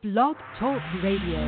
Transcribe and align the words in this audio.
Blog 0.00 0.36
Talk 0.60 0.80
Radio. 1.02 1.38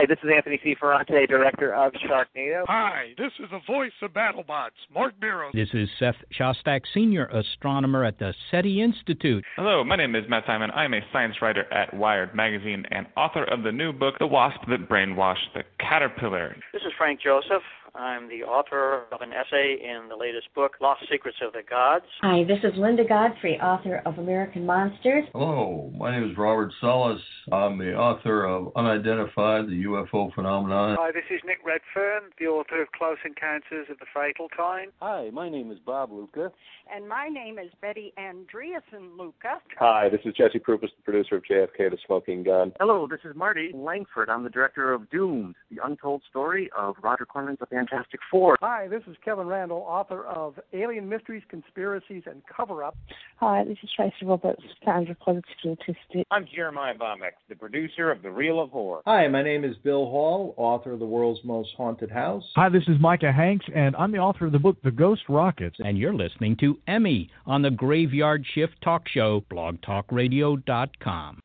Hey, 0.00 0.06
this 0.08 0.18
is 0.24 0.30
Anthony 0.34 0.58
C. 0.64 0.74
Ferrante, 0.80 1.24
director 1.28 1.72
of 1.72 1.92
Sharknado. 1.92 2.64
Hi, 2.66 3.14
this 3.16 3.30
is 3.38 3.48
the 3.52 3.60
voice 3.64 3.92
of 4.02 4.10
BattleBots, 4.10 4.70
Mark 4.92 5.14
Beiro. 5.22 5.52
This 5.52 5.68
is 5.72 5.88
Seth 6.00 6.16
Shostak, 6.36 6.80
senior 6.92 7.26
astronomer 7.26 8.02
at 8.04 8.18
the 8.18 8.34
SETI 8.50 8.82
Institute. 8.82 9.44
Hello, 9.54 9.84
my 9.84 9.94
name 9.94 10.16
is 10.16 10.24
Matt 10.28 10.42
Simon. 10.44 10.72
I'm 10.72 10.94
a 10.94 11.00
science 11.12 11.36
writer 11.40 11.72
at 11.72 11.94
Wired 11.94 12.34
Magazine 12.34 12.84
and 12.90 13.06
author 13.16 13.44
of 13.44 13.62
the 13.62 13.70
new 13.70 13.92
book, 13.92 14.16
The 14.18 14.26
Wasp 14.26 14.58
That 14.68 14.88
Brainwashed 14.88 15.54
the 15.54 15.62
Caterpillar. 15.78 16.56
This 16.72 16.82
is 16.82 16.92
Frank 16.98 17.20
Joseph. 17.22 17.62
I'm 17.96 18.28
the 18.28 18.42
author 18.42 19.04
of 19.12 19.20
an 19.20 19.32
essay 19.32 19.76
in 19.80 20.08
the 20.08 20.16
latest 20.16 20.52
book, 20.52 20.72
Lost 20.80 21.02
Secrets 21.08 21.36
of 21.40 21.52
the 21.52 21.62
Gods. 21.62 22.04
Hi, 22.22 22.42
this 22.42 22.58
is 22.64 22.72
Linda 22.76 23.04
Godfrey, 23.04 23.56
author 23.60 24.02
of 24.04 24.18
American 24.18 24.66
Monsters. 24.66 25.24
Hello, 25.32 25.92
my 25.96 26.10
name 26.10 26.28
is 26.28 26.36
Robert 26.36 26.72
Salas. 26.80 27.20
I'm 27.52 27.78
the 27.78 27.94
author 27.94 28.46
of 28.46 28.72
Unidentified, 28.74 29.66
the 29.66 29.84
UFO 29.84 30.34
Phenomenon. 30.34 30.96
Hi, 30.98 31.12
this 31.12 31.22
is 31.30 31.40
Nick 31.46 31.58
Redfern, 31.64 32.30
the 32.40 32.46
author 32.46 32.82
of 32.82 32.90
Close 32.98 33.18
Encounters 33.24 33.86
of 33.88 33.98
the 34.00 34.06
Fatal 34.12 34.48
Kind. 34.56 34.90
Hi, 35.00 35.30
my 35.32 35.48
name 35.48 35.70
is 35.70 35.78
Bob 35.86 36.10
Luca. 36.10 36.50
And 36.92 37.08
my 37.08 37.28
name 37.28 37.60
is 37.60 37.70
Betty 37.80 38.12
Andreasson 38.18 39.16
Luca. 39.16 39.60
Hi, 39.78 40.08
this 40.08 40.20
is 40.24 40.34
Jesse 40.34 40.58
Prupas, 40.58 40.90
the 40.96 41.02
producer 41.04 41.36
of 41.36 41.44
JFK 41.44 41.90
The 41.90 41.98
Smoking 42.06 42.42
Gun. 42.42 42.72
Hello, 42.80 43.06
this 43.08 43.20
is 43.24 43.36
Marty 43.36 43.70
Langford. 43.72 44.28
I'm 44.28 44.42
the 44.42 44.50
director 44.50 44.92
of 44.92 45.08
Doomed, 45.10 45.54
the 45.70 45.78
untold 45.84 46.22
story 46.28 46.68
of 46.76 46.96
Roger 47.00 47.24
Corman's 47.24 47.60
The 47.60 47.66
Fantastic 47.88 48.20
Four. 48.30 48.56
Hi, 48.62 48.88
this 48.88 49.02
is 49.06 49.16
Kevin 49.24 49.46
Randle, 49.46 49.84
author 49.86 50.24
of 50.24 50.58
Alien 50.72 51.08
Mysteries, 51.08 51.42
Conspiracies, 51.48 52.22
and 52.26 52.42
Cover 52.46 52.82
Up. 52.84 52.96
Hi, 53.36 53.64
this 53.64 53.76
is 53.82 53.90
Tracy 53.94 54.24
Roberts, 54.24 54.62
founder 54.84 55.12
of 55.12 55.18
Positively 55.20 55.76
Autistic. 55.76 56.24
I'm 56.30 56.46
Jeremiah 56.54 56.94
Bomek, 56.94 57.32
the 57.48 57.56
producer 57.56 58.10
of 58.10 58.22
The 58.22 58.30
Reel 58.30 58.60
of 58.60 58.70
Horror. 58.70 59.02
Hi, 59.06 59.28
my 59.28 59.42
name 59.42 59.64
is 59.64 59.76
Bill 59.82 60.06
Hall, 60.06 60.54
author 60.56 60.92
of 60.92 60.98
The 60.98 61.06
World's 61.06 61.40
Most 61.44 61.70
Haunted 61.76 62.10
House. 62.10 62.44
Hi, 62.56 62.68
this 62.68 62.84
is 62.88 63.00
Micah 63.00 63.32
Hanks, 63.32 63.66
and 63.74 63.94
I'm 63.96 64.12
the 64.12 64.18
author 64.18 64.46
of 64.46 64.52
the 64.52 64.58
book 64.58 64.76
The 64.82 64.90
Ghost 64.90 65.22
Rockets. 65.28 65.76
And 65.78 65.98
you're 65.98 66.14
listening 66.14 66.56
to 66.60 66.78
Emi 66.88 67.28
on 67.46 67.62
the 67.62 67.70
Graveyard 67.70 68.46
Shift 68.54 68.80
Talk 68.82 69.08
Show, 69.08 69.44
blogtalkradio.com. 69.50 71.40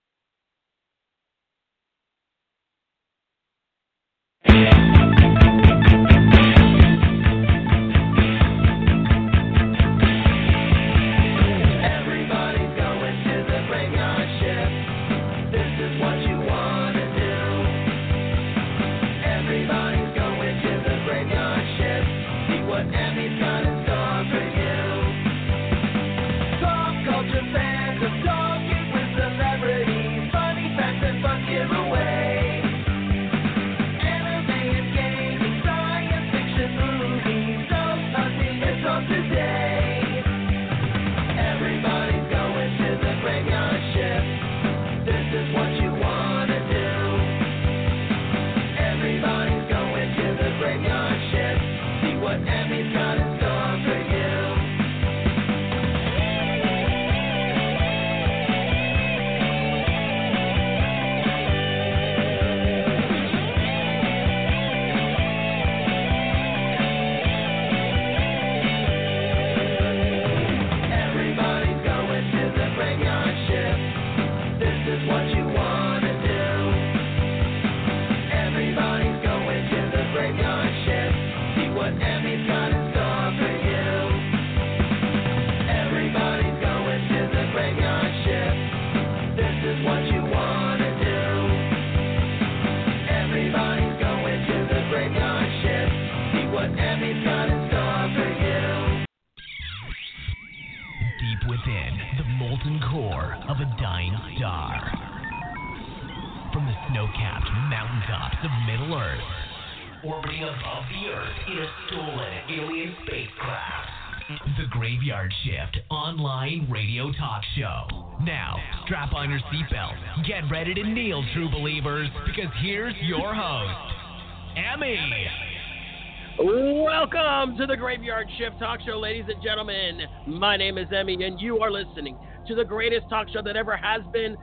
Shift 128.37 128.59
Talk 128.59 128.79
Show, 128.85 128.99
ladies 128.99 129.25
and 129.27 129.41
gentlemen. 129.41 130.01
My 130.27 130.55
name 130.55 130.77
is 130.77 130.87
Emi, 130.89 131.23
and 131.23 131.39
you 131.39 131.59
are 131.59 131.71
listening 131.71 132.17
to 132.47 132.55
the 132.55 132.63
greatest 132.63 133.09
talk 133.09 133.27
show 133.29 133.41
that 133.41 133.55
ever 133.55 133.75
has 133.75 134.01
been, 134.13 134.37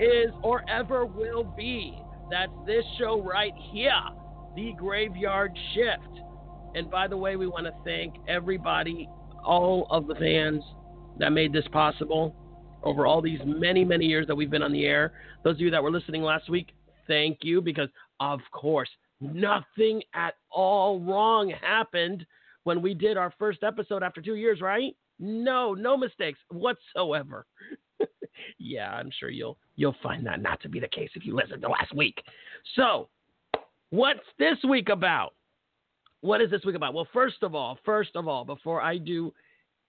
is, 0.00 0.30
or 0.42 0.64
ever 0.68 1.04
will 1.04 1.44
be. 1.44 2.00
That's 2.30 2.52
this 2.66 2.84
show 2.98 3.20
right 3.22 3.52
here, 3.70 3.92
the 4.56 4.72
Graveyard 4.78 5.56
Shift. 5.74 6.20
And 6.74 6.90
by 6.90 7.08
the 7.08 7.16
way, 7.16 7.36
we 7.36 7.46
want 7.46 7.66
to 7.66 7.72
thank 7.84 8.14
everybody, 8.28 9.08
all 9.44 9.86
of 9.90 10.06
the 10.06 10.14
fans 10.14 10.62
that 11.18 11.30
made 11.30 11.52
this 11.52 11.66
possible 11.72 12.34
over 12.82 13.06
all 13.06 13.20
these 13.20 13.40
many, 13.44 13.84
many 13.84 14.06
years 14.06 14.26
that 14.26 14.34
we've 14.34 14.50
been 14.50 14.62
on 14.62 14.72
the 14.72 14.86
air. 14.86 15.12
Those 15.44 15.56
of 15.56 15.60
you 15.60 15.70
that 15.70 15.82
were 15.82 15.90
listening 15.90 16.22
last 16.22 16.48
week, 16.48 16.68
thank 17.06 17.38
you 17.42 17.60
because, 17.60 17.88
of 18.20 18.40
course, 18.52 18.88
nothing 19.20 20.02
at 20.14 20.34
all 20.50 21.00
wrong 21.00 21.52
happened 21.60 22.24
when 22.68 22.82
we 22.82 22.92
did 22.92 23.16
our 23.16 23.32
first 23.38 23.62
episode 23.62 24.02
after 24.02 24.20
two 24.20 24.34
years, 24.34 24.60
right? 24.60 24.94
No, 25.18 25.72
no 25.72 25.96
mistakes 25.96 26.38
whatsoever. 26.50 27.46
yeah, 28.58 28.90
I'm 28.90 29.10
sure 29.18 29.30
you'll 29.30 29.56
you'll 29.76 29.96
find 30.02 30.26
that 30.26 30.42
not 30.42 30.60
to 30.60 30.68
be 30.68 30.78
the 30.78 30.86
case 30.86 31.08
if 31.14 31.24
you 31.24 31.34
listened 31.34 31.62
to 31.62 31.68
last 31.70 31.94
week. 31.94 32.22
So, 32.76 33.08
what's 33.88 34.20
this 34.38 34.58
week 34.68 34.90
about? 34.90 35.32
What 36.20 36.42
is 36.42 36.50
this 36.50 36.60
week 36.66 36.76
about? 36.76 36.92
Well, 36.92 37.08
first 37.10 37.38
of 37.40 37.54
all, 37.54 37.78
first 37.86 38.10
of 38.16 38.28
all, 38.28 38.44
before 38.44 38.82
I 38.82 38.98
do 38.98 39.32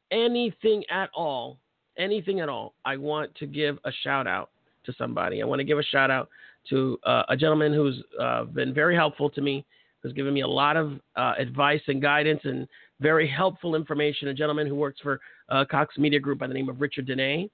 anything 0.10 0.86
at 0.90 1.10
all, 1.14 1.60
anything 1.98 2.40
at 2.40 2.48
all, 2.48 2.76
I 2.86 2.96
want 2.96 3.36
to 3.36 3.46
give 3.46 3.78
a 3.84 3.92
shout 4.04 4.26
out 4.26 4.52
to 4.86 4.94
somebody. 4.98 5.42
I 5.42 5.46
want 5.46 5.60
to 5.60 5.66
give 5.66 5.80
a 5.80 5.84
shout 5.84 6.10
out 6.10 6.30
to 6.70 6.98
uh, 7.04 7.24
a 7.28 7.36
gentleman 7.36 7.74
who's 7.74 8.02
uh, 8.22 8.46
been 8.46 8.74
very 8.74 8.96
helpful 8.96 9.30
to 9.32 9.42
me, 9.42 9.66
who's 10.02 10.14
given 10.14 10.34
me 10.34 10.42
a 10.42 10.48
lot 10.48 10.78
of 10.78 10.94
uh, 11.16 11.34
advice 11.38 11.82
and 11.88 12.02
guidance 12.02 12.42
and 12.44 12.68
very 13.00 13.28
helpful 13.28 13.76
information. 13.76 14.28
A 14.30 14.34
gentleman 14.34 14.68
who 14.68 14.76
works 14.76 15.00
for 15.02 15.20
uh, 15.50 15.66
Cox 15.70 15.98
Media 15.98 16.20
Group 16.20 16.40
by 16.40 16.48
the 16.48 16.54
name 16.54 16.70
of 16.70 16.82
Richard 16.82 17.08
Dene. 17.08 17.50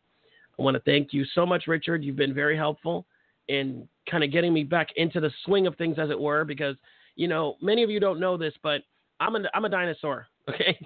I 0.57 0.63
want 0.63 0.75
to 0.75 0.81
thank 0.83 1.13
you 1.13 1.25
so 1.33 1.45
much, 1.45 1.65
Richard. 1.68 2.03
You've 2.03 2.15
been 2.15 2.33
very 2.33 2.56
helpful 2.56 3.06
in 3.47 3.88
kind 4.09 4.24
of 4.24 4.31
getting 4.31 4.53
me 4.53 4.63
back 4.63 4.89
into 4.95 5.19
the 5.19 5.31
swing 5.44 5.68
of 5.68 5.75
things, 5.75 5.97
as 6.00 6.09
it 6.09 6.19
were, 6.19 6.45
because 6.45 6.75
you 7.15 7.27
know 7.27 7.56
many 7.62 7.83
of 7.83 7.89
you 7.89 8.00
don't 8.00 8.19
know 8.19 8.38
this, 8.38 8.53
but 8.63 8.81
I'm 9.19 9.36
a 9.36 9.39
I'm 9.53 9.65
a 9.65 9.69
dinosaur. 9.69 10.27
Okay, 10.47 10.77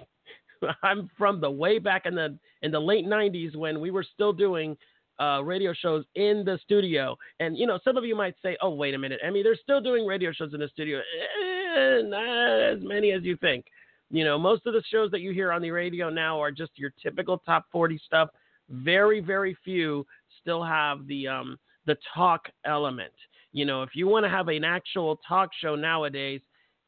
I'm 0.82 1.10
from 1.18 1.38
the 1.38 1.50
way 1.50 1.78
back 1.78 2.06
in 2.06 2.14
the 2.14 2.38
in 2.62 2.70
the 2.70 2.80
late 2.80 3.04
'90s 3.04 3.54
when 3.54 3.78
we 3.78 3.90
were 3.90 4.02
still 4.02 4.32
doing 4.32 4.74
uh, 5.20 5.42
radio 5.42 5.72
shows 5.72 6.04
in 6.14 6.42
the 6.44 6.58
studio. 6.62 7.16
And 7.40 7.56
you 7.56 7.66
know, 7.66 7.78
some 7.84 7.96
of 7.96 8.04
you 8.04 8.16
might 8.16 8.34
say, 8.42 8.56
"Oh, 8.60 8.70
wait 8.70 8.94
a 8.94 8.98
minute, 8.98 9.20
Emi, 9.24 9.42
they're 9.42 9.56
still 9.56 9.80
doing 9.80 10.06
radio 10.06 10.32
shows 10.32 10.54
in 10.54 10.60
the 10.60 10.68
studio." 10.68 10.98
Eh, 10.98 12.02
not 12.04 12.60
as 12.60 12.78
many 12.82 13.12
as 13.12 13.22
you 13.22 13.36
think. 13.36 13.66
You 14.10 14.24
know, 14.24 14.38
most 14.38 14.66
of 14.66 14.72
the 14.72 14.82
shows 14.90 15.10
that 15.12 15.20
you 15.20 15.32
hear 15.32 15.52
on 15.52 15.62
the 15.62 15.70
radio 15.70 16.10
now 16.10 16.40
are 16.40 16.50
just 16.50 16.72
your 16.76 16.92
typical 17.00 17.38
top 17.38 17.66
40 17.70 18.00
stuff. 18.04 18.30
Very, 18.68 19.20
very 19.20 19.56
few 19.64 20.04
still 20.40 20.64
have 20.64 21.06
the 21.06 21.28
um, 21.28 21.58
the 21.86 21.96
talk 22.14 22.48
element. 22.64 23.12
You 23.52 23.64
know, 23.64 23.82
if 23.82 23.90
you 23.94 24.06
want 24.06 24.24
to 24.24 24.30
have 24.30 24.48
an 24.48 24.64
actual 24.64 25.20
talk 25.26 25.50
show 25.60 25.74
nowadays, 25.74 26.40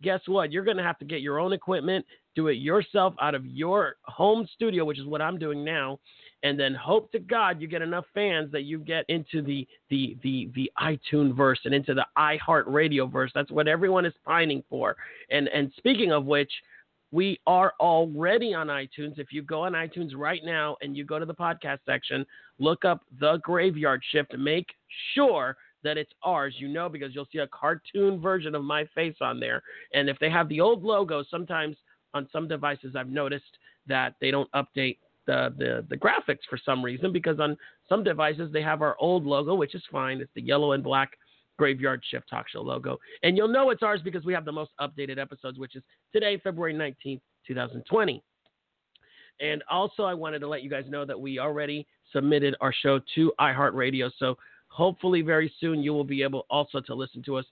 guess 0.02 0.20
what? 0.26 0.52
You're 0.52 0.64
going 0.64 0.76
to 0.76 0.82
have 0.82 0.98
to 0.98 1.04
get 1.04 1.20
your 1.20 1.38
own 1.38 1.52
equipment, 1.52 2.04
do 2.34 2.48
it 2.48 2.54
yourself 2.54 3.14
out 3.20 3.34
of 3.34 3.44
your 3.46 3.96
home 4.04 4.46
studio, 4.54 4.84
which 4.84 4.98
is 4.98 5.06
what 5.06 5.22
I'm 5.22 5.38
doing 5.38 5.64
now, 5.64 5.98
and 6.42 6.58
then 6.58 6.74
hope 6.74 7.10
to 7.12 7.18
God 7.18 7.60
you 7.60 7.68
get 7.68 7.82
enough 7.82 8.04
fans 8.14 8.50
that 8.52 8.62
you 8.62 8.78
get 8.78 9.04
into 9.08 9.42
the 9.42 9.66
the 9.90 10.16
the 10.22 10.50
the 10.54 10.70
iTunes 10.80 11.36
verse 11.36 11.60
and 11.64 11.74
into 11.74 11.94
the 11.94 12.06
iHeart 12.18 12.64
Radio 12.66 13.06
verse. 13.06 13.30
That's 13.34 13.50
what 13.50 13.68
everyone 13.68 14.04
is 14.04 14.14
pining 14.24 14.62
for. 14.68 14.96
And 15.30 15.48
and 15.48 15.72
speaking 15.76 16.12
of 16.12 16.24
which, 16.24 16.50
we 17.12 17.40
are 17.46 17.74
already 17.78 18.54
on 18.54 18.68
iTunes. 18.68 19.18
If 19.18 19.32
you 19.32 19.42
go 19.42 19.62
on 19.62 19.72
iTunes 19.72 20.12
right 20.16 20.40
now 20.44 20.76
and 20.80 20.96
you 20.96 21.04
go 21.04 21.18
to 21.18 21.26
the 21.26 21.34
podcast 21.34 21.78
section, 21.86 22.26
look 22.58 22.84
up 22.84 23.02
The 23.20 23.38
Graveyard 23.44 24.02
Shift. 24.10 24.36
Make 24.36 24.66
sure 25.14 25.56
that 25.84 25.98
it's 25.98 26.12
ours, 26.22 26.54
you 26.58 26.68
know, 26.68 26.88
because 26.88 27.14
you'll 27.14 27.28
see 27.32 27.38
a 27.38 27.48
cartoon 27.48 28.20
version 28.20 28.54
of 28.54 28.64
my 28.64 28.84
face 28.94 29.16
on 29.20 29.40
there. 29.40 29.62
And 29.92 30.08
if 30.08 30.18
they 30.20 30.30
have 30.30 30.48
the 30.48 30.60
old 30.60 30.82
logo, 30.84 31.24
sometimes 31.28 31.76
on 32.14 32.28
some 32.32 32.48
devices 32.48 32.94
I've 32.96 33.10
noticed 33.10 33.58
that 33.86 34.14
they 34.20 34.30
don't 34.30 34.50
update 34.52 34.98
the, 35.26 35.54
the, 35.56 35.84
the 35.88 35.96
graphics 35.96 36.40
for 36.48 36.58
some 36.64 36.84
reason 36.84 37.12
because 37.12 37.38
on 37.40 37.56
some 37.88 38.02
devices 38.02 38.52
they 38.52 38.62
have 38.62 38.82
our 38.82 38.96
old 38.98 39.24
logo, 39.24 39.54
which 39.54 39.74
is 39.74 39.82
fine. 39.90 40.20
It's 40.20 40.30
the 40.34 40.42
yellow 40.42 40.72
and 40.72 40.82
black 40.82 41.12
Graveyard 41.58 42.02
Shift 42.10 42.28
Talk 42.28 42.48
Show 42.48 42.62
logo. 42.62 42.98
And 43.22 43.36
you'll 43.36 43.48
know 43.48 43.70
it's 43.70 43.82
ours 43.82 44.00
because 44.02 44.24
we 44.24 44.32
have 44.32 44.44
the 44.44 44.52
most 44.52 44.70
updated 44.80 45.18
episodes, 45.18 45.58
which 45.58 45.76
is 45.76 45.82
today, 46.12 46.40
February 46.42 46.74
19th, 46.74 47.20
2020. 47.46 48.22
And 49.40 49.62
also, 49.70 50.04
I 50.04 50.14
wanted 50.14 50.40
to 50.40 50.48
let 50.48 50.62
you 50.62 50.70
guys 50.70 50.84
know 50.88 51.04
that 51.04 51.18
we 51.18 51.38
already 51.38 51.86
submitted 52.12 52.54
our 52.60 52.72
show 52.72 53.00
to 53.14 53.32
iHeartRadio. 53.40 54.10
So 54.18 54.36
hopefully, 54.68 55.22
very 55.22 55.52
soon, 55.60 55.82
you 55.82 55.92
will 55.92 56.04
be 56.04 56.22
able 56.22 56.46
also 56.50 56.80
to 56.80 56.94
listen 56.94 57.22
to 57.24 57.36
us 57.36 57.44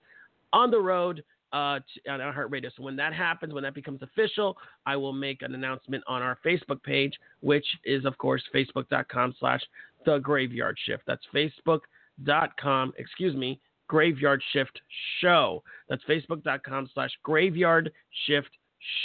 on 0.52 0.70
the 0.70 0.80
road 0.80 1.22
uh, 1.52 1.78
on 2.08 2.20
iHeartRadio. 2.20 2.70
So 2.76 2.82
when 2.82 2.96
that 2.96 3.12
happens, 3.12 3.52
when 3.52 3.62
that 3.62 3.74
becomes 3.74 4.02
official, 4.02 4.56
I 4.86 4.96
will 4.96 5.12
make 5.12 5.42
an 5.42 5.54
announcement 5.54 6.04
on 6.06 6.22
our 6.22 6.38
Facebook 6.44 6.82
page, 6.82 7.14
which 7.40 7.66
is, 7.84 8.04
of 8.04 8.16
course, 8.18 8.42
facebook.com 8.54 9.34
slash 9.38 9.60
the 10.04 10.18
graveyard 10.18 10.78
shift. 10.86 11.02
That's 11.06 11.24
facebook.com, 11.34 12.92
excuse 12.98 13.34
me, 13.34 13.60
graveyard 13.88 14.42
shift 14.52 14.80
show. 15.20 15.62
That's 15.88 16.02
facebook.com 16.04 16.90
slash 16.94 17.10
graveyard 17.22 17.90
shift 18.26 18.50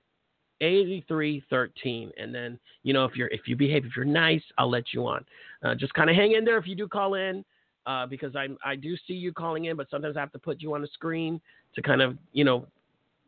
8313 0.62 2.12
and 2.18 2.36
then 2.36 2.60
you 2.84 2.94
know 2.94 3.06
if 3.06 3.16
you're 3.16 3.30
if 3.30 3.48
you 3.48 3.56
behave 3.56 3.86
if 3.86 3.96
you're 3.96 4.04
nice 4.04 4.44
i'll 4.58 4.70
let 4.70 4.94
you 4.94 5.08
on 5.08 5.24
uh, 5.64 5.74
just 5.74 5.94
kind 5.94 6.10
of 6.10 6.18
hang 6.18 6.34
in 6.34 6.44
there 6.44 6.58
if 6.58 6.68
you 6.68 6.76
do 6.76 6.86
call 6.86 7.14
in 7.14 7.46
uh, 7.86 8.06
because 8.06 8.36
i 8.36 8.46
i 8.66 8.76
do 8.76 8.98
see 9.08 9.14
you 9.14 9.32
calling 9.32 9.64
in 9.66 9.78
but 9.78 9.90
sometimes 9.90 10.18
i 10.18 10.20
have 10.20 10.34
to 10.34 10.38
put 10.38 10.62
you 10.62 10.76
on 10.76 10.82
the 10.82 10.88
screen 10.88 11.40
to 11.74 11.82
kind 11.82 12.02
of 12.02 12.18
you 12.34 12.44
know 12.44 12.66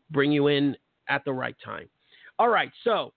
bring 0.09 0.29
you 0.29 0.47
in 0.47 0.75
at 1.07 1.23
the 1.23 1.31
right 1.31 1.55
time 1.63 1.87
all 2.37 2.49
right 2.49 2.73
so 2.83 3.13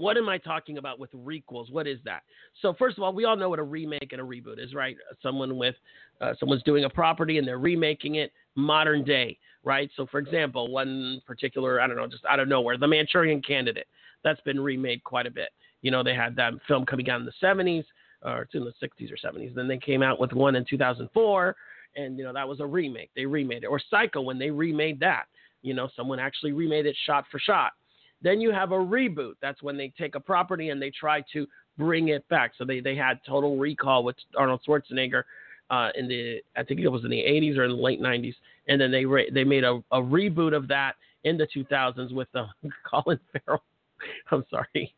what 0.00 0.16
am 0.16 0.28
I 0.28 0.38
talking 0.38 0.78
about 0.78 0.98
with 0.98 1.12
requels? 1.12 1.70
What 1.70 1.86
is 1.86 1.98
that? 2.04 2.22
So 2.62 2.74
first 2.78 2.96
of 2.96 3.04
all, 3.04 3.12
we 3.12 3.26
all 3.26 3.36
know 3.36 3.50
what 3.50 3.58
a 3.58 3.64
remake 3.64 4.12
and 4.12 4.20
a 4.20 4.24
reboot 4.24 4.58
is, 4.58 4.74
right? 4.74 4.96
Someone 5.22 5.58
with 5.58 5.74
uh, 6.20 6.32
someone's 6.40 6.62
doing 6.62 6.84
a 6.84 6.90
property 6.90 7.36
and 7.36 7.46
they're 7.46 7.58
remaking 7.58 8.14
it 8.14 8.32
modern 8.56 9.04
day, 9.04 9.38
right? 9.62 9.90
So 9.96 10.06
for 10.06 10.18
example, 10.18 10.72
one 10.72 11.20
particular, 11.26 11.80
I 11.82 11.86
don't 11.86 11.96
know, 11.96 12.06
just 12.06 12.24
out 12.24 12.40
of 12.40 12.48
nowhere, 12.48 12.78
The 12.78 12.88
Manchurian 12.88 13.42
Candidate, 13.42 13.86
that's 14.24 14.40
been 14.40 14.58
remade 14.58 15.04
quite 15.04 15.26
a 15.26 15.30
bit. 15.30 15.50
You 15.82 15.90
know, 15.90 16.02
they 16.02 16.14
had 16.14 16.34
that 16.36 16.54
film 16.66 16.86
coming 16.86 17.08
out 17.10 17.20
in 17.20 17.26
the 17.26 17.32
70s, 17.42 17.84
or 18.22 18.42
it's 18.42 18.54
in 18.54 18.64
the 18.64 18.72
60s 18.82 19.10
or 19.12 19.16
70s. 19.16 19.54
Then 19.54 19.68
they 19.68 19.78
came 19.78 20.02
out 20.02 20.18
with 20.18 20.32
one 20.32 20.56
in 20.56 20.64
2004, 20.68 21.56
and 21.96 22.18
you 22.18 22.24
know 22.24 22.32
that 22.32 22.48
was 22.48 22.60
a 22.60 22.66
remake. 22.66 23.10
They 23.14 23.26
remade 23.26 23.64
it. 23.64 23.66
Or 23.66 23.80
Psycho 23.90 24.20
when 24.22 24.38
they 24.38 24.50
remade 24.50 25.00
that. 25.00 25.24
You 25.62 25.74
know, 25.74 25.90
someone 25.94 26.18
actually 26.18 26.52
remade 26.52 26.86
it 26.86 26.96
shot 27.04 27.24
for 27.30 27.38
shot. 27.38 27.72
Then 28.22 28.40
you 28.40 28.50
have 28.52 28.72
a 28.72 28.76
reboot. 28.76 29.34
That's 29.40 29.62
when 29.62 29.76
they 29.76 29.92
take 29.98 30.14
a 30.14 30.20
property 30.20 30.70
and 30.70 30.80
they 30.80 30.90
try 30.90 31.24
to 31.32 31.46
bring 31.78 32.08
it 32.08 32.28
back. 32.28 32.52
So 32.58 32.64
they, 32.64 32.80
they 32.80 32.94
had 32.94 33.20
Total 33.26 33.56
Recall 33.56 34.04
with 34.04 34.16
Arnold 34.36 34.60
Schwarzenegger 34.66 35.22
uh, 35.70 35.90
in 35.94 36.08
the 36.08 36.40
I 36.56 36.62
think 36.62 36.80
it 36.80 36.88
was 36.88 37.04
in 37.04 37.10
the 37.10 37.22
80s 37.22 37.56
or 37.56 37.64
in 37.64 37.70
the 37.70 37.76
late 37.76 38.00
90s, 38.00 38.34
and 38.68 38.80
then 38.80 38.90
they 38.90 39.04
re- 39.04 39.30
they 39.32 39.44
made 39.44 39.64
a, 39.64 39.82
a 39.92 40.00
reboot 40.00 40.54
of 40.54 40.68
that 40.68 40.96
in 41.24 41.36
the 41.36 41.46
2000s 41.46 42.12
with 42.12 42.28
uh, 42.34 42.46
Colin 42.90 43.20
Farrell. 43.32 43.62
I'm 44.30 44.44
sorry, 44.50 44.94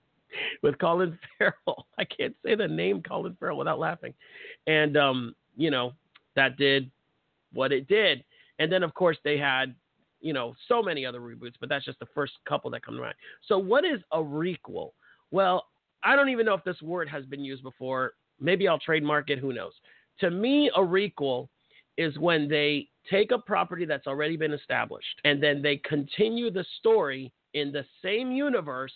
with 0.62 0.78
Colin 0.78 1.18
Farrell. 1.38 1.87
I 1.99 2.04
can't 2.04 2.35
say 2.44 2.54
the 2.54 2.68
name 2.68 3.02
Colin 3.02 3.37
Farrell 3.38 3.58
without 3.58 3.78
laughing, 3.78 4.14
and 4.66 4.96
um, 4.96 5.35
you 5.56 5.70
know 5.70 5.92
that 6.37 6.56
did 6.56 6.90
what 7.52 7.73
it 7.73 7.87
did, 7.87 8.25
and 8.58 8.73
then 8.73 8.82
of 8.82 8.94
course 8.94 9.18
they 9.25 9.37
had 9.37 9.75
you 10.22 10.32
know, 10.32 10.54
so 10.68 10.82
many 10.82 11.04
other 11.04 11.20
reboots, 11.20 11.54
but 11.60 11.68
that's 11.68 11.84
just 11.84 11.98
the 11.98 12.06
first 12.14 12.32
couple 12.48 12.70
that 12.70 12.84
come 12.84 12.94
to 12.94 13.00
mind. 13.00 13.14
So, 13.46 13.58
what 13.58 13.84
is 13.84 14.00
a 14.12 14.18
requel? 14.18 14.90
Well, 15.30 15.66
I 16.04 16.16
don't 16.16 16.30
even 16.30 16.46
know 16.46 16.54
if 16.54 16.64
this 16.64 16.80
word 16.80 17.08
has 17.08 17.26
been 17.26 17.44
used 17.44 17.62
before. 17.62 18.14
Maybe 18.40 18.66
I'll 18.68 18.78
trademark 18.78 19.30
it. 19.30 19.38
Who 19.38 19.52
knows? 19.52 19.72
To 20.20 20.30
me, 20.30 20.70
a 20.76 20.80
requel 20.80 21.48
is 21.98 22.16
when 22.18 22.48
they 22.48 22.88
take 23.10 23.32
a 23.32 23.38
property 23.38 23.84
that's 23.84 24.06
already 24.06 24.36
been 24.36 24.52
established 24.52 25.20
and 25.24 25.42
then 25.42 25.60
they 25.60 25.76
continue 25.78 26.50
the 26.50 26.64
story 26.78 27.32
in 27.54 27.72
the 27.72 27.84
same 28.02 28.32
universe, 28.32 28.92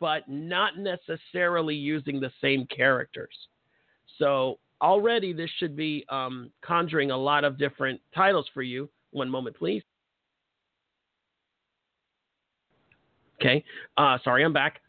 but 0.00 0.28
not 0.28 0.78
necessarily 0.78 1.74
using 1.74 2.18
the 2.18 2.32
same 2.40 2.66
characters. 2.66 3.34
So, 4.18 4.58
already 4.80 5.32
this 5.32 5.50
should 5.58 5.76
be 5.76 6.04
um, 6.08 6.50
conjuring 6.62 7.10
a 7.10 7.16
lot 7.16 7.44
of 7.44 7.58
different 7.58 8.00
titles 8.14 8.46
for 8.54 8.62
you. 8.62 8.88
One 9.10 9.28
moment, 9.28 9.56
please. 9.56 9.82
Okay. 13.40 13.64
Uh, 13.96 14.18
sorry, 14.24 14.44
I'm 14.44 14.52
back. 14.52 14.80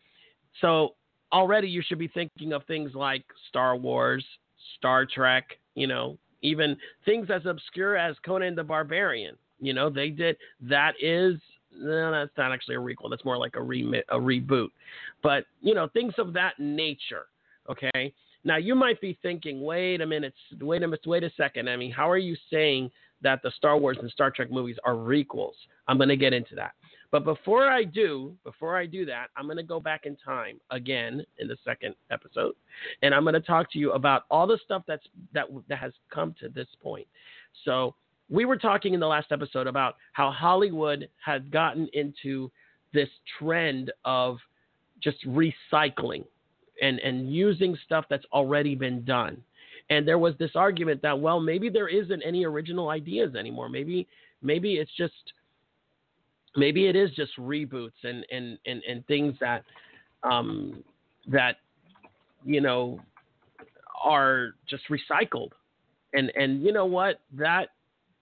So 0.61 0.95
already 1.31 1.67
you 1.67 1.81
should 1.81 1.99
be 1.99 2.07
thinking 2.07 2.53
of 2.53 2.63
things 2.65 2.91
like 2.93 3.23
Star 3.49 3.75
Wars, 3.75 4.25
Star 4.77 5.05
Trek, 5.05 5.45
you 5.75 5.87
know, 5.87 6.17
even 6.41 6.77
things 7.05 7.29
as 7.33 7.45
obscure 7.45 7.97
as 7.97 8.15
Conan 8.25 8.55
the 8.55 8.63
Barbarian. 8.63 9.35
You 9.59 9.73
know, 9.73 9.89
they 9.89 10.09
did 10.09 10.37
that 10.61 10.93
is 11.01 11.35
no, 11.75 12.11
that's 12.11 12.31
not 12.37 12.51
actually 12.51 12.75
a 12.75 12.79
requel. 12.79 13.09
That's 13.09 13.25
more 13.25 13.37
like 13.37 13.55
a 13.55 13.61
re 13.61 14.03
a 14.09 14.17
reboot. 14.17 14.69
But 15.21 15.45
you 15.61 15.73
know, 15.73 15.87
things 15.87 16.13
of 16.17 16.33
that 16.33 16.53
nature. 16.59 17.25
Okay. 17.69 18.13
Now 18.43 18.57
you 18.57 18.75
might 18.75 19.01
be 19.01 19.17
thinking, 19.21 19.61
wait 19.61 20.01
a 20.01 20.05
minute, 20.05 20.33
wait 20.61 20.83
a 20.83 20.87
minute, 20.87 21.05
wait 21.05 21.23
a 21.23 21.31
second. 21.35 21.69
I 21.69 21.75
mean, 21.75 21.91
how 21.91 22.09
are 22.09 22.17
you 22.17 22.35
saying 22.49 22.91
that 23.21 23.41
the 23.43 23.51
Star 23.51 23.77
Wars 23.77 23.97
and 23.99 24.09
Star 24.11 24.31
Trek 24.31 24.51
movies 24.51 24.77
are 24.83 24.93
requels. 24.93 25.53
I'm 25.87 25.97
going 25.97 26.09
to 26.09 26.17
get 26.17 26.33
into 26.33 26.55
that. 26.55 26.71
But 27.11 27.23
before 27.23 27.69
I 27.69 27.83
do, 27.83 28.35
before 28.43 28.77
I 28.77 28.85
do 28.85 29.05
that, 29.05 29.27
I'm 29.37 29.45
going 29.45 29.57
to 29.57 29.63
go 29.63 29.79
back 29.79 30.05
in 30.05 30.17
time 30.17 30.59
again 30.71 31.25
in 31.39 31.47
the 31.47 31.57
second 31.63 31.95
episode, 32.11 32.53
and 33.01 33.15
I'm 33.15 33.23
going 33.23 33.33
to 33.33 33.39
talk 33.39 33.71
to 33.73 33.79
you 33.79 33.93
about 33.93 34.23
all 34.29 34.45
the 34.45 34.59
stuff 34.65 34.83
that's 34.87 35.05
that 35.33 35.45
that 35.69 35.77
has 35.77 35.93
come 36.13 36.35
to 36.41 36.49
this 36.49 36.67
point. 36.81 37.07
So 37.63 37.95
we 38.29 38.45
were 38.45 38.57
talking 38.57 38.93
in 38.93 38.99
the 38.99 39.07
last 39.07 39.31
episode 39.31 39.67
about 39.67 39.95
how 40.11 40.31
Hollywood 40.31 41.07
had 41.23 41.49
gotten 41.49 41.87
into 41.93 42.51
this 42.93 43.09
trend 43.39 43.91
of 44.03 44.37
just 45.01 45.17
recycling 45.25 46.25
and 46.81 46.99
and 46.99 47.33
using 47.33 47.77
stuff 47.85 48.05
that's 48.09 48.25
already 48.33 48.75
been 48.75 49.05
done. 49.05 49.41
And 49.89 50.05
there 50.05 50.19
was 50.19 50.33
this 50.39 50.51
argument 50.55 51.01
that 51.03 51.17
well 51.17 51.39
maybe 51.39 51.69
there 51.69 51.87
isn't 51.87 52.21
any 52.21 52.43
original 52.43 52.89
ideas 52.89 53.35
anymore. 53.35 53.69
Maybe 53.69 54.07
maybe 54.41 54.73
it's 54.73 54.91
just 54.97 55.13
maybe 56.57 56.87
it 56.87 56.95
is 56.95 57.11
just 57.11 57.31
reboots 57.37 58.03
and 58.03 58.25
and 58.31 58.57
and, 58.65 58.81
and 58.89 59.05
things 59.07 59.35
that 59.39 59.63
um 60.23 60.83
that 61.27 61.57
you 62.43 62.59
know 62.59 62.99
are 64.03 64.55
just 64.69 64.83
recycled. 64.89 65.51
And 66.13 66.31
and 66.35 66.61
you 66.63 66.73
know 66.73 66.85
what? 66.85 67.21
That 67.33 67.67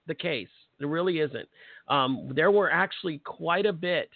the 0.07 0.15
case. 0.15 0.49
It 0.79 0.87
really 0.87 1.19
isn't. 1.19 1.47
Um, 1.87 2.29
there 2.35 2.51
were 2.51 2.69
actually 2.69 3.19
quite 3.19 3.65
a 3.65 3.71
bit 3.71 4.09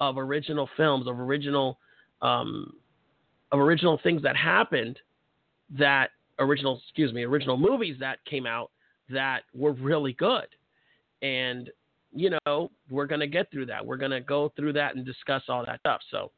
of 0.00 0.16
original 0.16 0.68
films, 0.74 1.06
of 1.06 1.20
original 1.20 1.78
um, 2.22 2.72
of 3.52 3.60
original 3.60 4.00
things 4.02 4.22
that 4.22 4.36
happened 4.36 4.98
that 5.78 6.10
original 6.38 6.80
excuse 6.84 7.12
me 7.12 7.24
original 7.24 7.56
movies 7.56 7.96
that 8.00 8.24
came 8.24 8.46
out 8.46 8.70
that 9.10 9.40
were 9.54 9.72
really 9.72 10.12
good 10.14 10.46
and 11.22 11.70
you 12.14 12.30
know 12.46 12.70
we're 12.90 13.06
going 13.06 13.20
to 13.20 13.26
get 13.26 13.50
through 13.50 13.66
that 13.66 13.84
we're 13.84 13.96
going 13.96 14.10
to 14.10 14.20
go 14.20 14.52
through 14.56 14.72
that 14.72 14.94
and 14.96 15.04
discuss 15.04 15.42
all 15.48 15.64
that 15.64 15.80
stuff 15.80 16.00
so 16.10 16.30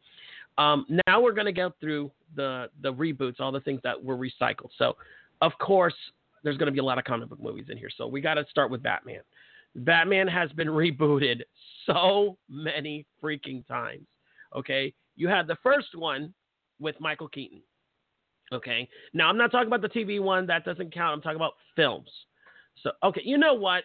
um, 0.59 0.85
now 1.07 1.21
we're 1.21 1.33
going 1.33 1.47
to 1.47 1.53
go 1.53 1.73
through 1.81 2.11
the 2.37 2.69
the 2.83 2.93
reboots 2.93 3.41
all 3.41 3.53
the 3.53 3.61
things 3.61 3.81
that 3.85 4.03
were 4.03 4.17
recycled 4.17 4.71
so 4.77 4.97
of 5.43 5.53
course 5.61 5.95
there's 6.43 6.57
going 6.57 6.67
to 6.67 6.73
be 6.73 6.81
a 6.81 6.85
lot 6.85 6.99
of 6.99 7.05
comic 7.05 7.29
book 7.29 7.41
movies 7.41 7.67
in 7.69 7.77
here 7.77 7.91
so 7.97 8.07
we 8.07 8.21
got 8.21 8.35
to 8.35 8.45
start 8.50 8.71
with 8.71 8.83
batman 8.83 9.21
batman 9.77 10.27
has 10.27 10.50
been 10.53 10.69
rebooted 10.69 11.43
so 11.87 12.37
many 12.49 13.07
freaking 13.23 13.67
times 13.67 14.07
okay 14.55 14.93
you 15.17 15.29
had 15.29 15.47
the 15.47 15.57
first 15.62 15.95
one 15.95 16.33
with 16.81 16.99
Michael 16.99 17.29
Keaton. 17.29 17.61
Okay. 18.53 18.89
Now 19.12 19.29
I'm 19.29 19.37
not 19.37 19.53
talking 19.53 19.69
about 19.69 19.83
the 19.83 19.89
TV 19.89 20.21
one. 20.21 20.47
That 20.47 20.65
doesn't 20.65 20.93
count. 20.93 21.15
I'm 21.15 21.21
talking 21.21 21.37
about 21.37 21.55
films. 21.77 22.09
So 22.83 22.91
okay, 23.05 23.21
you 23.25 23.39
know 23.39 23.55
what? 23.55 23.85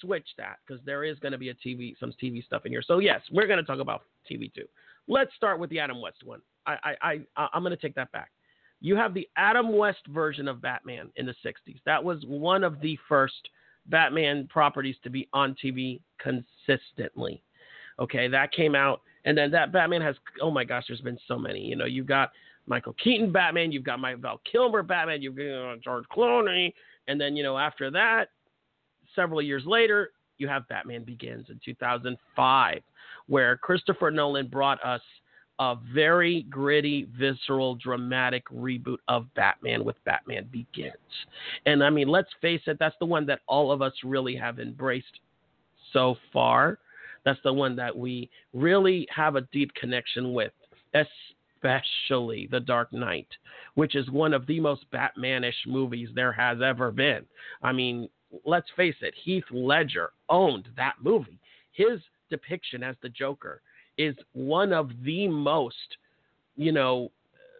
Switch 0.00 0.26
that 0.38 0.58
because 0.66 0.84
there 0.84 1.04
is 1.04 1.18
going 1.18 1.32
to 1.32 1.38
be 1.38 1.50
a 1.50 1.54
TV, 1.54 1.98
some 1.98 2.12
TV 2.22 2.44
stuff 2.44 2.66
in 2.66 2.72
here. 2.72 2.82
So 2.82 2.98
yes, 2.98 3.20
we're 3.30 3.46
going 3.46 3.58
to 3.58 3.64
talk 3.64 3.78
about 3.78 4.02
TV 4.30 4.52
too. 4.52 4.66
Let's 5.08 5.34
start 5.36 5.58
with 5.58 5.70
the 5.70 5.80
Adam 5.80 6.00
West 6.00 6.24
one. 6.24 6.40
I, 6.66 6.94
I, 7.02 7.20
I 7.36 7.48
I'm 7.52 7.62
going 7.62 7.76
to 7.76 7.80
take 7.80 7.94
that 7.94 8.12
back. 8.12 8.30
You 8.80 8.96
have 8.96 9.12
the 9.12 9.28
Adam 9.36 9.76
West 9.76 10.06
version 10.08 10.48
of 10.48 10.62
Batman 10.62 11.10
in 11.16 11.26
the 11.26 11.34
60s. 11.44 11.80
That 11.84 12.02
was 12.02 12.24
one 12.26 12.64
of 12.64 12.80
the 12.80 12.98
first 13.08 13.48
Batman 13.86 14.48
properties 14.50 14.96
to 15.04 15.10
be 15.10 15.28
on 15.32 15.54
TV 15.62 16.00
consistently. 16.18 17.42
Okay, 17.98 18.28
that 18.28 18.52
came 18.52 18.74
out 18.74 19.02
and 19.24 19.36
then 19.36 19.50
that 19.50 19.72
Batman 19.72 20.00
has, 20.02 20.16
oh 20.40 20.50
my 20.50 20.64
gosh, 20.64 20.84
there's 20.88 21.00
been 21.00 21.18
so 21.28 21.38
many. 21.38 21.60
You 21.60 21.76
know, 21.76 21.84
you've 21.84 22.06
got 22.06 22.30
Michael 22.66 22.94
Keaton 23.02 23.32
Batman, 23.32 23.72
you've 23.72 23.84
got 23.84 24.00
my 24.00 24.14
Val 24.14 24.40
Kilmer 24.50 24.82
Batman, 24.82 25.22
you've 25.22 25.36
got 25.36 25.80
George 25.82 26.04
Clooney, 26.14 26.72
and 27.08 27.20
then 27.20 27.36
you 27.36 27.42
know 27.42 27.58
after 27.58 27.90
that, 27.90 28.28
several 29.14 29.42
years 29.42 29.64
later, 29.66 30.10
you 30.38 30.48
have 30.48 30.68
Batman 30.68 31.04
Begins 31.04 31.46
in 31.50 31.60
2005, 31.64 32.82
where 33.26 33.56
Christopher 33.58 34.10
Nolan 34.10 34.48
brought 34.48 34.82
us 34.84 35.02
a 35.58 35.76
very 35.94 36.44
gritty, 36.44 37.06
visceral, 37.18 37.74
dramatic 37.74 38.42
reboot 38.48 38.96
of 39.08 39.32
Batman 39.34 39.84
with 39.84 39.96
Batman 40.06 40.48
Begins. 40.50 40.94
And 41.66 41.84
I 41.84 41.90
mean, 41.90 42.08
let's 42.08 42.30
face 42.40 42.62
it, 42.66 42.78
that's 42.80 42.96
the 42.98 43.06
one 43.06 43.26
that 43.26 43.40
all 43.46 43.70
of 43.70 43.82
us 43.82 43.92
really 44.02 44.34
have 44.36 44.58
embraced 44.58 45.20
so 45.92 46.16
far. 46.32 46.78
That's 47.24 47.40
the 47.44 47.52
one 47.52 47.76
that 47.76 47.94
we 47.94 48.30
really 48.54 49.06
have 49.14 49.36
a 49.36 49.42
deep 49.52 49.74
connection 49.74 50.32
with, 50.32 50.52
especially 50.94 52.48
The 52.50 52.60
Dark 52.60 52.90
Knight, 52.94 53.28
which 53.74 53.94
is 53.94 54.08
one 54.10 54.32
of 54.32 54.46
the 54.46 54.60
most 54.60 54.86
Batmanish 54.90 55.66
movies 55.66 56.08
there 56.14 56.32
has 56.32 56.62
ever 56.62 56.90
been. 56.90 57.26
I 57.62 57.72
mean, 57.72 58.08
let's 58.44 58.68
face 58.76 58.94
it, 59.00 59.14
Heath 59.22 59.44
Ledger 59.50 60.10
owned 60.28 60.68
that 60.76 60.94
movie. 61.00 61.38
His 61.72 62.00
depiction 62.30 62.82
as 62.82 62.96
the 63.02 63.08
Joker 63.08 63.62
is 63.98 64.14
one 64.32 64.72
of 64.72 64.90
the 65.04 65.28
most, 65.28 65.76
you 66.56 66.72
know, 66.72 67.10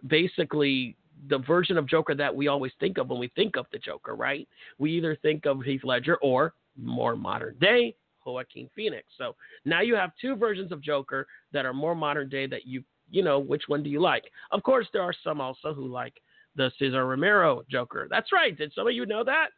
basically 0.07 0.97
the 1.29 1.39
version 1.39 1.77
of 1.77 1.87
Joker 1.87 2.15
that 2.15 2.35
we 2.35 2.49
always 2.49 2.73
think 2.81 2.99
of 2.99 3.09
when 3.09 3.19
we 3.19 3.29
think 3.37 3.57
of 3.57 3.67
the 3.73 3.79
Joker, 3.79 4.15
right? 4.17 4.49
We 4.79 4.93
either 4.93 5.17
think 5.17 5.45
of 5.45 5.63
Heath 5.63 5.85
Ledger 5.85 6.17
or 6.23 6.55
more 6.77 7.15
modern 7.17 7.57
day, 7.61 7.95
Joaquin 8.25 8.71
Phoenix. 8.75 9.05
So 9.19 9.35
now 9.65 9.81
you 9.81 9.95
have 9.95 10.13
two 10.21 10.37
versions 10.37 10.73
of 10.73 10.81
Joker 10.81 11.27
that 11.53 11.67
are 11.67 11.75
more 11.75 11.95
modern 11.95 12.29
day 12.29 12.47
that 12.47 12.67
you 12.67 12.83
you 13.11 13.25
know 13.25 13.41
which 13.41 13.65
one 13.67 13.83
do 13.83 13.91
you 13.91 14.01
like? 14.01 14.25
Of 14.53 14.63
course, 14.63 14.87
there 14.93 15.03
are 15.03 15.15
some 15.25 15.41
also 15.41 15.75
who 15.75 15.89
like 15.89 16.15
the 16.57 16.71
Cesar 16.79 17.07
Romero 17.07 17.63
Joker. 17.69 18.07
That's 18.09 18.33
right. 18.33 18.57
Did 18.57 18.73
some 18.75 18.87
of 18.87 18.95
you 18.95 19.05
know 19.05 19.25
that? 19.25 19.49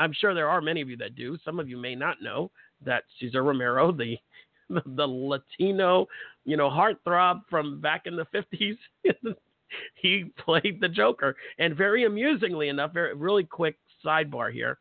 I'm 0.00 0.12
sure 0.12 0.34
there 0.34 0.48
are 0.48 0.60
many 0.60 0.80
of 0.80 0.88
you 0.88 0.96
that 0.96 1.14
do. 1.14 1.38
Some 1.44 1.60
of 1.60 1.68
you 1.68 1.76
may 1.76 1.94
not 1.94 2.22
know 2.22 2.50
that 2.84 3.04
Cesar 3.18 3.44
Romero, 3.44 3.92
the 3.92 4.16
the, 4.86 5.06
Latino, 5.06 6.06
you 6.44 6.56
know, 6.56 6.70
heartthrob 6.70 7.42
from 7.50 7.80
back 7.80 8.02
in 8.06 8.14
the 8.16 8.26
50s, 8.26 8.78
he 9.94 10.24
played 10.38 10.80
the 10.80 10.88
Joker. 10.88 11.36
And 11.58 11.76
very 11.76 12.04
amusingly 12.04 12.68
enough, 12.68 12.92
very 12.92 13.14
really 13.14 13.44
quick 13.44 13.76
sidebar 14.04 14.52
here. 14.52 14.78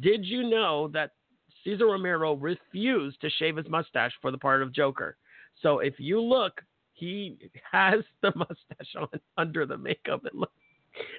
Did 0.00 0.24
you 0.24 0.48
know 0.50 0.88
that 0.88 1.12
Cesar 1.64 1.86
Romero 1.86 2.34
refused 2.34 3.20
to 3.20 3.30
shave 3.30 3.56
his 3.56 3.68
mustache 3.68 4.12
for 4.20 4.30
the 4.30 4.38
part 4.38 4.62
of 4.62 4.72
Joker. 4.72 5.16
So 5.62 5.80
if 5.80 5.94
you 5.98 6.20
look, 6.20 6.60
he 6.92 7.36
has 7.72 8.00
the 8.22 8.32
mustache 8.34 8.94
on 8.96 9.08
under 9.36 9.66
the 9.66 9.76
makeup. 9.76 10.24
It 10.24 10.34
looks, 10.34 10.52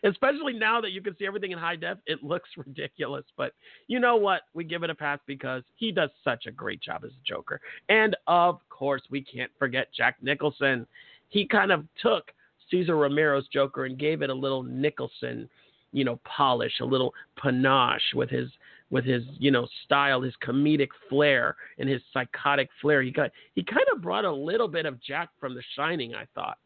especially 0.03 0.53
now 0.53 0.81
that 0.81 0.91
you 0.91 1.01
can 1.01 1.15
see 1.17 1.25
everything 1.25 1.51
in 1.51 1.57
high 1.57 1.75
def, 1.75 1.97
it 2.05 2.23
looks 2.23 2.49
ridiculous. 2.57 3.25
But 3.37 3.53
you 3.87 3.99
know 3.99 4.15
what? 4.15 4.41
We 4.53 4.63
give 4.63 4.83
it 4.83 4.89
a 4.89 4.95
pass 4.95 5.19
because 5.25 5.63
he 5.75 5.91
does 5.91 6.09
such 6.23 6.45
a 6.45 6.51
great 6.51 6.81
job 6.81 7.03
as 7.03 7.11
a 7.11 7.27
Joker. 7.27 7.59
And 7.89 8.15
of 8.27 8.59
course, 8.69 9.01
we 9.09 9.21
can't 9.21 9.51
forget 9.57 9.87
Jack 9.95 10.17
Nicholson. 10.21 10.85
He 11.29 11.47
kind 11.47 11.71
of 11.71 11.85
took 12.01 12.31
Cesar 12.69 12.95
Romero's 12.95 13.47
Joker 13.47 13.85
and 13.85 13.97
gave 13.97 14.21
it 14.21 14.29
a 14.29 14.33
little 14.33 14.63
Nicholson, 14.63 15.49
you 15.91 16.03
know, 16.03 16.19
polish, 16.25 16.79
a 16.81 16.85
little 16.85 17.13
panache 17.37 18.13
with 18.15 18.29
his 18.29 18.49
with 18.91 19.05
his 19.05 19.23
you 19.39 19.51
know 19.51 19.67
style, 19.85 20.21
his 20.21 20.33
comedic 20.45 20.89
flair, 21.09 21.55
and 21.79 21.89
his 21.89 22.01
psychotic 22.13 22.69
flair. 22.81 23.01
He 23.01 23.11
got 23.11 23.31
he 23.55 23.63
kind 23.63 23.85
of 23.93 24.01
brought 24.01 24.25
a 24.25 24.31
little 24.31 24.67
bit 24.67 24.85
of 24.85 25.01
Jack 25.01 25.29
from 25.39 25.55
The 25.55 25.63
Shining, 25.75 26.13
I 26.13 26.25
thought, 26.35 26.57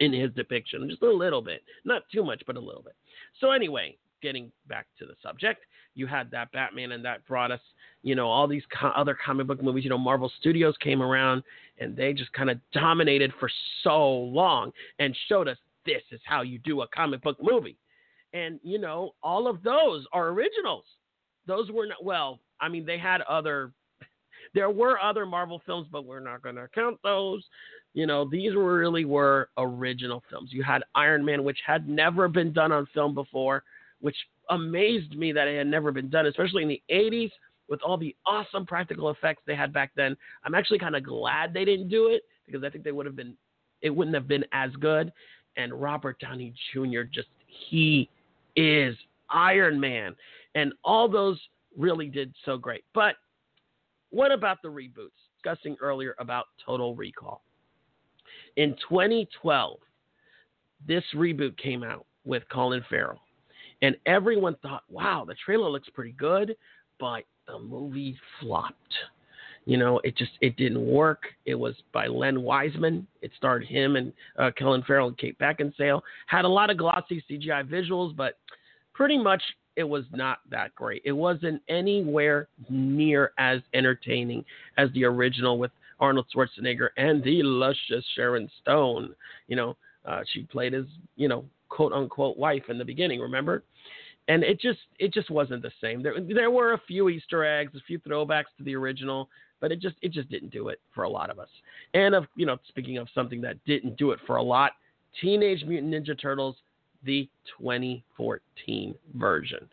in 0.00 0.12
his 0.12 0.32
depiction, 0.32 0.88
just 0.88 1.02
a 1.02 1.10
little 1.10 1.42
bit, 1.42 1.62
not 1.84 2.02
too 2.12 2.24
much, 2.24 2.42
but 2.46 2.56
a 2.56 2.60
little 2.60 2.82
bit. 2.82 2.94
So 3.40 3.50
anyway, 3.50 3.96
getting 4.22 4.50
back 4.68 4.86
to 4.98 5.06
the 5.06 5.14
subject, 5.22 5.64
you 5.94 6.06
had 6.06 6.30
that 6.30 6.52
Batman, 6.52 6.92
and 6.92 7.04
that 7.04 7.26
brought 7.26 7.50
us, 7.50 7.60
you 8.02 8.14
know, 8.14 8.28
all 8.28 8.46
these 8.46 8.64
co- 8.78 8.88
other 8.88 9.16
comic 9.24 9.46
book 9.46 9.62
movies. 9.62 9.84
You 9.84 9.90
know, 9.90 9.98
Marvel 9.98 10.30
Studios 10.38 10.74
came 10.80 11.02
around, 11.02 11.42
and 11.78 11.96
they 11.96 12.12
just 12.12 12.32
kind 12.32 12.50
of 12.50 12.58
dominated 12.72 13.32
for 13.40 13.50
so 13.82 14.12
long 14.12 14.72
and 14.98 15.16
showed 15.28 15.48
us 15.48 15.56
this 15.86 16.02
is 16.12 16.20
how 16.24 16.42
you 16.42 16.58
do 16.58 16.82
a 16.82 16.88
comic 16.88 17.22
book 17.22 17.38
movie. 17.40 17.78
And 18.32 18.60
you 18.62 18.78
know, 18.78 19.14
all 19.22 19.48
of 19.48 19.62
those 19.62 20.04
are 20.12 20.28
originals 20.28 20.84
those 21.46 21.70
were 21.70 21.86
not 21.86 22.04
well. 22.04 22.40
I 22.60 22.68
mean, 22.68 22.84
they 22.84 22.98
had 22.98 23.22
other. 23.22 23.72
There 24.56 24.70
were 24.70 24.98
other 24.98 25.26
Marvel 25.26 25.60
films, 25.66 25.86
but 25.92 26.06
we're 26.06 26.18
not 26.18 26.40
going 26.40 26.54
to 26.54 26.66
count 26.74 26.98
those. 27.04 27.44
You 27.92 28.06
know, 28.06 28.26
these 28.26 28.54
really 28.54 29.04
were 29.04 29.50
original 29.58 30.22
films. 30.30 30.48
You 30.50 30.62
had 30.62 30.82
Iron 30.94 31.22
Man, 31.22 31.44
which 31.44 31.58
had 31.66 31.90
never 31.90 32.26
been 32.26 32.54
done 32.54 32.72
on 32.72 32.88
film 32.94 33.14
before, 33.14 33.64
which 34.00 34.16
amazed 34.48 35.14
me 35.14 35.30
that 35.32 35.46
it 35.46 35.58
had 35.58 35.66
never 35.66 35.92
been 35.92 36.08
done, 36.08 36.24
especially 36.24 36.62
in 36.62 36.70
the 36.70 36.82
80s 36.90 37.30
with 37.68 37.82
all 37.82 37.98
the 37.98 38.16
awesome 38.24 38.64
practical 38.64 39.10
effects 39.10 39.42
they 39.46 39.54
had 39.54 39.74
back 39.74 39.90
then. 39.94 40.16
I'm 40.42 40.54
actually 40.54 40.78
kind 40.78 40.96
of 40.96 41.04
glad 41.04 41.52
they 41.52 41.66
didn't 41.66 41.90
do 41.90 42.06
it 42.08 42.22
because 42.46 42.64
I 42.64 42.70
think 42.70 42.82
they 42.82 42.92
would 42.92 43.04
have 43.04 43.16
been, 43.16 43.34
it 43.82 43.90
wouldn't 43.90 44.14
have 44.14 44.26
been 44.26 44.44
as 44.52 44.70
good. 44.80 45.12
And 45.58 45.74
Robert 45.74 46.18
Downey 46.18 46.54
Jr. 46.72 47.02
just, 47.02 47.28
he 47.68 48.08
is 48.56 48.96
Iron 49.28 49.78
Man 49.78 50.16
and 50.54 50.72
all 50.82 51.10
those 51.10 51.38
really 51.76 52.06
did 52.06 52.32
so 52.46 52.56
great. 52.56 52.84
But 52.94 53.16
what 54.16 54.32
about 54.32 54.62
the 54.62 54.68
reboots? 54.68 55.10
Discussing 55.34 55.76
earlier 55.82 56.14
about 56.18 56.46
Total 56.64 56.94
Recall. 56.96 57.42
In 58.56 58.74
2012, 58.88 59.78
this 60.88 61.04
reboot 61.14 61.56
came 61.58 61.84
out 61.84 62.06
with 62.24 62.42
Colin 62.50 62.82
Farrell. 62.88 63.20
And 63.82 63.94
everyone 64.06 64.56
thought, 64.62 64.84
wow, 64.88 65.26
the 65.28 65.34
trailer 65.44 65.68
looks 65.68 65.90
pretty 65.90 66.12
good, 66.12 66.56
but 66.98 67.24
the 67.46 67.58
movie 67.58 68.16
flopped. 68.40 68.94
You 69.66 69.76
know, 69.76 70.00
it 70.02 70.16
just 70.16 70.32
it 70.40 70.56
didn't 70.56 70.86
work. 70.86 71.24
It 71.44 71.54
was 71.54 71.74
by 71.92 72.06
Len 72.06 72.40
Wiseman. 72.40 73.06
It 73.20 73.32
starred 73.36 73.66
him 73.66 73.96
and 73.96 74.14
uh, 74.38 74.50
Kellen 74.56 74.82
Farrell 74.86 75.08
and 75.08 75.18
Kate 75.18 75.38
Beckinsale. 75.38 76.00
Had 76.26 76.46
a 76.46 76.48
lot 76.48 76.70
of 76.70 76.78
glossy 76.78 77.22
CGI 77.30 77.68
visuals, 77.68 78.16
but 78.16 78.38
pretty 78.94 79.18
much 79.18 79.42
it 79.76 79.84
was 79.84 80.04
not 80.12 80.38
that 80.50 80.74
great. 80.74 81.02
It 81.04 81.12
wasn't 81.12 81.62
anywhere 81.68 82.48
near 82.68 83.32
as 83.38 83.60
entertaining 83.74 84.44
as 84.78 84.90
the 84.94 85.04
original 85.04 85.58
with 85.58 85.70
Arnold 86.00 86.26
Schwarzenegger 86.34 86.88
and 86.96 87.22
the 87.22 87.42
luscious 87.42 88.04
Sharon 88.14 88.50
Stone. 88.62 89.14
You 89.48 89.56
know, 89.56 89.76
uh, 90.04 90.22
she 90.32 90.42
played 90.44 90.72
his, 90.72 90.86
you 91.16 91.28
know, 91.28 91.44
quote 91.68 91.92
unquote 91.92 92.36
wife 92.36 92.64
in 92.68 92.78
the 92.78 92.84
beginning. 92.84 93.20
Remember? 93.20 93.62
And 94.28 94.42
it 94.42 94.60
just 94.60 94.80
it 94.98 95.12
just 95.12 95.30
wasn't 95.30 95.62
the 95.62 95.70
same. 95.80 96.02
There 96.02 96.14
there 96.20 96.50
were 96.50 96.72
a 96.72 96.80
few 96.88 97.08
Easter 97.08 97.44
eggs, 97.44 97.72
a 97.76 97.80
few 97.86 97.98
throwbacks 98.00 98.46
to 98.58 98.64
the 98.64 98.74
original, 98.74 99.28
but 99.60 99.70
it 99.70 99.80
just 99.80 99.96
it 100.02 100.10
just 100.10 100.28
didn't 100.30 100.50
do 100.50 100.68
it 100.68 100.80
for 100.94 101.04
a 101.04 101.08
lot 101.08 101.30
of 101.30 101.38
us. 101.38 101.48
And 101.94 102.14
of 102.14 102.24
you 102.34 102.46
know, 102.46 102.56
speaking 102.68 102.98
of 102.98 103.08
something 103.14 103.40
that 103.42 103.62
didn't 103.66 103.96
do 103.96 104.10
it 104.10 104.18
for 104.26 104.36
a 104.36 104.42
lot, 104.42 104.72
Teenage 105.20 105.64
Mutant 105.64 105.92
Ninja 105.92 106.20
Turtles, 106.20 106.56
the 107.04 107.28
2014 107.58 108.94
version. 109.14 109.68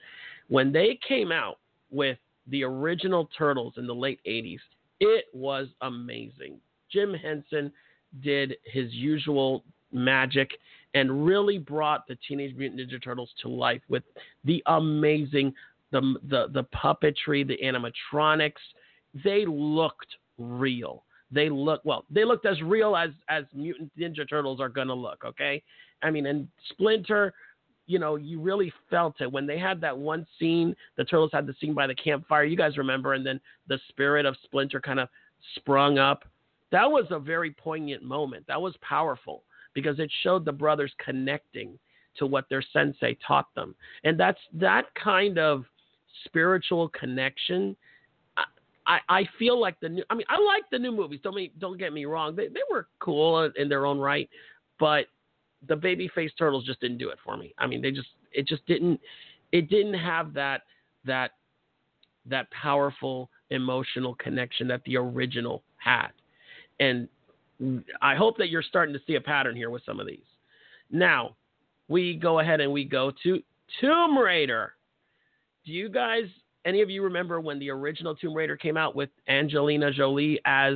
When 0.49 0.71
they 0.71 0.99
came 1.07 1.31
out 1.31 1.59
with 1.91 2.17
the 2.47 2.63
original 2.63 3.29
Turtles 3.37 3.73
in 3.77 3.87
the 3.87 3.95
late 3.95 4.19
80s, 4.27 4.59
it 4.99 5.25
was 5.33 5.67
amazing. 5.81 6.57
Jim 6.91 7.13
Henson 7.13 7.71
did 8.21 8.55
his 8.65 8.91
usual 8.91 9.63
magic 9.91 10.51
and 10.93 11.25
really 11.25 11.57
brought 11.57 12.07
the 12.07 12.17
Teenage 12.27 12.55
Mutant 12.55 12.81
Ninja 12.81 13.01
Turtles 13.03 13.31
to 13.41 13.47
life 13.47 13.81
with 13.89 14.03
the 14.43 14.61
amazing 14.67 15.53
the 15.91 16.15
the 16.29 16.47
the 16.51 16.63
puppetry, 16.65 17.47
the 17.47 17.57
animatronics. 17.63 18.53
They 19.23 19.45
looked 19.45 20.17
real. 20.37 21.03
They 21.33 21.49
look 21.49 21.81
well. 21.83 22.05
They 22.09 22.25
looked 22.25 22.45
as 22.45 22.61
real 22.61 22.95
as 22.95 23.09
as 23.29 23.45
Mutant 23.53 23.91
Ninja 23.97 24.27
Turtles 24.27 24.59
are 24.59 24.69
gonna 24.69 24.93
look. 24.93 25.23
Okay, 25.25 25.63
I 26.01 26.11
mean, 26.11 26.25
and 26.25 26.47
Splinter, 26.69 27.33
you 27.87 27.99
know, 27.99 28.15
you 28.15 28.39
really 28.39 28.71
felt 28.89 29.19
it 29.21 29.31
when 29.31 29.47
they 29.47 29.57
had 29.57 29.81
that 29.81 29.97
one 29.97 30.25
scene. 30.39 30.75
The 30.97 31.05
Turtles 31.05 31.31
had 31.33 31.47
the 31.47 31.55
scene 31.59 31.73
by 31.73 31.87
the 31.87 31.95
campfire. 31.95 32.43
You 32.43 32.57
guys 32.57 32.77
remember, 32.77 33.13
and 33.13 33.25
then 33.25 33.39
the 33.67 33.79
spirit 33.89 34.25
of 34.25 34.35
Splinter 34.43 34.79
kind 34.79 34.99
of 34.99 35.09
sprung 35.55 35.97
up. 35.97 36.23
That 36.71 36.89
was 36.89 37.05
a 37.09 37.19
very 37.19 37.51
poignant 37.51 38.03
moment. 38.03 38.45
That 38.47 38.61
was 38.61 38.75
powerful 38.81 39.43
because 39.73 39.99
it 39.99 40.11
showed 40.21 40.45
the 40.45 40.51
brothers 40.51 40.93
connecting 41.03 41.77
to 42.17 42.27
what 42.27 42.47
their 42.49 42.63
sensei 42.73 43.17
taught 43.25 43.53
them. 43.55 43.75
And 44.03 44.19
that's 44.19 44.39
that 44.53 44.85
kind 44.95 45.37
of 45.39 45.65
spiritual 46.25 46.89
connection. 46.89 47.75
I, 48.85 48.99
I 49.07 49.23
feel 49.39 49.59
like 49.59 49.79
the 49.79 49.89
new 49.89 50.03
I 50.09 50.15
mean 50.15 50.25
I 50.29 50.41
like 50.41 50.63
the 50.71 50.79
new 50.79 50.91
movies. 50.91 51.19
Don't 51.23 51.35
me 51.35 51.51
don't 51.59 51.77
get 51.77 51.93
me 51.93 52.05
wrong. 52.05 52.35
They 52.35 52.47
they 52.47 52.61
were 52.69 52.87
cool 52.99 53.51
in 53.57 53.69
their 53.69 53.85
own 53.85 53.99
right, 53.99 54.29
but 54.79 55.05
the 55.67 55.75
babyface 55.75 56.31
turtles 56.37 56.65
just 56.65 56.81
didn't 56.81 56.97
do 56.97 57.09
it 57.09 57.17
for 57.23 57.37
me. 57.37 57.53
I 57.57 57.67
mean, 57.67 57.81
they 57.81 57.91
just 57.91 58.09
it 58.31 58.47
just 58.47 58.65
didn't 58.65 58.99
it 59.51 59.69
didn't 59.69 59.93
have 59.93 60.33
that 60.33 60.63
that 61.05 61.31
that 62.25 62.49
powerful 62.51 63.29
emotional 63.49 64.15
connection 64.15 64.67
that 64.67 64.81
the 64.85 64.97
original 64.97 65.63
had. 65.77 66.09
And 66.79 67.07
I 68.01 68.15
hope 68.15 68.37
that 68.37 68.49
you're 68.49 68.63
starting 68.63 68.93
to 68.93 69.01
see 69.05 69.15
a 69.15 69.21
pattern 69.21 69.55
here 69.55 69.69
with 69.69 69.83
some 69.85 69.99
of 69.99 70.07
these. 70.07 70.25
Now, 70.91 71.35
we 71.87 72.15
go 72.15 72.39
ahead 72.39 72.61
and 72.61 72.71
we 72.71 72.83
go 72.83 73.11
to 73.23 73.41
Tomb 73.79 74.17
Raider. 74.17 74.73
Do 75.65 75.71
you 75.71 75.89
guys, 75.89 76.25
any 76.65 76.81
of 76.81 76.89
you 76.89 77.03
remember 77.03 77.39
when 77.39 77.59
the 77.59 77.69
original 77.69 78.15
Tomb 78.15 78.33
Raider 78.33 78.57
came 78.57 78.77
out 78.77 78.95
with 78.95 79.09
Angelina 79.27 79.91
Jolie 79.91 80.39
as 80.45 80.75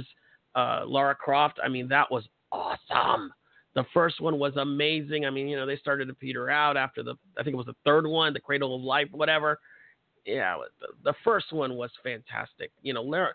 uh, 0.56 0.84
Lara 0.86 1.16
Croft? 1.16 1.60
I 1.64 1.70
mean, 1.70 1.88
that 1.90 2.10
was 2.12 2.24
awesome. 2.52 3.32
The 3.76 3.86
first 3.94 4.22
one 4.22 4.40
was 4.40 4.56
amazing. 4.58 5.26
I 5.26 5.30
mean, 5.30 5.48
you 5.48 5.56
know, 5.56 5.66
they 5.66 5.78
started 5.78 6.08
to 6.08 6.14
peter 6.14 6.50
out 6.50 6.78
after 6.78 7.04
the, 7.04 7.16
I 7.38 7.44
think 7.44 7.54
it 7.54 7.58
was 7.58 7.68
the 7.68 7.76
third 7.86 8.08
one, 8.08 8.34
the 8.34 8.40
Cradle 8.40 8.76
of 8.76 8.82
Life, 8.82 9.08
whatever. 9.12 9.60
Yeah, 10.26 10.58
the, 10.80 10.88
the 11.04 11.14
first 11.24 11.54
one 11.54 11.76
was 11.76 11.92
fantastic. 12.04 12.72
You 12.82 12.94
know, 12.94 13.04
Lara, 13.04 13.34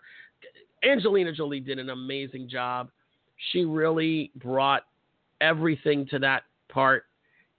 Angelina 0.83 1.31
Jolie 1.31 1.61
did 1.61 1.79
an 1.79 1.89
amazing 1.89 2.49
job 2.49 2.89
she 3.51 3.65
really 3.65 4.31
brought 4.35 4.83
everything 5.41 6.05
to 6.07 6.19
that 6.19 6.43
part, 6.69 7.05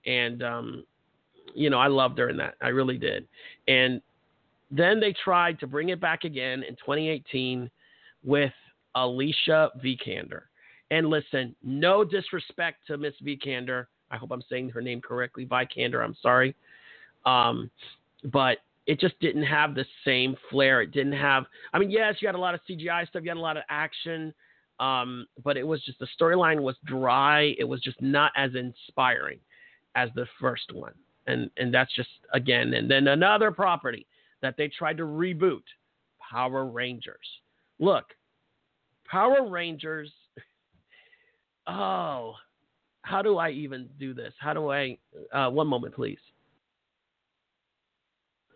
and 0.06 0.42
um, 0.42 0.84
you 1.54 1.70
know 1.70 1.78
I 1.78 1.88
loved 1.88 2.18
her 2.18 2.28
in 2.28 2.36
that. 2.38 2.54
I 2.62 2.68
really 2.68 2.98
did. 2.98 3.26
And 3.68 4.00
then 4.76 4.98
they 4.98 5.12
tried 5.12 5.60
to 5.60 5.66
bring 5.66 5.90
it 5.90 6.00
back 6.00 6.24
again 6.24 6.62
in 6.62 6.74
2018 6.76 7.70
with 8.24 8.52
Alicia 8.96 9.70
Vikander. 9.82 10.42
And 10.90 11.08
listen, 11.08 11.54
no 11.62 12.04
disrespect 12.04 12.86
to 12.88 12.98
Miss 12.98 13.14
Vikander. 13.24 13.86
I 14.10 14.16
hope 14.16 14.30
I'm 14.32 14.42
saying 14.48 14.70
her 14.70 14.82
name 14.82 15.00
correctly, 15.00 15.46
Vikander. 15.46 16.04
I'm 16.04 16.16
sorry, 16.20 16.54
um, 17.24 17.70
but 18.32 18.58
it 18.86 19.00
just 19.00 19.18
didn't 19.20 19.44
have 19.44 19.74
the 19.74 19.86
same 20.04 20.36
flair. 20.50 20.82
It 20.82 20.90
didn't 20.90 21.12
have. 21.12 21.44
I 21.72 21.78
mean, 21.78 21.90
yes, 21.90 22.16
you 22.20 22.28
had 22.28 22.34
a 22.34 22.38
lot 22.38 22.54
of 22.54 22.60
CGI 22.68 23.08
stuff. 23.08 23.22
You 23.22 23.30
had 23.30 23.38
a 23.38 23.40
lot 23.40 23.56
of 23.56 23.62
action. 23.70 24.34
Um, 24.80 25.26
but 25.44 25.56
it 25.56 25.66
was 25.66 25.82
just 25.84 26.00
the 26.00 26.08
storyline 26.20 26.60
was 26.60 26.76
dry. 26.84 27.54
It 27.58 27.64
was 27.64 27.80
just 27.80 28.00
not 28.02 28.32
as 28.36 28.50
inspiring 28.56 29.38
as 29.94 30.10
the 30.16 30.26
first 30.40 30.72
one. 30.72 30.94
And 31.26 31.48
and 31.56 31.72
that's 31.72 31.94
just 31.94 32.10
again 32.32 32.74
and 32.74 32.90
then 32.90 33.08
another 33.08 33.50
property 33.50 34.06
that 34.44 34.56
they 34.56 34.68
tried 34.68 34.96
to 34.98 35.04
reboot, 35.04 35.62
Power 36.30 36.66
Rangers. 36.66 37.26
Look, 37.78 38.04
Power 39.06 39.48
Rangers 39.48 40.12
Oh, 41.66 42.34
how 43.02 43.22
do 43.22 43.38
I 43.38 43.50
even 43.50 43.88
do 43.98 44.14
this? 44.14 44.32
How 44.38 44.52
do 44.52 44.70
I 44.70 44.98
uh, 45.32 45.50
one 45.50 45.66
moment 45.66 45.94
please. 45.94 46.18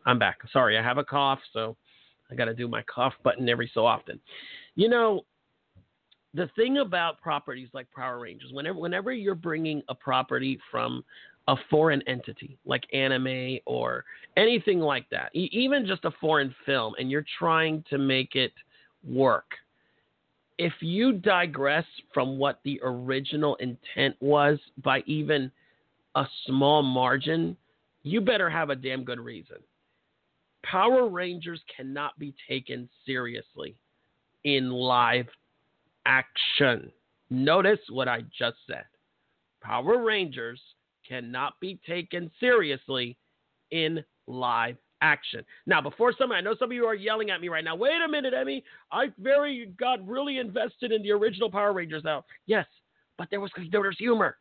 I'm 0.07 0.19
back. 0.19 0.39
Sorry, 0.53 0.79
I 0.79 0.83
have 0.83 0.99
a 0.99 1.05
cough, 1.05 1.41
so 1.53 1.77
I 2.31 2.35
got 2.35 2.47
to 2.47 2.55
do 2.55 2.69
my 2.69 2.83
cough 2.83 3.13
button 3.23 3.49
every 3.49 3.71
so 3.75 3.85
often. 3.85 4.21
You 4.75 4.89
know, 4.89 5.23
the 6.35 6.49
thing 6.57 6.79
about 6.79 7.21
properties 7.21 7.69
like 7.73 7.87
Power 7.95 8.21
Rangers, 8.21 8.53
whenever 8.53 8.79
whenever 8.79 9.13
you're 9.13 9.35
bringing 9.35 9.83
a 9.89 9.95
property 9.95 10.59
from 10.71 11.05
a 11.49 11.57
foreign 11.71 12.03
entity 12.07 12.59
like 12.67 12.85
anime 12.93 13.59
or 13.65 14.05
anything 14.37 14.79
like 14.79 15.09
that, 15.11 15.31
even 15.35 15.87
just 15.87 16.05
a 16.05 16.11
foreign 16.21 16.55
film, 16.65 16.95
and 16.99 17.11
you're 17.11 17.25
trying 17.39 17.83
to 17.89 17.99
make 17.99 18.37
it 18.37 18.53
work, 19.03 19.47
if 20.59 20.75
you 20.81 21.13
digress 21.13 21.87
from 22.13 22.39
what 22.39 22.61
the 22.65 22.79
original 22.85 23.57
intent 23.57 24.15
was 24.21 24.59
by 24.85 25.03
even 25.07 25.51
a 26.17 26.25
small 26.47 26.83
margin, 26.83 27.57
you 28.03 28.21
better 28.21 28.51
have 28.51 28.71
a 28.71 28.77
damn 28.77 29.03
good 29.03 29.21
reason. 29.21 29.57
Power 30.65 31.09
Rangers 31.09 31.61
cannot 31.75 32.19
be 32.19 32.35
taken 32.49 32.89
seriously 33.07 33.75
in 34.45 34.71
live 34.71 35.27
action. 36.05 36.93
Notice 37.31 37.79
what 37.89 38.09
I 38.09 38.23
just 38.39 38.57
said. 38.67 38.85
Power 39.63 40.03
Rangers 40.05 40.61
cannot 41.09 41.55
be 41.61 41.81
taken 41.87 42.31
seriously 42.39 43.17
in 43.71 44.05
live 44.27 44.77
action. 45.01 45.45
Now, 45.67 45.81
before 45.81 46.13
some, 46.17 46.33
I 46.33 46.41
know 46.41 46.55
some 46.59 46.71
of 46.71 46.75
you 46.75 46.85
are 46.87 46.95
yelling 46.95 47.31
at 47.31 47.41
me 47.41 47.49
right 47.49 47.65
now. 47.65 47.77
Wait 47.77 48.01
a 48.05 48.09
minute, 48.09 48.35
Emi. 48.35 48.63
I 48.93 49.13
very 49.19 49.73
got 49.79 50.07
really 50.07 50.39
invested 50.39 50.93
in 50.93 51.03
the 51.03 51.13
original 51.13 51.51
Power 51.51 51.73
Rangers. 51.73 52.03
Now, 52.05 52.25
yes, 52.47 52.67
but 53.17 53.29
there 53.31 53.41
was 53.41 53.51
there 53.71 53.81
was 53.81 53.97
humor. 53.99 54.37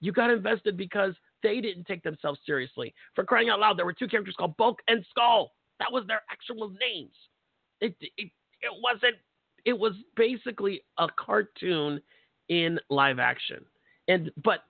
You 0.00 0.12
got 0.12 0.30
invested 0.30 0.76
because 0.76 1.14
they 1.42 1.60
didn't 1.60 1.84
take 1.86 2.02
themselves 2.02 2.40
seriously. 2.44 2.94
For 3.14 3.24
crying 3.24 3.48
out 3.48 3.60
loud, 3.60 3.78
there 3.78 3.86
were 3.86 3.92
two 3.92 4.08
characters 4.08 4.34
called 4.36 4.56
Bulk 4.56 4.80
and 4.88 5.04
Skull. 5.10 5.52
That 5.78 5.92
was 5.92 6.04
their 6.06 6.22
actual 6.30 6.70
names. 6.80 7.14
It 7.80 7.94
it, 8.00 8.30
it 8.60 8.82
wasn't 8.82 9.16
it 9.64 9.78
was 9.78 9.92
basically 10.16 10.82
a 10.98 11.08
cartoon 11.18 12.00
in 12.48 12.78
live 12.88 13.18
action. 13.18 13.64
And 14.08 14.30
but 14.42 14.60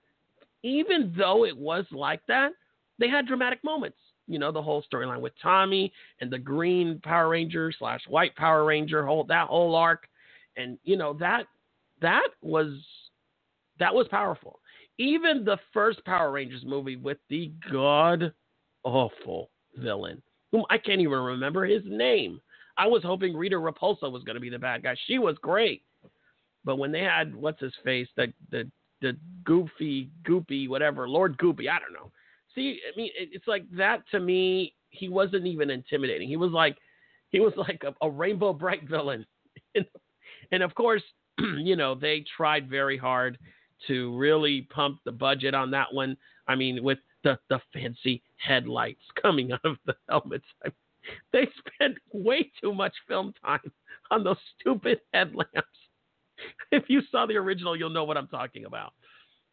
even 0.62 1.12
though 1.16 1.44
it 1.44 1.56
was 1.56 1.84
like 1.90 2.20
that, 2.28 2.52
they 2.98 3.08
had 3.08 3.26
dramatic 3.26 3.62
moments. 3.62 3.98
You 4.28 4.38
know, 4.38 4.50
the 4.50 4.62
whole 4.62 4.84
storyline 4.92 5.20
with 5.20 5.32
Tommy 5.40 5.92
and 6.20 6.30
the 6.30 6.38
Green 6.38 7.00
Power 7.04 7.28
Ranger 7.28 7.72
slash 7.78 8.00
White 8.08 8.34
Power 8.34 8.64
Ranger, 8.64 9.06
whole 9.06 9.24
that 9.24 9.46
whole 9.46 9.74
arc, 9.74 10.08
and 10.56 10.78
you 10.82 10.96
know 10.96 11.12
that 11.14 11.46
that 12.00 12.28
was 12.42 12.72
that 13.78 13.94
was 13.94 14.08
powerful. 14.08 14.58
Even 14.98 15.44
the 15.44 15.58
first 15.72 16.04
Power 16.04 16.32
Rangers 16.32 16.64
movie 16.64 16.96
with 16.96 17.18
the 17.28 17.52
god 17.70 18.32
awful 18.82 19.50
villain, 19.76 20.20
whom 20.50 20.64
I 20.70 20.78
can't 20.78 21.00
even 21.00 21.18
remember 21.18 21.64
his 21.64 21.82
name. 21.86 22.40
I 22.78 22.86
was 22.86 23.02
hoping 23.02 23.36
Rita 23.36 23.56
Repulsa 23.56 24.10
was 24.10 24.24
going 24.24 24.34
to 24.34 24.40
be 24.40 24.50
the 24.50 24.58
bad 24.58 24.82
guy. 24.82 24.96
She 25.06 25.18
was 25.18 25.36
great, 25.40 25.82
but 26.64 26.76
when 26.76 26.90
they 26.90 27.02
had 27.02 27.34
what's 27.34 27.60
his 27.60 27.74
face, 27.84 28.08
the 28.16 28.32
the 28.50 28.68
the 29.00 29.16
goofy 29.44 30.10
goopy 30.28 30.68
whatever 30.68 31.08
Lord 31.08 31.36
Goopy, 31.38 31.68
I 31.68 31.78
don't 31.78 31.92
know. 31.92 32.10
See, 32.54 32.80
I 32.92 32.96
mean, 32.96 33.10
it's 33.14 33.46
like 33.46 33.64
that 33.76 34.02
to 34.10 34.20
me. 34.20 34.74
He 34.90 35.08
wasn't 35.08 35.46
even 35.46 35.70
intimidating. 35.70 36.28
He 36.28 36.36
was 36.36 36.52
like, 36.52 36.78
he 37.30 37.40
was 37.40 37.52
like 37.56 37.82
a, 37.84 37.94
a 38.04 38.10
Rainbow 38.10 38.52
Brite 38.52 38.88
villain. 38.88 39.24
and, 39.74 39.84
and 40.52 40.62
of 40.62 40.74
course, 40.74 41.02
you 41.38 41.76
know, 41.76 41.94
they 41.94 42.24
tried 42.36 42.68
very 42.68 42.96
hard 42.96 43.38
to 43.86 44.16
really 44.16 44.62
pump 44.62 45.00
the 45.04 45.12
budget 45.12 45.54
on 45.54 45.70
that 45.70 45.92
one. 45.92 46.16
I 46.48 46.54
mean, 46.54 46.82
with 46.82 46.98
the, 47.24 47.38
the 47.50 47.60
fancy 47.72 48.22
headlights 48.36 49.02
coming 49.20 49.52
out 49.52 49.64
of 49.64 49.76
the 49.84 49.94
helmets. 50.08 50.46
I, 50.64 50.70
they 51.32 51.48
spent 51.58 51.98
way 52.12 52.50
too 52.60 52.74
much 52.74 52.94
film 53.06 53.32
time 53.44 53.72
on 54.10 54.24
those 54.24 54.38
stupid 54.58 55.00
headlamps. 55.12 55.52
If 56.72 56.84
you 56.88 57.00
saw 57.10 57.26
the 57.26 57.36
original, 57.36 57.76
you'll 57.76 57.90
know 57.90 58.04
what 58.04 58.16
I'm 58.16 58.26
talking 58.26 58.64
about. 58.64 58.92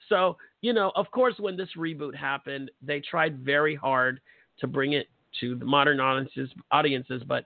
So, 0.10 0.38
you 0.62 0.74
know, 0.74 0.92
of 0.96 1.10
course, 1.12 1.36
when 1.38 1.56
this 1.56 1.70
reboot 1.78 2.16
happened, 2.16 2.72
they 2.82 3.00
tried 3.00 3.40
very 3.40 3.76
hard 3.76 4.20
to 4.60 4.68
bring 4.68 4.94
it 4.94 5.08
to 5.40 5.56
the 5.56 5.66
modern 5.66 6.00
audiences, 6.00 6.50
audiences 6.72 7.24
but 7.26 7.46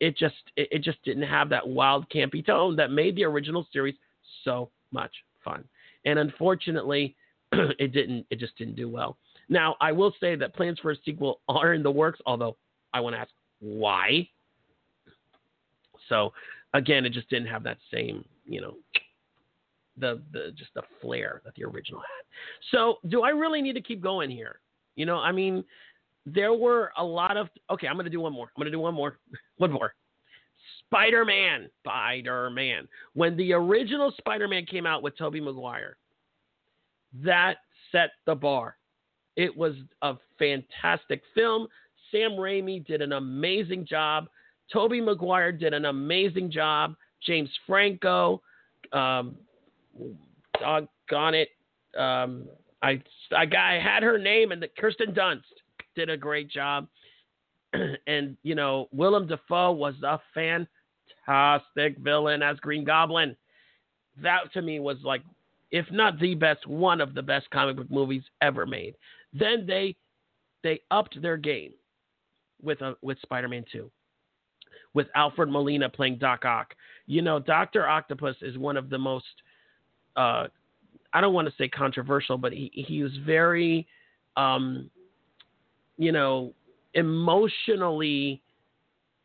it 0.00 0.16
just 0.16 0.34
it, 0.56 0.68
it 0.70 0.82
just 0.82 1.02
didn't 1.04 1.22
have 1.24 1.48
that 1.48 1.66
wild, 1.66 2.08
campy 2.10 2.44
tone 2.44 2.76
that 2.76 2.90
made 2.90 3.16
the 3.16 3.24
original 3.24 3.66
series 3.72 3.94
so 4.44 4.70
much 4.90 5.12
fun. 5.44 5.64
And 6.04 6.18
unfortunately, 6.18 7.16
it 7.52 7.92
didn't. 7.92 8.26
It 8.30 8.38
just 8.38 8.56
didn't 8.56 8.76
do 8.76 8.88
well. 8.88 9.16
Now, 9.48 9.76
I 9.80 9.92
will 9.92 10.14
say 10.20 10.34
that 10.36 10.54
plans 10.54 10.78
for 10.80 10.90
a 10.90 10.96
sequel 11.04 11.40
are 11.48 11.74
in 11.74 11.82
the 11.82 11.90
works, 11.90 12.20
although 12.26 12.56
I 12.94 13.00
want 13.00 13.14
to 13.14 13.20
ask 13.20 13.30
why. 13.60 14.28
So, 16.08 16.32
again, 16.74 17.04
it 17.04 17.12
just 17.12 17.28
didn't 17.30 17.48
have 17.48 17.62
that 17.64 17.78
same, 17.92 18.24
you 18.44 18.60
know, 18.60 18.74
the 19.96 20.22
the 20.32 20.52
just 20.56 20.72
the 20.74 20.82
flair 21.00 21.42
that 21.44 21.54
the 21.54 21.64
original 21.64 22.00
had. 22.00 22.76
So, 22.76 22.96
do 23.08 23.22
I 23.22 23.30
really 23.30 23.62
need 23.62 23.74
to 23.74 23.82
keep 23.82 24.00
going 24.00 24.30
here? 24.30 24.60
You 24.96 25.06
know, 25.06 25.18
I 25.18 25.32
mean, 25.32 25.64
there 26.26 26.54
were 26.54 26.92
a 26.98 27.04
lot 27.04 27.36
of 27.36 27.48
okay. 27.70 27.86
I'm 27.86 27.96
to 27.98 28.10
do 28.10 28.20
one 28.20 28.32
more. 28.32 28.50
I'm 28.56 28.64
to 28.64 28.70
do 28.70 28.78
one 28.78 28.94
more. 28.94 29.18
one 29.58 29.72
more. 29.72 29.94
Spider 30.86 31.24
Man. 31.24 31.68
Spider 31.80 32.50
Man. 32.50 32.88
When 33.14 33.36
the 33.36 33.52
original 33.52 34.12
Spider 34.18 34.48
Man 34.48 34.66
came 34.66 34.86
out 34.86 35.02
with 35.02 35.16
Tobey 35.16 35.40
Maguire, 35.40 35.96
that 37.22 37.58
set 37.90 38.10
the 38.26 38.34
bar. 38.34 38.76
It 39.36 39.56
was 39.56 39.74
a 40.02 40.14
fantastic 40.38 41.22
film. 41.34 41.66
Sam 42.10 42.32
Raimi 42.32 42.86
did 42.86 43.00
an 43.00 43.12
amazing 43.12 43.86
job. 43.86 44.26
Tobey 44.70 45.00
Maguire 45.00 45.52
did 45.52 45.72
an 45.74 45.86
amazing 45.86 46.50
job. 46.50 46.94
James 47.26 47.50
Franco, 47.66 48.42
um, 48.92 49.36
doggone 50.60 51.34
it, 51.34 51.48
um, 51.98 52.48
I 52.82 53.02
I, 53.32 53.46
I 53.56 53.80
had 53.82 54.02
her 54.02 54.18
name 54.18 54.52
and 54.52 54.62
the, 54.62 54.68
Kirsten 54.78 55.12
Dunst 55.14 55.42
did 55.94 56.10
a 56.10 56.16
great 56.16 56.50
job, 56.50 56.88
and 58.06 58.36
you 58.42 58.54
know 58.54 58.88
Willem 58.92 59.26
Dafoe 59.26 59.72
was 59.72 59.94
a 60.02 60.18
fantastic 60.34 61.98
villain 61.98 62.42
as 62.42 62.58
Green 62.60 62.84
Goblin. 62.84 63.36
That 64.22 64.52
to 64.52 64.62
me 64.62 64.80
was 64.80 64.98
like, 65.02 65.22
if 65.70 65.86
not 65.90 66.18
the 66.18 66.34
best, 66.34 66.66
one 66.66 67.00
of 67.00 67.14
the 67.14 67.22
best 67.22 67.48
comic 67.50 67.76
book 67.76 67.90
movies 67.90 68.22
ever 68.40 68.66
made. 68.66 68.94
Then 69.32 69.64
they 69.66 69.96
they 70.62 70.80
upped 70.90 71.20
their 71.20 71.36
game 71.36 71.72
with 72.62 72.80
a, 72.82 72.96
with 73.02 73.18
Spider-Man 73.22 73.64
2 73.72 73.90
with 74.94 75.06
Alfred 75.14 75.48
Molina 75.48 75.88
playing 75.88 76.18
Doc 76.18 76.44
Ock. 76.44 76.74
You 77.06 77.22
know, 77.22 77.38
Doctor 77.38 77.86
Octopus 77.86 78.36
is 78.42 78.58
one 78.58 78.76
of 78.76 78.90
the 78.90 78.98
most 78.98 79.26
uh, 80.16 80.46
I 81.12 81.20
don't 81.20 81.34
want 81.34 81.48
to 81.48 81.54
say 81.56 81.68
controversial, 81.68 82.38
but 82.38 82.52
he 82.52 82.70
he 82.74 83.02
was 83.02 83.12
very 83.24 83.86
um, 84.36 84.90
you 85.98 86.12
know 86.12 86.52
emotionally 86.94 88.42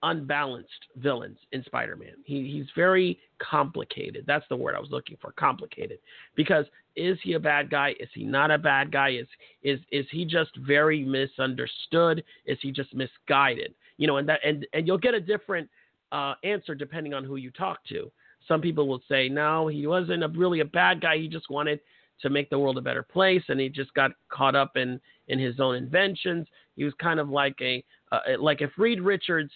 unbalanced 0.03 0.85
villains 0.97 1.39
in 1.53 1.63
Spider-Man. 1.63 2.13
He, 2.23 2.51
he's 2.51 2.67
very 2.75 3.17
complicated. 3.39 4.25
That's 4.27 4.45
the 4.47 4.55
word 4.55 4.75
I 4.75 4.79
was 4.79 4.91
looking 4.91 5.17
for, 5.19 5.31
complicated. 5.31 5.97
Because 6.35 6.65
is 6.95 7.17
he 7.23 7.33
a 7.33 7.39
bad 7.39 7.69
guy? 7.69 7.95
Is 7.99 8.09
he 8.13 8.23
not 8.23 8.51
a 8.51 8.57
bad 8.57 8.91
guy? 8.91 9.09
Is 9.11 9.27
is 9.63 9.79
is 9.91 10.05
he 10.11 10.25
just 10.25 10.55
very 10.57 11.03
misunderstood? 11.03 12.23
Is 12.45 12.57
he 12.61 12.71
just 12.71 12.93
misguided? 12.93 13.73
You 13.97 14.07
know, 14.07 14.17
and 14.17 14.29
that 14.29 14.39
and 14.45 14.65
and 14.73 14.87
you'll 14.87 14.97
get 14.97 15.13
a 15.13 15.19
different 15.19 15.69
uh, 16.11 16.35
answer 16.43 16.75
depending 16.75 17.13
on 17.13 17.23
who 17.23 17.35
you 17.35 17.51
talk 17.51 17.79
to. 17.89 18.11
Some 18.47 18.61
people 18.61 18.87
will 18.87 19.01
say, 19.09 19.27
no, 19.27 19.67
he 19.67 19.87
wasn't 19.87 20.23
a, 20.23 20.29
really 20.29 20.61
a 20.61 20.65
bad 20.65 21.01
guy. 21.01 21.17
He 21.17 21.27
just 21.27 21.49
wanted 21.49 21.79
to 22.21 22.29
make 22.29 22.49
the 22.49 22.57
world 22.57 22.77
a 22.77 22.81
better 22.81 23.03
place, 23.03 23.43
and 23.49 23.59
he 23.59 23.69
just 23.69 23.93
got 23.93 24.11
caught 24.29 24.55
up 24.55 24.77
in 24.77 24.99
in 25.27 25.39
his 25.39 25.59
own 25.59 25.75
inventions. 25.75 26.47
He 26.75 26.83
was 26.83 26.93
kind 27.01 27.19
of 27.19 27.29
like 27.29 27.55
a 27.61 27.83
uh, 28.11 28.19
like 28.39 28.61
if 28.61 28.71
Reed 28.77 29.01
Richards 29.01 29.51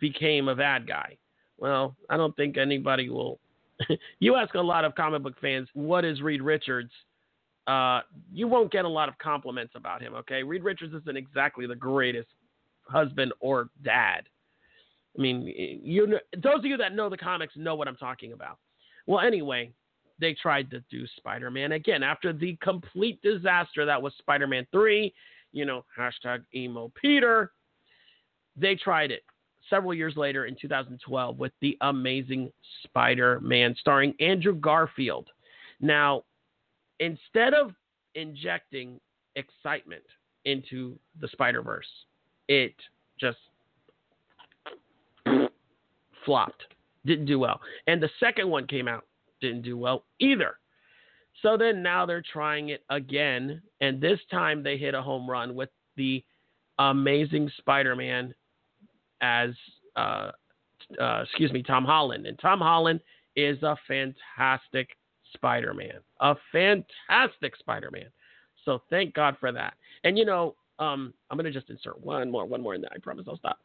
became 0.00 0.48
a 0.48 0.54
bad 0.54 0.86
guy. 0.86 1.16
Well, 1.58 1.96
I 2.10 2.16
don't 2.16 2.36
think 2.36 2.58
anybody 2.58 3.08
will. 3.08 3.38
you 4.20 4.36
ask 4.36 4.54
a 4.54 4.60
lot 4.60 4.84
of 4.84 4.94
comic 4.94 5.22
book 5.22 5.34
fans, 5.40 5.68
what 5.74 6.04
is 6.04 6.20
Reed 6.20 6.42
Richards? 6.42 6.90
Uh, 7.66 8.00
you 8.32 8.46
won't 8.46 8.70
get 8.70 8.84
a 8.84 8.88
lot 8.88 9.08
of 9.08 9.18
compliments 9.18 9.72
about 9.74 10.00
him. 10.00 10.14
Okay, 10.14 10.42
Reed 10.42 10.62
Richards 10.62 10.94
isn't 10.94 11.16
exactly 11.16 11.66
the 11.66 11.74
greatest 11.74 12.28
husband 12.88 13.32
or 13.40 13.68
dad. 13.84 14.28
I 15.16 15.22
mean, 15.22 15.52
you 15.82 16.06
know, 16.06 16.18
those 16.36 16.58
of 16.58 16.64
you 16.64 16.76
that 16.76 16.94
know 16.94 17.08
the 17.08 17.16
comics 17.16 17.54
know 17.56 17.74
what 17.74 17.88
I'm 17.88 17.96
talking 17.96 18.32
about. 18.32 18.58
Well, 19.06 19.20
anyway, 19.20 19.72
they 20.18 20.34
tried 20.34 20.70
to 20.70 20.82
do 20.90 21.06
Spider-Man 21.16 21.72
again 21.72 22.02
after 22.02 22.32
the 22.32 22.56
complete 22.62 23.20
disaster 23.22 23.84
that 23.86 24.00
was 24.00 24.12
Spider-Man 24.18 24.66
3. 24.72 25.12
You 25.52 25.64
know, 25.64 25.84
hashtag 25.98 26.42
emo 26.54 26.92
Peter. 27.00 27.52
They 28.56 28.74
tried 28.74 29.10
it 29.10 29.22
several 29.70 29.94
years 29.94 30.16
later 30.16 30.46
in 30.46 30.56
2012 30.60 31.38
with 31.38 31.52
The 31.60 31.76
Amazing 31.80 32.52
Spider 32.84 33.40
Man, 33.40 33.74
starring 33.78 34.14
Andrew 34.20 34.54
Garfield. 34.54 35.28
Now, 35.80 36.24
instead 37.00 37.54
of 37.54 37.72
injecting 38.14 39.00
excitement 39.34 40.04
into 40.44 40.98
the 41.20 41.28
Spider 41.28 41.62
Verse, 41.62 41.88
it 42.48 42.74
just 43.18 43.38
flopped. 46.24 46.62
Didn't 47.04 47.26
do 47.26 47.38
well. 47.38 47.60
And 47.86 48.02
the 48.02 48.10
second 48.18 48.48
one 48.48 48.66
came 48.66 48.88
out, 48.88 49.04
didn't 49.40 49.62
do 49.62 49.76
well 49.78 50.04
either. 50.18 50.58
So 51.42 51.56
then 51.56 51.82
now 51.82 52.06
they're 52.06 52.24
trying 52.32 52.70
it 52.70 52.82
again, 52.90 53.60
and 53.80 54.00
this 54.00 54.18
time 54.30 54.62
they 54.62 54.76
hit 54.78 54.94
a 54.94 55.02
home 55.02 55.28
run 55.28 55.54
with 55.54 55.68
the 55.96 56.24
Amazing 56.78 57.50
Spider 57.58 57.94
Man 57.94 58.34
as 59.20 59.50
uh, 59.96 60.30
uh, 61.00 61.22
excuse 61.22 61.52
me, 61.52 61.62
Tom 61.62 61.84
Holland, 61.84 62.26
and 62.26 62.38
Tom 62.38 62.60
Holland 62.60 63.00
is 63.34 63.62
a 63.62 63.76
fantastic 63.86 64.90
Spider-Man, 65.34 66.00
a 66.20 66.34
fantastic 66.52 67.56
Spider-Man. 67.56 68.06
So 68.64 68.82
thank 68.90 69.14
God 69.14 69.36
for 69.38 69.52
that. 69.52 69.74
And 70.04 70.16
you 70.18 70.24
know, 70.24 70.54
um, 70.78 71.12
I'm 71.30 71.36
gonna 71.36 71.50
just 71.50 71.70
insert 71.70 72.00
one 72.04 72.30
more, 72.30 72.46
one 72.46 72.62
more 72.62 72.74
in 72.74 72.80
there. 72.80 72.90
I 72.94 72.98
promise 72.98 73.26
I'll 73.28 73.38
stop. 73.38 73.58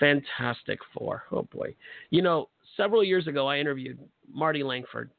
Fantastic 0.00 0.78
Four. 0.96 1.24
Oh 1.32 1.42
boy. 1.42 1.74
You 2.10 2.22
know, 2.22 2.48
several 2.76 3.04
years 3.04 3.26
ago, 3.26 3.46
I 3.46 3.58
interviewed 3.58 3.98
Marty 4.32 4.62
Langford 4.62 5.10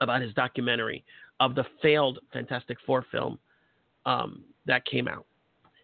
about 0.00 0.22
his 0.22 0.32
documentary 0.34 1.04
of 1.40 1.54
the 1.54 1.64
failed 1.82 2.18
Fantastic 2.32 2.78
Four 2.86 3.04
film 3.10 3.38
um, 4.06 4.44
that 4.66 4.84
came 4.84 5.08
out. 5.08 5.26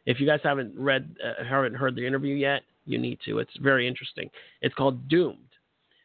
If 0.06 0.20
you 0.20 0.26
guys 0.26 0.40
haven't 0.42 0.72
read, 0.76 1.16
uh, 1.24 1.44
haven't 1.44 1.74
heard 1.74 1.96
the 1.96 2.06
interview 2.06 2.34
yet, 2.34 2.62
you 2.84 2.98
need 2.98 3.18
to. 3.24 3.40
It's 3.40 3.56
very 3.60 3.88
interesting. 3.88 4.30
It's 4.62 4.74
called 4.74 5.08
Doomed. 5.08 5.38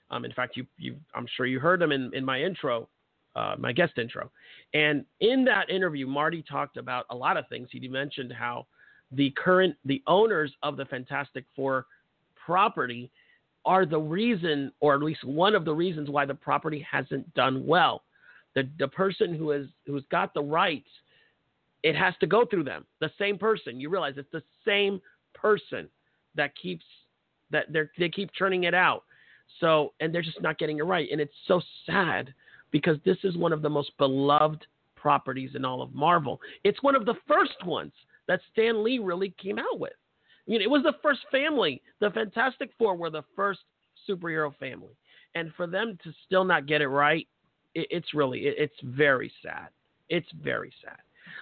Um, 0.09 0.25
in 0.25 0.33
fact, 0.33 0.57
you, 0.57 0.65
you, 0.77 0.95
I'm 1.15 1.27
sure 1.37 1.45
you 1.45 1.59
heard 1.59 1.81
him 1.81 1.91
in, 1.91 2.11
in 2.13 2.25
my 2.25 2.41
intro, 2.41 2.89
uh, 3.35 3.55
my 3.57 3.71
guest 3.71 3.93
intro. 3.97 4.31
And 4.73 5.05
in 5.19 5.45
that 5.45 5.69
interview, 5.69 6.07
Marty 6.07 6.43
talked 6.43 6.77
about 6.77 7.05
a 7.11 7.15
lot 7.15 7.37
of 7.37 7.47
things. 7.47 7.69
He 7.71 7.87
mentioned 7.87 8.33
how 8.33 8.65
the 9.12 9.32
current, 9.32 9.76
the 9.86 10.02
owners 10.08 10.52
of 10.63 10.78
the 10.78 10.86
Fantastic 10.86 11.45
Four 11.56 11.86
property 12.45 13.12
are 13.65 13.86
the 13.86 14.00
reason, 14.00 14.71
or 14.80 14.95
at 14.95 15.02
least 15.02 15.24
one 15.24 15.54
of 15.54 15.65
the 15.65 15.74
reasons 15.74 16.10
why 16.10 16.26
the 16.26 16.34
property 16.34 16.86
hasn't 16.89 17.32
done 17.34 17.65
well. 17.65 18.04
The, 18.56 18.67
the 18.80 18.88
person 18.88 19.34
who 19.36 19.52
has 19.52 19.65
who's 19.86 20.04
got 20.12 20.34
the 20.34 20.41
rights, 20.41 20.89
it 21.84 21.95
has 21.95 22.13
to 22.19 22.28
go 22.28 22.45
through 22.45 22.63
them. 22.63 22.86
The 23.00 23.12
same 23.17 23.38
person. 23.38 23.80
You 23.80 23.89
realize 23.89 24.15
it's 24.17 24.32
the 24.32 24.43
same 24.65 25.02
person 25.34 25.88
that 26.36 26.52
keeps 26.56 26.86
that 27.52 27.71
they 27.71 27.82
they 27.97 28.10
keep 28.10 28.32
churning 28.34 28.63
it 28.63 28.74
out. 28.74 29.04
So 29.60 29.93
and 30.00 30.13
they're 30.13 30.21
just 30.21 30.41
not 30.41 30.58
getting 30.58 30.80
it 30.80 30.84
right, 30.84 31.10
and 31.12 31.21
it's 31.21 31.34
so 31.47 31.62
sad 31.86 32.34
because 32.71 32.97
this 33.06 33.17
is 33.24 33.38
one 33.38 33.54
of 33.54 33.62
the 33.62 33.69
most 33.69 33.91
beloved 33.97 34.65
properties 34.95 35.52
in 35.56 35.65
all 35.65 35.82
of 35.82 35.93
Marvel. 35.93 36.39
It's 36.63 36.82
one 36.82 36.95
of 36.95 37.06
the 37.06 37.15
first 37.28 37.65
ones 37.65 37.91
that 38.31 38.39
Stan 38.53 38.81
Lee 38.81 38.97
really 38.97 39.33
came 39.41 39.59
out 39.59 39.77
with. 39.77 39.91
I 40.47 40.51
mean, 40.51 40.61
it 40.61 40.69
was 40.69 40.83
the 40.83 40.95
first 41.03 41.19
family. 41.29 41.81
The 41.99 42.11
Fantastic 42.11 42.71
Four 42.77 42.95
were 42.95 43.09
the 43.09 43.25
first 43.35 43.59
superhero 44.09 44.55
family, 44.57 44.95
and 45.35 45.51
for 45.57 45.67
them 45.67 45.99
to 46.05 46.13
still 46.25 46.45
not 46.45 46.65
get 46.65 46.81
it 46.81 46.87
right, 46.87 47.27
it, 47.75 47.87
it's 47.91 48.13
really 48.13 48.47
it, 48.47 48.55
it's 48.57 48.95
very 48.95 49.29
sad. 49.43 49.67
It's 50.07 50.29
very 50.41 50.71
sad. 50.81 50.97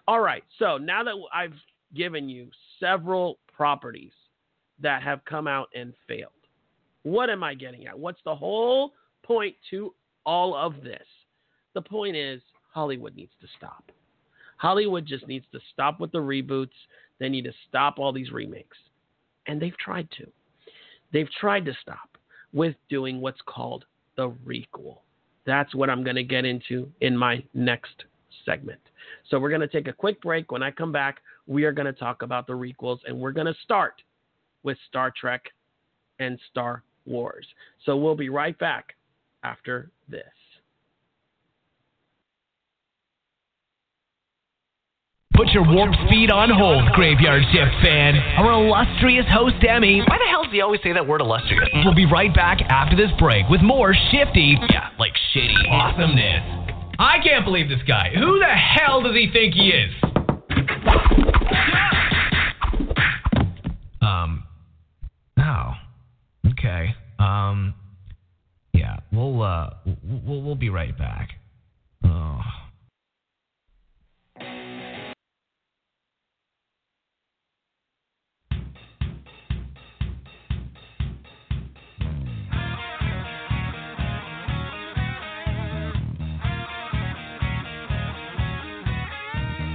All 0.07 0.19
right, 0.19 0.43
so 0.57 0.77
now 0.79 1.03
that 1.03 1.13
I've 1.31 1.53
given 1.93 2.27
you 2.27 2.49
several 2.79 3.37
properties 3.55 4.11
that 4.81 5.03
have 5.03 5.23
come 5.25 5.47
out 5.47 5.69
and 5.75 5.93
failed. 6.07 6.31
What 7.03 7.29
am 7.29 7.43
I 7.43 7.53
getting 7.53 7.85
at? 7.85 7.97
What's 7.97 8.21
the 8.25 8.35
whole 8.35 8.93
point 9.23 9.55
to 9.69 9.93
all 10.25 10.55
of 10.55 10.81
this? 10.81 11.05
The 11.75 11.81
point 11.83 12.15
is 12.15 12.41
Hollywood 12.73 13.15
needs 13.15 13.33
to 13.41 13.47
stop. 13.57 13.91
Hollywood 14.59 15.05
just 15.05 15.25
needs 15.25 15.45
to 15.53 15.59
stop 15.71 16.01
with 16.01 16.11
the 16.11 16.17
reboots. 16.17 16.75
They 17.17 17.29
need 17.29 17.45
to 17.45 17.53
stop 17.67 17.97
all 17.97 18.11
these 18.11 18.31
remakes. 18.31 18.77
And 19.47 19.61
they've 19.61 19.77
tried 19.77 20.09
to. 20.17 20.27
They've 21.13 21.31
tried 21.39 21.63
to 21.65 21.73
stop 21.81 22.17
with 22.51 22.75
doing 22.89 23.21
what's 23.21 23.39
called 23.45 23.85
the 24.17 24.31
requel. 24.45 24.97
That's 25.45 25.73
what 25.73 25.89
I'm 25.89 26.03
going 26.03 26.17
to 26.17 26.23
get 26.23 26.43
into 26.43 26.91
in 26.99 27.15
my 27.15 27.41
next 27.53 28.03
segment. 28.45 28.81
So 29.29 29.39
we're 29.39 29.49
going 29.49 29.61
to 29.61 29.67
take 29.67 29.87
a 29.87 29.93
quick 29.93 30.21
break. 30.21 30.51
When 30.51 30.61
I 30.61 30.71
come 30.71 30.91
back, 30.91 31.21
we 31.47 31.63
are 31.63 31.71
going 31.71 31.85
to 31.85 31.93
talk 31.93 32.21
about 32.21 32.45
the 32.45 32.53
requels 32.53 32.99
and 33.07 33.17
we're 33.17 33.31
going 33.31 33.47
to 33.47 33.55
start 33.63 34.01
with 34.63 34.77
Star 34.89 35.11
Trek 35.17 35.45
and 36.19 36.37
Star 36.51 36.83
Wars. 37.05 37.47
So 37.85 37.95
we'll 37.95 38.15
be 38.15 38.29
right 38.29 38.59
back 38.59 38.95
after 39.43 39.89
this. 40.09 40.23
Put 45.39 45.53
your 45.53 45.63
warped 45.63 45.95
feet 46.09 46.29
on 46.29 46.49
hold, 46.49 46.91
Graveyard 46.91 47.43
Shift 47.53 47.71
fan. 47.81 48.17
Our 48.35 48.51
illustrious 48.51 49.25
host, 49.31 49.55
Emi. 49.63 50.05
Why 50.05 50.17
the 50.17 50.27
hell 50.29 50.43
does 50.43 50.51
he 50.51 50.59
always 50.59 50.81
say 50.83 50.91
that 50.91 51.07
word 51.07 51.21
illustrious? 51.21 51.69
We'll 51.75 51.95
be 51.95 52.05
right 52.05 52.35
back 52.35 52.59
after 52.63 52.97
this 52.97 53.09
break 53.17 53.47
with 53.47 53.61
more 53.61 53.95
shifty, 54.11 54.57
yeah, 54.69 54.89
like 54.99 55.13
shitty 55.33 55.71
awesomeness. 55.71 56.43
I 56.99 57.19
can't 57.23 57.45
believe 57.45 57.69
this 57.69 57.79
guy. 57.87 58.11
Who 58.15 58.37
the 58.37 58.47
hell 58.47 59.01
does 59.01 59.15
he 59.15 59.29
think 59.31 59.53
he 59.53 59.69
is? 59.69 59.93
Um. 64.01 64.43
Oh. 65.39 65.71
Okay. 66.49 66.93
Um. 67.17 67.75
Yeah. 68.73 68.97
We'll 69.13 69.41
uh. 69.41 69.69
We'll 70.03 70.41
we'll 70.41 70.55
be 70.55 70.69
right 70.69 70.97
back. 70.97 71.29
Oh. 72.03 72.41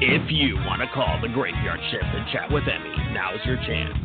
If 0.05 0.29
you 0.29 0.61
want 0.69 0.85
to 0.85 0.89
call 0.93 1.17
the 1.23 1.29
Graveyard 1.33 1.81
Shift 1.91 2.05
and 2.05 2.29
chat 2.29 2.53
with 2.53 2.65
Emi, 2.65 3.15
now's 3.15 3.41
your 3.47 3.57
chance. 3.65 3.97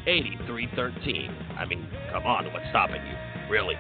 516-595-8313. 0.10 1.30
I 1.56 1.66
mean, 1.70 1.86
come 2.12 2.26
on, 2.26 2.52
what's 2.52 2.66
stopping 2.72 3.06
you? 3.06 3.14
Really? 3.52 3.76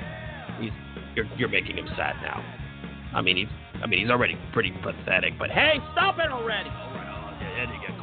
He's, 0.61 0.69
you're, 1.15 1.25
you're 1.39 1.49
making 1.49 1.75
him 1.75 1.87
sad 1.97 2.17
now. 2.21 2.39
I 3.15 3.23
mean, 3.23 3.37
he's, 3.37 3.47
I 3.81 3.87
mean, 3.87 4.01
he's 4.01 4.11
already 4.11 4.37
pretty 4.53 4.73
pathetic, 4.83 5.39
but 5.39 5.49
hey, 5.49 5.79
stop 5.93 6.19
it 6.19 6.29
already! 6.29 6.69
All 6.69 6.93
right, 6.93 7.09
all 7.09 7.31
right, 7.31 7.41
yeah, 7.41 7.65
yeah, 7.89 7.97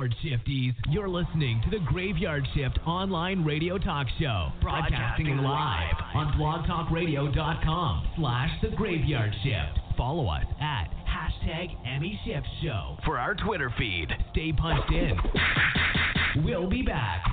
Aboard, 0.00 0.14
Shifties. 0.24 0.72
You're 0.88 1.10
listening 1.10 1.60
to 1.64 1.70
the 1.70 1.84
Graveyard 1.84 2.46
Shift 2.54 2.78
online 2.86 3.44
radio 3.44 3.76
talk 3.76 4.06
show, 4.18 4.48
broadcasting 4.62 5.36
live 5.36 5.94
on 6.14 6.32
blogtalkradio.com 6.38 8.08
slash 8.16 8.50
the 8.62 8.68
Graveyard 8.76 9.34
Shift. 9.42 9.78
Follow 9.98 10.26
us 10.28 10.46
at 10.58 10.86
hashtag 11.04 11.76
Emi 11.86 12.18
Shift 12.24 12.46
Show 12.62 12.96
for 13.04 13.18
our 13.18 13.34
Twitter 13.34 13.70
feed. 13.76 14.08
Stay 14.32 14.52
punched 14.52 14.90
in. 14.90 15.18
We'll 16.44 16.70
be 16.70 16.80
back. 16.80 17.29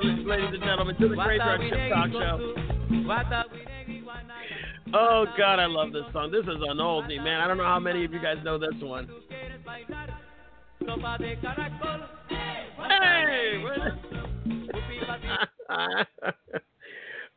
Ladies 0.00 0.48
and 0.54 0.62
gentlemen, 0.62 0.96
to 0.96 1.08
the 1.08 1.16
Graveyard 1.16 1.60
Shift 1.60 1.92
Talk 1.92 2.10
Show. 2.12 2.54
Oh 4.94 5.26
God, 5.36 5.58
I 5.58 5.66
love 5.66 5.92
this 5.92 6.04
song. 6.14 6.30
This 6.30 6.44
is 6.44 6.62
an 6.66 6.78
oldie, 6.78 7.22
man. 7.22 7.40
I 7.40 7.46
don't 7.46 7.58
know 7.58 7.64
how 7.64 7.78
many 7.78 8.02
of 8.04 8.12
you 8.12 8.20
guys 8.20 8.38
know 8.42 8.56
this 8.58 8.72
one. 8.80 9.06
Hey! 12.78 13.64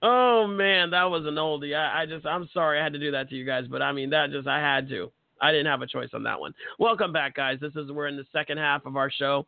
oh 0.01 0.47
man, 0.47 0.91
that 0.91 1.03
was 1.03 1.25
an 1.25 1.35
oldie. 1.35 1.75
I, 1.75 2.03
I 2.03 2.05
just, 2.05 2.25
I'm 2.25 2.47
sorry 2.53 2.79
I 2.79 2.83
had 2.83 2.93
to 2.93 2.99
do 2.99 3.11
that 3.11 3.29
to 3.29 3.35
you 3.35 3.45
guys, 3.45 3.65
but 3.69 3.81
I 3.81 3.91
mean 3.91 4.09
that 4.11 4.31
just, 4.31 4.47
I 4.47 4.59
had 4.59 4.87
to. 4.89 5.11
I 5.41 5.51
didn't 5.51 5.67
have 5.67 5.81
a 5.81 5.87
choice 5.87 6.09
on 6.13 6.23
that 6.23 6.39
one. 6.39 6.53
Welcome 6.79 7.11
back, 7.11 7.35
guys. 7.35 7.57
This 7.59 7.75
is 7.75 7.91
we're 7.91 8.07
in 8.07 8.15
the 8.15 8.25
second 8.31 8.59
half 8.59 8.85
of 8.85 8.95
our 8.95 9.11
show. 9.11 9.45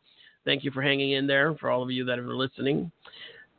Thank 0.48 0.64
you 0.64 0.72
for 0.72 0.82
hanging 0.82 1.12
in 1.12 1.28
there. 1.28 1.56
For 1.56 1.70
all 1.70 1.84
of 1.84 1.92
you 1.92 2.06
that 2.06 2.18
are 2.18 2.34
listening, 2.34 2.90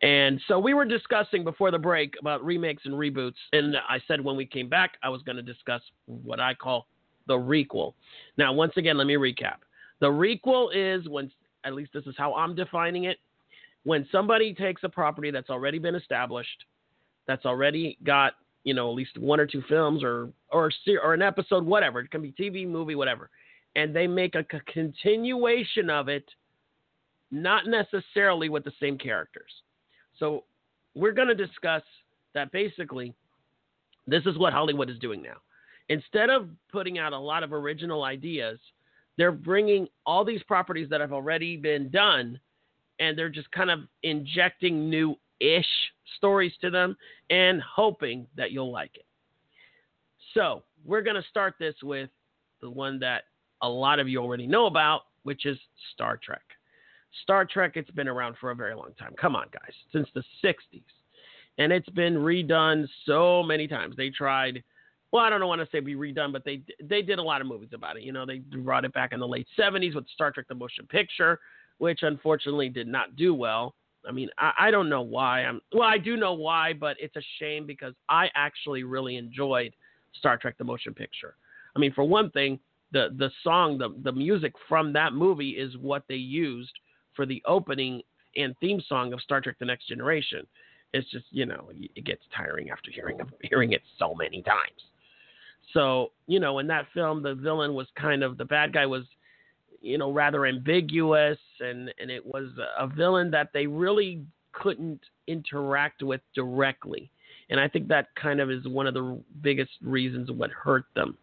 And 0.00 0.40
so 0.48 0.58
we 0.58 0.72
were 0.72 0.86
discussing 0.86 1.44
before 1.44 1.70
the 1.70 1.78
break 1.78 2.14
about 2.18 2.42
remakes 2.42 2.84
and 2.86 2.94
reboots, 2.94 3.34
and 3.52 3.76
I 3.76 4.00
said 4.08 4.22
when 4.22 4.36
we 4.36 4.46
came 4.46 4.70
back, 4.70 4.92
I 5.02 5.10
was 5.10 5.20
going 5.22 5.36
to 5.36 5.42
discuss 5.42 5.82
what 6.06 6.40
I 6.40 6.54
call 6.54 6.86
the 7.26 7.34
requel. 7.34 7.92
Now, 8.38 8.54
once 8.54 8.72
again, 8.76 8.96
let 8.96 9.06
me 9.06 9.16
recap. 9.16 9.56
The 10.00 10.06
requel 10.06 10.70
is 10.74 11.06
when, 11.10 11.30
at 11.64 11.74
least 11.74 11.92
this 11.92 12.06
is 12.06 12.14
how 12.16 12.32
I'm 12.34 12.54
defining 12.54 13.04
it, 13.04 13.18
when 13.84 14.08
somebody 14.10 14.54
takes 14.54 14.82
a 14.82 14.88
property 14.88 15.30
that's 15.30 15.50
already 15.50 15.78
been 15.78 15.94
established, 15.94 16.64
that's 17.26 17.44
already 17.44 17.98
got 18.02 18.32
you 18.64 18.72
know 18.72 18.88
at 18.88 18.94
least 18.94 19.18
one 19.18 19.40
or 19.40 19.46
two 19.46 19.62
films 19.68 20.02
or 20.02 20.30
or 20.50 20.70
or 21.02 21.12
an 21.12 21.20
episode, 21.20 21.66
whatever 21.66 22.00
it 22.00 22.10
can 22.10 22.22
be 22.22 22.32
TV, 22.32 22.66
movie, 22.66 22.94
whatever, 22.94 23.28
and 23.76 23.94
they 23.94 24.06
make 24.06 24.36
a 24.36 24.44
continuation 24.72 25.90
of 25.90 26.08
it, 26.08 26.24
not 27.30 27.66
necessarily 27.66 28.48
with 28.48 28.64
the 28.64 28.72
same 28.80 28.98
characters. 28.98 29.50
So 30.18 30.44
we're 30.94 31.12
going 31.12 31.28
to 31.28 31.34
discuss 31.34 31.82
that 32.34 32.52
basically 32.52 33.14
this 34.06 34.24
is 34.26 34.38
what 34.38 34.52
Hollywood 34.52 34.90
is 34.90 34.98
doing 34.98 35.22
now. 35.22 35.36
Instead 35.88 36.30
of 36.30 36.48
putting 36.70 36.98
out 36.98 37.12
a 37.12 37.18
lot 37.18 37.42
of 37.42 37.52
original 37.52 38.04
ideas, 38.04 38.58
they're 39.16 39.32
bringing 39.32 39.88
all 40.06 40.24
these 40.24 40.42
properties 40.44 40.88
that 40.90 41.00
have 41.00 41.12
already 41.12 41.56
been 41.56 41.90
done 41.90 42.38
and 43.00 43.16
they're 43.16 43.28
just 43.28 43.50
kind 43.52 43.70
of 43.70 43.80
injecting 44.02 44.90
new 44.90 45.14
ish 45.40 45.66
stories 46.16 46.52
to 46.60 46.70
them 46.70 46.96
and 47.30 47.62
hoping 47.62 48.26
that 48.36 48.50
you'll 48.50 48.72
like 48.72 48.90
it. 48.94 49.06
So, 50.34 50.62
we're 50.84 51.02
going 51.02 51.20
to 51.20 51.28
start 51.28 51.54
this 51.58 51.74
with 51.82 52.10
the 52.60 52.70
one 52.70 52.98
that 53.00 53.24
a 53.62 53.68
lot 53.68 53.98
of 53.98 54.08
you 54.08 54.20
already 54.20 54.46
know 54.46 54.66
about, 54.66 55.02
which 55.22 55.46
is 55.46 55.58
Star 55.92 56.18
Trek. 56.22 56.42
Star 57.22 57.44
Trek, 57.44 57.72
it's 57.74 57.90
been 57.90 58.08
around 58.08 58.36
for 58.40 58.50
a 58.50 58.54
very 58.54 58.74
long 58.74 58.92
time. 58.98 59.14
Come 59.20 59.36
on, 59.36 59.46
guys, 59.52 59.72
since 59.92 60.08
the 60.14 60.22
60s. 60.44 60.82
And 61.58 61.72
it's 61.72 61.88
been 61.90 62.14
redone 62.14 62.86
so 63.04 63.42
many 63.42 63.66
times. 63.66 63.96
They 63.96 64.10
tried, 64.10 64.62
well, 65.10 65.24
I 65.24 65.30
don't 65.30 65.46
want 65.46 65.60
to 65.60 65.68
say 65.72 65.80
be 65.80 65.94
redone, 65.94 66.32
but 66.32 66.44
they 66.44 66.62
they 66.82 67.02
did 67.02 67.18
a 67.18 67.22
lot 67.22 67.40
of 67.40 67.46
movies 67.46 67.70
about 67.72 67.96
it. 67.96 68.04
You 68.04 68.12
know, 68.12 68.24
they 68.24 68.38
brought 68.38 68.84
it 68.84 68.92
back 68.92 69.12
in 69.12 69.20
the 69.20 69.26
late 69.26 69.48
70s 69.58 69.94
with 69.94 70.06
Star 70.14 70.30
Trek 70.30 70.46
the 70.48 70.54
Motion 70.54 70.86
Picture, 70.86 71.40
which 71.78 72.00
unfortunately 72.02 72.68
did 72.68 72.86
not 72.86 73.16
do 73.16 73.34
well. 73.34 73.74
I 74.06 74.12
mean, 74.12 74.28
I, 74.38 74.52
I 74.58 74.70
don't 74.70 74.88
know 74.88 75.02
why. 75.02 75.44
I'm 75.44 75.60
well, 75.72 75.88
I 75.88 75.98
do 75.98 76.16
know 76.16 76.34
why, 76.34 76.74
but 76.74 76.96
it's 77.00 77.16
a 77.16 77.22
shame 77.40 77.66
because 77.66 77.94
I 78.08 78.28
actually 78.36 78.84
really 78.84 79.16
enjoyed 79.16 79.74
Star 80.16 80.36
Trek 80.36 80.56
the 80.58 80.64
Motion 80.64 80.94
Picture. 80.94 81.34
I 81.74 81.80
mean, 81.80 81.92
for 81.92 82.04
one 82.04 82.30
thing, 82.30 82.60
the 82.92 83.08
the 83.18 83.30
song, 83.42 83.78
the 83.78 83.96
the 84.04 84.12
music 84.12 84.52
from 84.68 84.92
that 84.92 85.12
movie 85.12 85.50
is 85.50 85.76
what 85.78 86.04
they 86.08 86.14
used 86.14 86.72
for 87.18 87.26
the 87.26 87.42
opening 87.46 88.00
and 88.36 88.54
theme 88.60 88.80
song 88.88 89.12
of 89.12 89.20
Star 89.20 89.40
Trek: 89.40 89.56
The 89.58 89.66
Next 89.66 89.88
Generation. 89.88 90.46
It's 90.94 91.10
just 91.10 91.24
you 91.30 91.44
know 91.44 91.68
it 91.72 92.04
gets 92.04 92.22
tiring 92.34 92.70
after 92.70 92.92
hearing 92.92 93.18
hearing 93.42 93.72
it 93.72 93.82
so 93.98 94.14
many 94.14 94.40
times. 94.40 94.80
So 95.74 96.12
you 96.28 96.38
know 96.38 96.60
in 96.60 96.68
that 96.68 96.86
film 96.94 97.22
the 97.22 97.34
villain 97.34 97.74
was 97.74 97.88
kind 97.96 98.22
of 98.22 98.38
the 98.38 98.44
bad 98.44 98.72
guy 98.72 98.86
was 98.86 99.02
you 99.82 99.98
know 99.98 100.12
rather 100.12 100.46
ambiguous 100.46 101.38
and 101.58 101.92
and 102.00 102.08
it 102.08 102.24
was 102.24 102.50
a 102.78 102.86
villain 102.86 103.32
that 103.32 103.50
they 103.52 103.66
really 103.66 104.24
couldn't 104.52 105.00
interact 105.26 106.02
with 106.02 106.20
directly. 106.36 107.10
And 107.50 107.58
I 107.58 107.66
think 107.66 107.88
that 107.88 108.14
kind 108.14 108.40
of 108.40 108.50
is 108.50 108.66
one 108.68 108.86
of 108.86 108.94
the 108.94 109.20
biggest 109.40 109.72
reasons 109.82 110.30
what 110.30 110.50
hurt 110.52 110.84
them. 110.94 111.18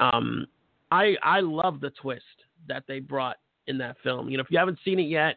Um, 0.00 0.48
I 0.90 1.14
I 1.22 1.40
love 1.40 1.80
the 1.80 1.90
twist 1.90 2.24
that 2.66 2.82
they 2.88 2.98
brought 2.98 3.36
in 3.68 3.78
that 3.78 3.96
film. 4.02 4.28
You 4.28 4.38
know, 4.38 4.42
if 4.42 4.50
you 4.50 4.58
haven't 4.58 4.78
seen 4.84 4.98
it 4.98 5.08
yet, 5.08 5.36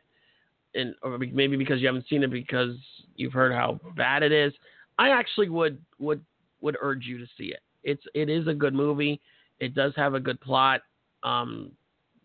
and 0.74 0.96
or 1.04 1.18
maybe 1.18 1.58
because 1.58 1.82
you 1.82 1.88
haven't 1.88 2.08
seen 2.10 2.24
it 2.24 2.32
because 2.32 2.76
you've 3.16 3.34
heard 3.34 3.52
how 3.52 3.80
bad 3.96 4.24
it 4.24 4.32
is, 4.32 4.54
I 4.98 5.10
actually 5.10 5.50
would 5.50 5.78
would 6.00 6.24
would 6.62 6.78
urge 6.82 7.06
you 7.06 7.18
to 7.20 7.26
see 7.38 7.46
it. 7.46 7.60
It's 7.84 8.04
it 8.16 8.30
is 8.30 8.48
a 8.48 8.54
good 8.54 8.74
movie. 8.74 9.22
It 9.60 9.76
does 9.76 9.94
have 9.96 10.16
a 10.16 10.20
good 10.20 10.40
plot. 10.42 10.82
Um, 11.24 11.72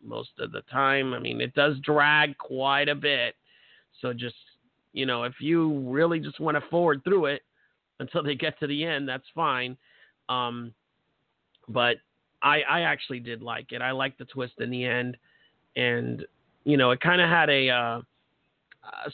most 0.02 0.30
of 0.38 0.52
the 0.52 0.62
time, 0.62 1.12
I 1.12 1.18
mean, 1.18 1.40
it 1.40 1.54
does 1.54 1.76
drag 1.82 2.38
quite 2.38 2.88
a 2.88 2.94
bit. 2.94 3.34
So 4.00 4.12
just 4.12 4.36
you 4.92 5.04
know, 5.04 5.24
if 5.24 5.34
you 5.40 5.80
really 5.80 6.20
just 6.20 6.40
want 6.40 6.56
to 6.56 6.70
forward 6.70 7.02
through 7.04 7.26
it 7.26 7.42
until 8.00 8.22
they 8.22 8.36
get 8.36 8.58
to 8.60 8.66
the 8.66 8.84
end, 8.84 9.08
that's 9.08 9.26
fine. 9.34 9.76
Um, 10.28 10.72
but 11.68 11.96
I 12.42 12.62
I 12.62 12.80
actually 12.82 13.20
did 13.20 13.42
like 13.42 13.72
it. 13.72 13.82
I 13.82 13.90
liked 13.90 14.18
the 14.18 14.24
twist 14.24 14.54
in 14.60 14.70
the 14.70 14.84
end 14.84 15.16
and 15.76 16.24
you 16.64 16.76
know 16.76 16.90
it 16.90 17.00
kind 17.00 17.20
of 17.20 17.28
had 17.28 17.48
a 17.50 17.68
uh, 17.68 17.74
uh, 17.76 18.00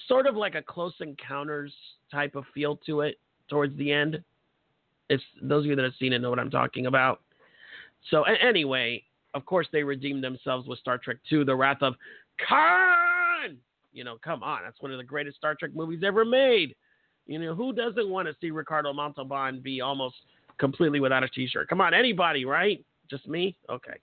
sort 0.08 0.26
of 0.26 0.36
like 0.36 0.54
a 0.54 0.62
Close 0.62 0.94
Encounters 1.00 1.72
type 2.10 2.34
of 2.34 2.44
feel 2.54 2.76
to 2.86 3.02
it 3.02 3.18
towards 3.48 3.76
the 3.76 3.92
end. 3.92 4.22
If 5.08 5.20
those 5.42 5.64
of 5.64 5.66
you 5.66 5.76
that 5.76 5.84
have 5.84 5.94
seen 5.98 6.12
it 6.12 6.20
know 6.20 6.30
what 6.30 6.38
I'm 6.38 6.50
talking 6.50 6.86
about. 6.86 7.20
So 8.10 8.22
anyway, 8.22 9.02
of 9.34 9.44
course 9.44 9.66
they 9.72 9.82
redeemed 9.82 10.24
themselves 10.24 10.66
with 10.66 10.78
Star 10.78 10.98
Trek 10.98 11.18
II: 11.30 11.44
The 11.44 11.54
Wrath 11.54 11.82
of 11.82 11.94
Khan. 12.48 13.58
You 13.92 14.04
know, 14.04 14.16
come 14.24 14.42
on, 14.42 14.60
that's 14.64 14.80
one 14.80 14.90
of 14.90 14.98
the 14.98 15.04
greatest 15.04 15.36
Star 15.36 15.54
Trek 15.54 15.72
movies 15.74 16.02
ever 16.04 16.24
made. 16.24 16.74
You 17.26 17.38
know, 17.38 17.54
who 17.54 17.72
doesn't 17.72 18.08
want 18.08 18.26
to 18.26 18.34
see 18.40 18.50
Ricardo 18.50 18.92
Montalban 18.92 19.60
be 19.60 19.80
almost 19.80 20.16
completely 20.58 20.98
without 20.98 21.22
a 21.22 21.28
t-shirt? 21.28 21.68
Come 21.68 21.80
on, 21.80 21.94
anybody, 21.94 22.44
right? 22.44 22.84
Just 23.08 23.28
me? 23.28 23.54
Okay. 23.70 23.94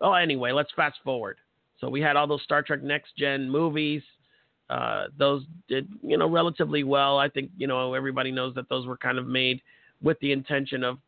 Oh, 0.00 0.12
anyway, 0.12 0.52
let's 0.52 0.70
fast 0.76 0.98
forward. 1.02 1.38
So 1.82 1.90
we 1.90 2.00
had 2.00 2.14
all 2.16 2.28
those 2.28 2.42
Star 2.42 2.62
Trek 2.62 2.82
Next 2.82 3.16
Gen 3.18 3.50
movies. 3.50 4.02
Uh, 4.70 5.06
those 5.18 5.44
did, 5.68 5.88
you 6.00 6.16
know, 6.16 6.28
relatively 6.28 6.84
well. 6.84 7.18
I 7.18 7.28
think, 7.28 7.50
you 7.56 7.66
know, 7.66 7.94
everybody 7.94 8.30
knows 8.30 8.54
that 8.54 8.68
those 8.68 8.86
were 8.86 8.96
kind 8.96 9.18
of 9.18 9.26
made 9.26 9.60
with 10.00 10.18
the 10.20 10.30
intention 10.30 10.84
of 10.84 10.98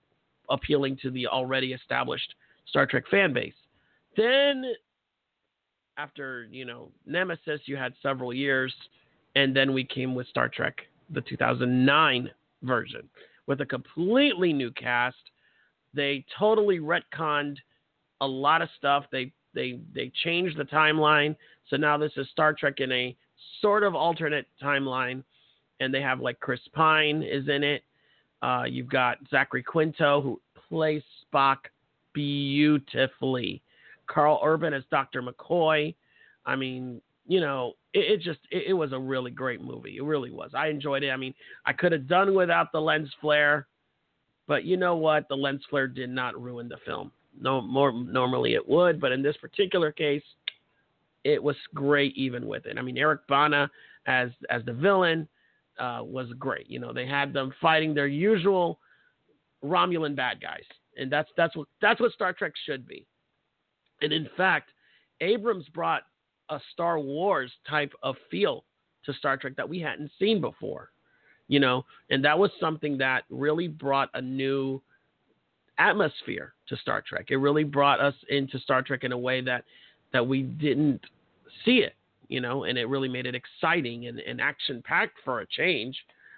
appealing 0.51 0.99
to 1.03 1.11
the 1.13 1.29
already 1.29 1.73
established 1.73 2.35
Star 2.67 2.87
Trek 2.87 3.05
fan 3.09 3.33
base. 3.33 3.55
Then, 4.17 4.65
after, 5.97 6.49
you 6.51 6.65
know, 6.65 6.91
Nemesis, 7.07 7.61
you 7.67 7.77
had 7.77 7.95
several 8.03 8.35
years, 8.35 8.75
and 9.37 9.55
then 9.55 9.73
we 9.73 9.85
came 9.85 10.15
with 10.15 10.27
Star 10.27 10.49
Trek, 10.49 10.81
the 11.11 11.21
2009 11.21 12.31
version, 12.65 13.09
with 13.47 13.61
a 13.61 13.67
completely 13.67 14.53
new 14.53 14.73
cast. 14.73 15.17
They 15.95 16.27
totally 16.37 16.81
retconned 16.81 17.59
a 18.21 18.27
lot 18.27 18.61
of 18.61 18.69
stuff. 18.77 19.05
They 19.13 19.33
they 19.55 19.81
they 19.95 20.13
changed 20.23 20.59
the 20.59 20.65
timeline, 20.65 21.37
so 21.69 21.77
now 21.77 21.97
this 21.97 22.13
is 22.17 22.29
Star 22.31 22.53
Trek 22.53 22.81
in 22.81 22.91
a 22.93 23.17
sort 23.61 23.83
of 23.83 23.95
alternate 23.95 24.47
timeline, 24.63 25.23
and 25.81 25.93
they 25.93 26.01
have 26.03 26.21
like 26.21 26.41
Chris 26.41 26.61
Pine 26.73 27.23
is 27.23 27.49
in 27.49 27.63
it. 27.63 27.83
Uh, 28.43 28.65
you've 28.69 28.91
got 28.91 29.19
Zachary 29.31 29.63
Quinto 29.63 30.21
who 30.21 30.41
plays 30.69 31.03
Spock 31.33 31.57
beautifully. 32.13 33.63
Karl 34.07 34.41
Urban 34.45 34.75
as 34.75 34.85
Dr. 34.91 35.23
McCoy. 35.23 35.95
I 36.45 36.57
mean, 36.57 37.01
you 37.27 37.41
know, 37.41 37.73
it, 37.95 38.13
it 38.13 38.21
just 38.21 38.41
it, 38.51 38.65
it, 38.69 38.73
was 38.73 38.93
a 38.93 38.99
really 38.99 39.31
great 39.31 39.63
movie. 39.63 39.97
It 39.97 40.05
really 40.05 40.31
was. 40.31 40.51
I 40.55 40.69
enjoyed 40.69 41.03
it. 41.03 41.11
I 41.11 41.17
mean, 41.17 41.35
I 41.65 41.73
could 41.73 41.93
have 41.93 42.07
done 42.07 42.35
without 42.35 42.71
the 42.73 42.81
lens 42.81 43.11
flare, 43.21 43.67
but 44.47 44.65
you 44.65 44.77
know 44.77 44.97
what? 44.97 45.29
The 45.29 45.37
lens 45.37 45.63
flare 45.71 45.89
did 45.89 46.11
not 46.11 46.41
ruin 46.41 46.69
the 46.69 46.77
film. 46.85 47.13
No 47.39 47.61
more 47.61 47.93
normally 47.93 48.55
it 48.55 48.69
would, 48.69 49.01
but 49.01 49.13
in 49.13 49.23
this 49.23 49.37
particular 49.39 49.93
case, 49.93 50.23
it 51.25 51.43
was 51.43 51.57
great 51.75 52.17
even 52.17 52.47
with 52.47 52.67
it. 52.67 52.79
I 52.79 52.83
mean, 52.83 52.99
Eric 52.99 53.27
Bana 53.29 53.71
as 54.07 54.31
as 54.51 54.65
the 54.65 54.73
villain 54.73 55.29
uh, 55.79 56.01
was 56.03 56.29
great. 56.39 56.71
You 56.71 56.79
know, 56.79 56.93
they 56.93 57.07
had 57.07 57.33
them 57.33 57.53
fighting 57.61 57.95
their 57.95 58.07
usual 58.07 58.79
Romulan 59.65 60.15
bad 60.15 60.41
guys, 60.41 60.65
and 60.97 61.11
that's 61.11 61.31
that's 61.37 61.57
what 61.57 61.69
that's 61.81 62.01
what 62.01 62.13
Star 62.13 62.33
Trek 62.33 62.53
should 62.67 62.87
be. 62.87 63.07
And 64.03 64.13
in 64.13 64.29
fact, 64.37 64.71
Abrams 65.21 65.69
brought 65.69 66.03
a 66.51 66.61
Star 66.73 66.99
Wars 66.99 67.51
type 67.69 67.93
of 68.03 68.17
feel 68.31 68.65
to 69.07 69.13
Star 69.15 69.37
Trek 69.37 69.57
that 69.57 69.69
we 69.69 69.81
hadn't 69.81 70.11
seen 70.19 70.41
before. 70.41 70.91
You 71.49 71.61
know, 71.61 71.85
and 72.11 72.25
that 72.25 72.39
was 72.39 72.51
something 72.59 72.97
that 72.99 73.25
really 73.29 73.69
brought 73.69 74.09
a 74.15 74.21
new 74.21 74.81
atmosphere 75.79 76.55
to 76.69 76.77
Star 76.77 77.03
Trek. 77.07 77.27
It 77.31 77.37
really 77.37 77.65
brought 77.65 78.01
us 78.01 78.15
into 78.29 78.59
Star 78.59 78.83
Trek 78.83 79.05
in 79.05 79.13
a 79.13 79.19
way 79.19 79.41
that 79.43 79.65
that 80.13 80.27
we 80.27 80.43
didn't 80.43 81.01
see 81.65 81.79
it, 81.79 81.95
you 82.29 82.41
know, 82.41 82.65
and 82.65 82.79
it 82.79 82.87
really 82.87 83.09
made 83.09 83.27
it 83.27 83.35
exciting 83.35 84.07
and, 84.07 84.21
and 84.21 84.41
action 84.41 84.83
packed 84.87 85.17
for 85.25 85.41
a 85.41 85.47
change. 85.47 85.97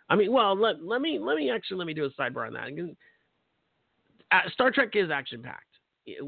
I 0.09 0.16
mean, 0.16 0.32
well, 0.32 0.57
let, 0.57 0.82
let 0.82 1.01
me 1.01 1.18
let 1.18 1.37
me 1.37 1.51
actually 1.51 1.78
let 1.78 1.87
me 1.87 1.95
do 1.95 2.05
a 2.05 2.11
sidebar 2.11 2.47
on 2.47 2.55
that. 2.55 4.51
Star 4.53 4.70
Trek 4.70 4.91
is 4.95 5.11
action 5.11 5.43
packed. 5.43 5.62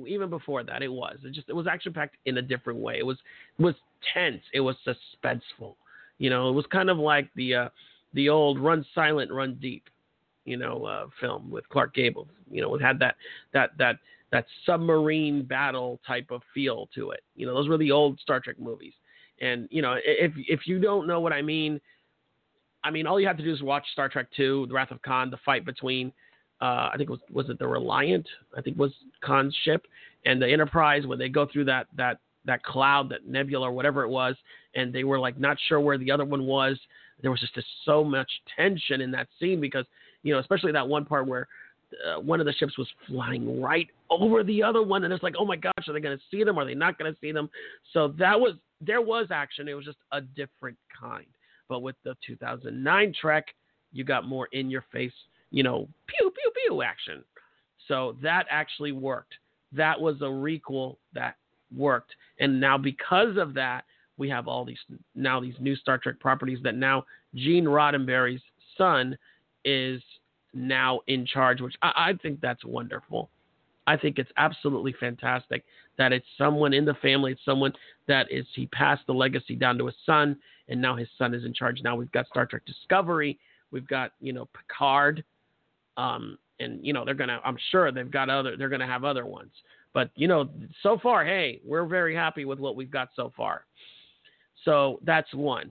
Even 0.06 0.28
before 0.28 0.64
that, 0.64 0.82
it 0.82 0.92
was. 0.92 1.18
It 1.24 1.32
just 1.32 1.48
it 1.48 1.54
was 1.54 1.68
action 1.68 1.92
packed 1.92 2.16
in 2.26 2.38
a 2.38 2.42
different 2.42 2.80
way. 2.80 2.98
It 2.98 3.06
was 3.06 3.16
it 3.58 3.62
was 3.62 3.76
tense. 4.12 4.42
It 4.52 4.60
was 4.60 4.76
suspenseful. 4.86 5.74
You 6.18 6.30
know, 6.30 6.48
it 6.48 6.52
was 6.52 6.66
kind 6.66 6.90
of 6.90 6.98
like 6.98 7.28
the 7.36 7.54
uh, 7.54 7.68
the 8.14 8.28
old 8.28 8.58
Run 8.58 8.84
Silent, 8.94 9.30
Run 9.30 9.56
Deep 9.60 9.84
you 10.48 10.56
know, 10.56 10.84
uh, 10.84 11.06
film 11.20 11.50
with 11.50 11.68
Clark 11.68 11.94
Gable. 11.94 12.28
You 12.50 12.62
know, 12.62 12.74
it 12.74 12.82
had 12.82 12.98
that 13.00 13.16
that 13.52 13.70
that 13.78 13.96
that 14.30 14.46
submarine 14.66 15.44
battle 15.44 16.00
type 16.06 16.30
of 16.30 16.42
feel 16.52 16.88
to 16.94 17.10
it. 17.10 17.20
You 17.34 17.46
know, 17.46 17.54
those 17.54 17.68
were 17.68 17.78
the 17.78 17.90
old 17.90 18.18
Star 18.20 18.40
Trek 18.40 18.58
movies. 18.58 18.94
And 19.40 19.68
you 19.70 19.82
know, 19.82 19.96
if 20.04 20.32
if 20.36 20.66
you 20.66 20.80
don't 20.80 21.06
know 21.06 21.20
what 21.20 21.32
I 21.32 21.42
mean, 21.42 21.80
I 22.84 22.90
mean, 22.90 23.06
all 23.06 23.20
you 23.20 23.26
have 23.26 23.36
to 23.36 23.44
do 23.44 23.52
is 23.52 23.62
watch 23.62 23.84
Star 23.92 24.08
Trek 24.08 24.26
Two: 24.36 24.66
The 24.68 24.74
Wrath 24.74 24.90
of 24.90 25.02
Khan, 25.02 25.30
the 25.30 25.38
fight 25.44 25.64
between, 25.64 26.12
uh, 26.60 26.90
I 26.92 26.94
think 26.96 27.08
it 27.08 27.12
was 27.12 27.20
was 27.32 27.48
it 27.48 27.58
the 27.58 27.66
Reliant? 27.66 28.26
I 28.56 28.62
think 28.62 28.78
was 28.78 28.92
Khan's 29.22 29.56
ship 29.64 29.86
and 30.26 30.42
the 30.42 30.48
Enterprise 30.48 31.06
when 31.06 31.18
they 31.18 31.28
go 31.28 31.46
through 31.46 31.66
that 31.66 31.86
that 31.96 32.18
that 32.44 32.62
cloud, 32.62 33.10
that 33.10 33.26
nebula 33.26 33.68
or 33.68 33.72
whatever 33.72 34.02
it 34.02 34.08
was, 34.08 34.34
and 34.74 34.92
they 34.92 35.04
were 35.04 35.18
like 35.18 35.38
not 35.38 35.56
sure 35.68 35.80
where 35.80 35.98
the 35.98 36.10
other 36.10 36.24
one 36.24 36.46
was. 36.46 36.78
There 37.20 37.30
was 37.30 37.40
just 37.40 37.66
so 37.84 38.04
much 38.04 38.30
tension 38.56 39.00
in 39.00 39.10
that 39.12 39.28
scene 39.38 39.60
because 39.60 39.84
you 40.22 40.32
know, 40.32 40.40
especially 40.40 40.72
that 40.72 40.86
one 40.86 41.04
part 41.04 41.26
where 41.26 41.48
uh, 42.06 42.20
one 42.20 42.40
of 42.40 42.46
the 42.46 42.52
ships 42.52 42.76
was 42.76 42.88
flying 43.06 43.60
right 43.60 43.88
over 44.10 44.42
the 44.42 44.62
other 44.62 44.82
one, 44.82 45.04
and 45.04 45.12
it's 45.12 45.22
like, 45.22 45.34
oh 45.38 45.44
my 45.44 45.56
gosh, 45.56 45.72
are 45.86 45.92
they 45.92 46.00
going 46.00 46.16
to 46.16 46.24
see 46.30 46.44
them? 46.44 46.58
Are 46.58 46.64
they 46.64 46.74
not 46.74 46.98
going 46.98 47.12
to 47.12 47.18
see 47.20 47.32
them? 47.32 47.48
So 47.92 48.08
that 48.18 48.38
was 48.38 48.54
there 48.80 49.00
was 49.00 49.28
action. 49.30 49.68
It 49.68 49.74
was 49.74 49.84
just 49.84 49.98
a 50.12 50.20
different 50.20 50.76
kind. 50.98 51.26
But 51.68 51.80
with 51.80 51.96
the 52.04 52.14
2009 52.26 53.14
Trek, 53.20 53.46
you 53.92 54.04
got 54.04 54.26
more 54.26 54.48
in 54.52 54.70
your 54.70 54.84
face, 54.92 55.12
you 55.50 55.62
know, 55.62 55.88
pew 56.06 56.30
pew 56.30 56.52
pew 56.54 56.82
action. 56.82 57.24
So 57.86 58.16
that 58.22 58.44
actually 58.50 58.92
worked. 58.92 59.34
That 59.72 60.00
was 60.00 60.16
a 60.20 60.24
requel 60.24 60.96
that 61.14 61.36
worked, 61.76 62.14
and 62.40 62.60
now 62.60 62.78
because 62.78 63.36
of 63.36 63.54
that, 63.54 63.84
we 64.18 64.28
have 64.28 64.48
all 64.48 64.64
these 64.64 64.78
now 65.14 65.40
these 65.40 65.54
new 65.58 65.76
Star 65.76 65.98
Trek 65.98 66.20
properties 66.20 66.58
that 66.62 66.74
now 66.74 67.04
Gene 67.34 67.64
Roddenberry's 67.64 68.42
son 68.76 69.16
is 69.68 70.02
now 70.54 71.00
in 71.06 71.26
charge, 71.26 71.60
which 71.60 71.74
I, 71.82 71.92
I 71.96 72.12
think 72.22 72.40
that's 72.40 72.64
wonderful. 72.64 73.30
I 73.86 73.96
think 73.96 74.18
it's 74.18 74.30
absolutely 74.36 74.94
fantastic 75.00 75.64
that 75.96 76.12
it's 76.12 76.26
someone 76.36 76.72
in 76.72 76.84
the 76.84 76.94
family, 76.94 77.32
it's 77.32 77.44
someone 77.44 77.72
that 78.06 78.30
is 78.30 78.46
he 78.54 78.66
passed 78.66 79.02
the 79.06 79.14
legacy 79.14 79.56
down 79.56 79.78
to 79.78 79.86
his 79.86 79.94
son, 80.04 80.36
and 80.68 80.80
now 80.80 80.94
his 80.94 81.08
son 81.16 81.34
is 81.34 81.44
in 81.44 81.54
charge. 81.54 81.80
Now 81.82 81.96
we've 81.96 82.12
got 82.12 82.26
Star 82.28 82.46
Trek 82.46 82.62
Discovery, 82.66 83.38
we've 83.70 83.88
got 83.88 84.12
you 84.20 84.32
know 84.32 84.48
Picard, 84.54 85.24
um, 85.96 86.38
and 86.60 86.84
you 86.84 86.92
know 86.92 87.04
they're 87.04 87.14
gonna. 87.14 87.40
I'm 87.44 87.58
sure 87.70 87.90
they've 87.90 88.10
got 88.10 88.28
other. 88.30 88.56
They're 88.56 88.68
gonna 88.68 88.86
have 88.86 89.04
other 89.04 89.26
ones, 89.26 89.52
but 89.94 90.10
you 90.16 90.28
know 90.28 90.48
so 90.82 90.98
far, 91.02 91.24
hey, 91.24 91.60
we're 91.64 91.86
very 91.86 92.14
happy 92.14 92.44
with 92.44 92.58
what 92.58 92.76
we've 92.76 92.90
got 92.90 93.08
so 93.16 93.32
far. 93.36 93.64
So 94.64 95.00
that's 95.04 95.32
one. 95.32 95.70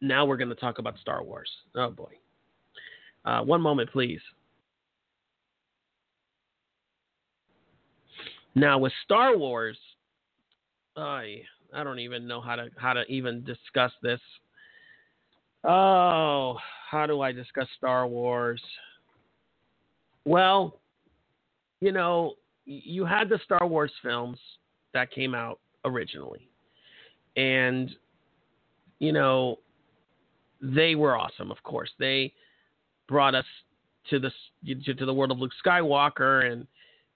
Now 0.00 0.26
we're 0.26 0.36
gonna 0.36 0.54
talk 0.54 0.78
about 0.78 0.98
Star 0.98 1.22
Wars. 1.22 1.50
Oh 1.76 1.90
boy. 1.90 2.12
Uh, 3.24 3.40
one 3.42 3.60
moment, 3.60 3.90
please. 3.90 4.20
Now 8.54 8.78
with 8.78 8.92
Star 9.04 9.36
Wars, 9.36 9.78
I 10.96 11.42
I 11.74 11.82
don't 11.82 11.98
even 11.98 12.26
know 12.26 12.40
how 12.40 12.56
to 12.56 12.68
how 12.76 12.92
to 12.92 13.04
even 13.06 13.42
discuss 13.44 13.92
this. 14.02 14.20
Oh, 15.64 16.56
how 16.90 17.06
do 17.06 17.20
I 17.20 17.32
discuss 17.32 17.66
Star 17.76 18.06
Wars? 18.06 18.62
Well, 20.24 20.78
you 21.80 21.90
know, 21.90 22.34
you 22.64 23.04
had 23.04 23.28
the 23.28 23.40
Star 23.44 23.66
Wars 23.66 23.92
films 24.02 24.38
that 24.92 25.10
came 25.10 25.34
out 25.34 25.58
originally. 25.84 26.48
And 27.36 27.90
you 29.00 29.12
know, 29.12 29.58
they 30.62 30.94
were 30.94 31.18
awesome, 31.18 31.50
of 31.50 31.62
course. 31.64 31.90
They 31.98 32.32
brought 33.08 33.34
us 33.34 33.44
to 34.10 34.18
the 34.18 34.30
to 34.64 35.06
the 35.06 35.14
world 35.14 35.30
of 35.30 35.38
Luke 35.38 35.52
Skywalker 35.64 36.50
and 36.50 36.66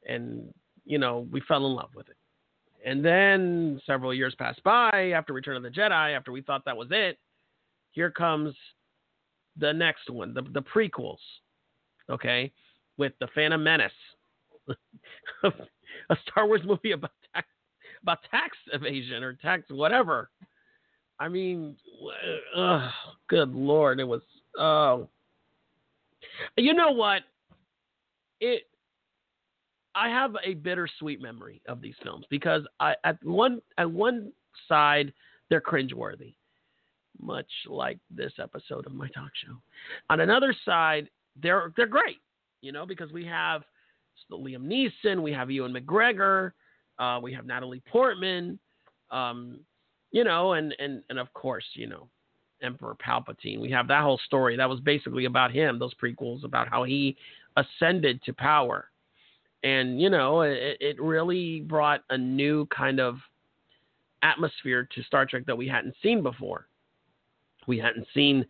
and 0.06 0.52
you 0.88 0.98
know, 0.98 1.28
we 1.30 1.40
fell 1.42 1.66
in 1.66 1.74
love 1.74 1.90
with 1.94 2.08
it. 2.08 2.16
And 2.84 3.04
then 3.04 3.80
several 3.86 4.14
years 4.14 4.34
passed 4.36 4.62
by 4.64 5.12
after 5.14 5.34
Return 5.34 5.56
of 5.56 5.62
the 5.62 5.68
Jedi, 5.68 6.16
after 6.16 6.32
we 6.32 6.40
thought 6.40 6.64
that 6.64 6.76
was 6.76 6.88
it. 6.90 7.18
Here 7.92 8.10
comes 8.10 8.54
the 9.58 9.72
next 9.72 10.08
one, 10.08 10.32
the, 10.32 10.42
the 10.52 10.62
prequels, 10.62 11.18
okay, 12.08 12.52
with 12.96 13.12
the 13.20 13.26
Phantom 13.34 13.62
Menace, 13.62 13.92
a 15.42 16.16
Star 16.30 16.46
Wars 16.46 16.60
movie 16.64 16.92
about 16.92 17.10
tax, 17.34 17.46
about 18.02 18.18
tax 18.30 18.56
evasion 18.72 19.22
or 19.22 19.34
tax 19.34 19.64
whatever. 19.68 20.30
I 21.18 21.28
mean, 21.28 21.76
uh, 22.56 22.88
good 23.28 23.52
lord, 23.54 24.00
it 24.00 24.04
was 24.04 24.22
oh. 24.58 25.08
You 26.56 26.74
know 26.74 26.90
what? 26.90 27.22
It 28.40 28.64
I 29.94 30.08
have 30.08 30.36
a 30.44 30.54
bittersweet 30.54 31.20
memory 31.20 31.60
of 31.66 31.80
these 31.80 31.96
films 32.02 32.24
because 32.30 32.62
I, 32.78 32.94
at 33.04 33.22
one 33.24 33.60
at 33.78 33.90
one 33.90 34.32
side 34.68 35.12
they're 35.50 35.60
cringeworthy, 35.60 36.34
much 37.20 37.50
like 37.66 37.98
this 38.10 38.32
episode 38.40 38.86
of 38.86 38.94
my 38.94 39.08
talk 39.08 39.30
show. 39.44 39.54
On 40.10 40.20
another 40.20 40.54
side, 40.64 41.08
they're 41.40 41.72
they're 41.76 41.86
great, 41.86 42.18
you 42.60 42.70
know, 42.70 42.86
because 42.86 43.12
we 43.12 43.24
have 43.24 43.62
Liam 44.30 44.66
Neeson, 44.66 45.22
we 45.22 45.32
have 45.32 45.50
Ewan 45.50 45.72
McGregor, 45.72 46.52
uh, 46.98 47.18
we 47.22 47.32
have 47.32 47.46
Natalie 47.46 47.82
Portman, 47.90 48.58
um, 49.10 49.60
you 50.10 50.24
know, 50.24 50.52
and 50.52 50.74
and 50.78 51.02
and 51.10 51.18
of 51.18 51.32
course, 51.32 51.64
you 51.74 51.86
know, 51.86 52.08
Emperor 52.62 52.96
Palpatine. 52.96 53.60
We 53.60 53.70
have 53.70 53.88
that 53.88 54.02
whole 54.02 54.20
story 54.26 54.56
that 54.56 54.68
was 54.68 54.80
basically 54.80 55.24
about 55.24 55.52
him. 55.52 55.78
Those 55.78 55.94
prequels 55.94 56.44
about 56.44 56.68
how 56.68 56.84
he 56.84 57.16
ascended 57.56 58.22
to 58.24 58.32
power 58.32 58.90
and 59.64 60.00
you 60.00 60.10
know 60.10 60.42
it, 60.42 60.76
it 60.80 61.00
really 61.00 61.60
brought 61.62 62.04
a 62.10 62.18
new 62.18 62.66
kind 62.66 63.00
of 63.00 63.18
atmosphere 64.22 64.88
to 64.94 65.02
Star 65.02 65.26
Trek 65.26 65.44
that 65.46 65.56
we 65.56 65.68
hadn't 65.68 65.94
seen 66.02 66.22
before. 66.22 66.66
We 67.66 67.78
hadn't 67.78 68.06
seen 68.14 68.46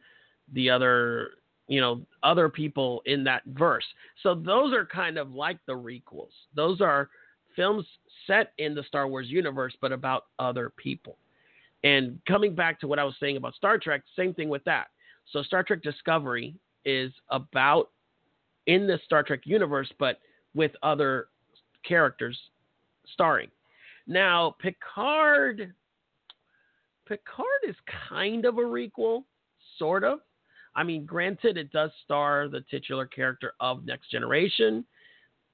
the 0.53 0.71
other, 0.71 1.31
you 1.67 1.81
know, 1.81 2.03
other 2.23 2.49
people 2.49 3.03
in 3.05 3.25
that 3.25 3.43
verse. 3.47 3.85
So 4.23 4.35
those 4.35 4.73
are 4.73 4.87
kind 4.87 5.19
of 5.19 5.33
like 5.33 5.59
the 5.67 5.75
requels. 5.75 6.33
Those 6.55 6.81
are 6.81 7.11
films 7.55 7.85
set 8.27 8.53
in 8.59 8.75
the 8.75 8.83
Star 8.85 9.09
Wars 9.09 9.27
universe, 9.29 9.75
but 9.81 9.93
about 9.93 10.27
other 10.39 10.71
people. 10.71 11.19
And 11.85 12.19
coming 12.27 12.55
back 12.55 12.81
to 12.81 12.89
what 12.89 12.99
I 12.99 13.05
was 13.05 13.15
saying 13.21 13.37
about 13.37 13.55
Star 13.55 13.79
Trek, 13.79 14.03
same 14.17 14.35
thing 14.35 14.49
with 14.49 14.65
that. 14.65 14.89
So 15.33 15.43
Star 15.43 15.63
Trek 15.63 15.83
Discovery 15.83 16.55
is 16.85 17.13
about 17.31 17.91
in 18.67 18.87
the 18.87 18.99
Star 19.05 19.23
Trek 19.23 19.41
universe, 19.45 19.91
but 19.99 20.21
with 20.55 20.73
other 20.83 21.29
characters 21.87 22.39
starring. 23.13 23.49
Now, 24.07 24.57
Picard 24.61 25.73
Picard 27.09 27.47
is 27.67 27.77
kind 28.09 28.45
of 28.45 28.59
a 28.59 28.63
requel, 28.63 29.25
sort 29.79 30.05
of. 30.05 30.19
I 30.77 30.85
mean, 30.85 31.07
granted, 31.07 31.57
it 31.57 31.73
does 31.73 31.91
star 32.05 32.49
the 32.49 32.61
titular 32.71 33.07
character 33.07 33.55
of 33.61 33.85
Next 33.87 34.11
Generation, 34.11 34.85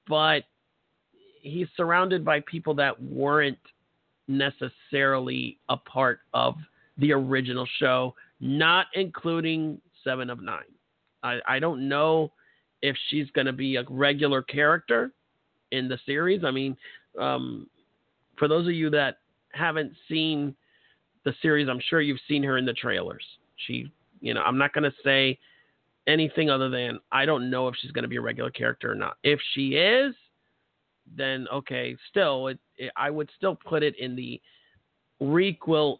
but 0.07 0.43
he's 1.41 1.67
surrounded 1.77 2.25
by 2.25 2.41
people 2.41 2.73
that 2.75 3.01
weren't 3.01 3.57
necessarily 4.27 5.57
a 5.69 5.77
part 5.77 6.19
of 6.33 6.55
the 6.97 7.11
original 7.11 7.67
show, 7.79 8.15
not 8.39 8.87
including 8.93 9.79
Seven 10.03 10.29
of 10.29 10.41
Nine. 10.41 10.63
I, 11.23 11.39
I 11.47 11.59
don't 11.59 11.87
know 11.87 12.31
if 12.81 12.95
she's 13.09 13.29
going 13.31 13.47
to 13.47 13.53
be 13.53 13.77
a 13.77 13.83
regular 13.89 14.41
character 14.41 15.11
in 15.71 15.87
the 15.87 15.97
series. 16.05 16.43
I 16.43 16.51
mean, 16.51 16.77
um, 17.19 17.67
for 18.37 18.47
those 18.47 18.67
of 18.67 18.73
you 18.73 18.89
that 18.91 19.17
haven't 19.51 19.93
seen 20.07 20.55
the 21.23 21.33
series, 21.41 21.67
I'm 21.69 21.81
sure 21.89 22.01
you've 22.01 22.19
seen 22.27 22.43
her 22.43 22.57
in 22.57 22.65
the 22.65 22.73
trailers. 22.73 23.25
She, 23.67 23.91
you 24.21 24.33
know, 24.33 24.41
I'm 24.41 24.57
not 24.57 24.73
going 24.73 24.83
to 24.83 24.95
say 25.03 25.39
anything 26.07 26.49
other 26.49 26.69
than 26.69 26.99
I 27.11 27.25
don't 27.25 27.49
know 27.49 27.67
if 27.67 27.75
she's 27.81 27.91
going 27.91 28.03
to 28.03 28.09
be 28.09 28.17
a 28.17 28.21
regular 28.21 28.51
character 28.51 28.91
or 28.91 28.95
not. 28.95 29.17
If 29.23 29.39
she 29.53 29.69
is, 29.75 30.13
then 31.15 31.47
okay, 31.53 31.95
still, 32.09 32.47
it, 32.47 32.59
it, 32.77 32.91
I 32.95 33.09
would 33.09 33.29
still 33.37 33.55
put 33.55 33.83
it 33.83 33.97
in 33.99 34.15
the 34.15 34.41
requel 35.21 35.99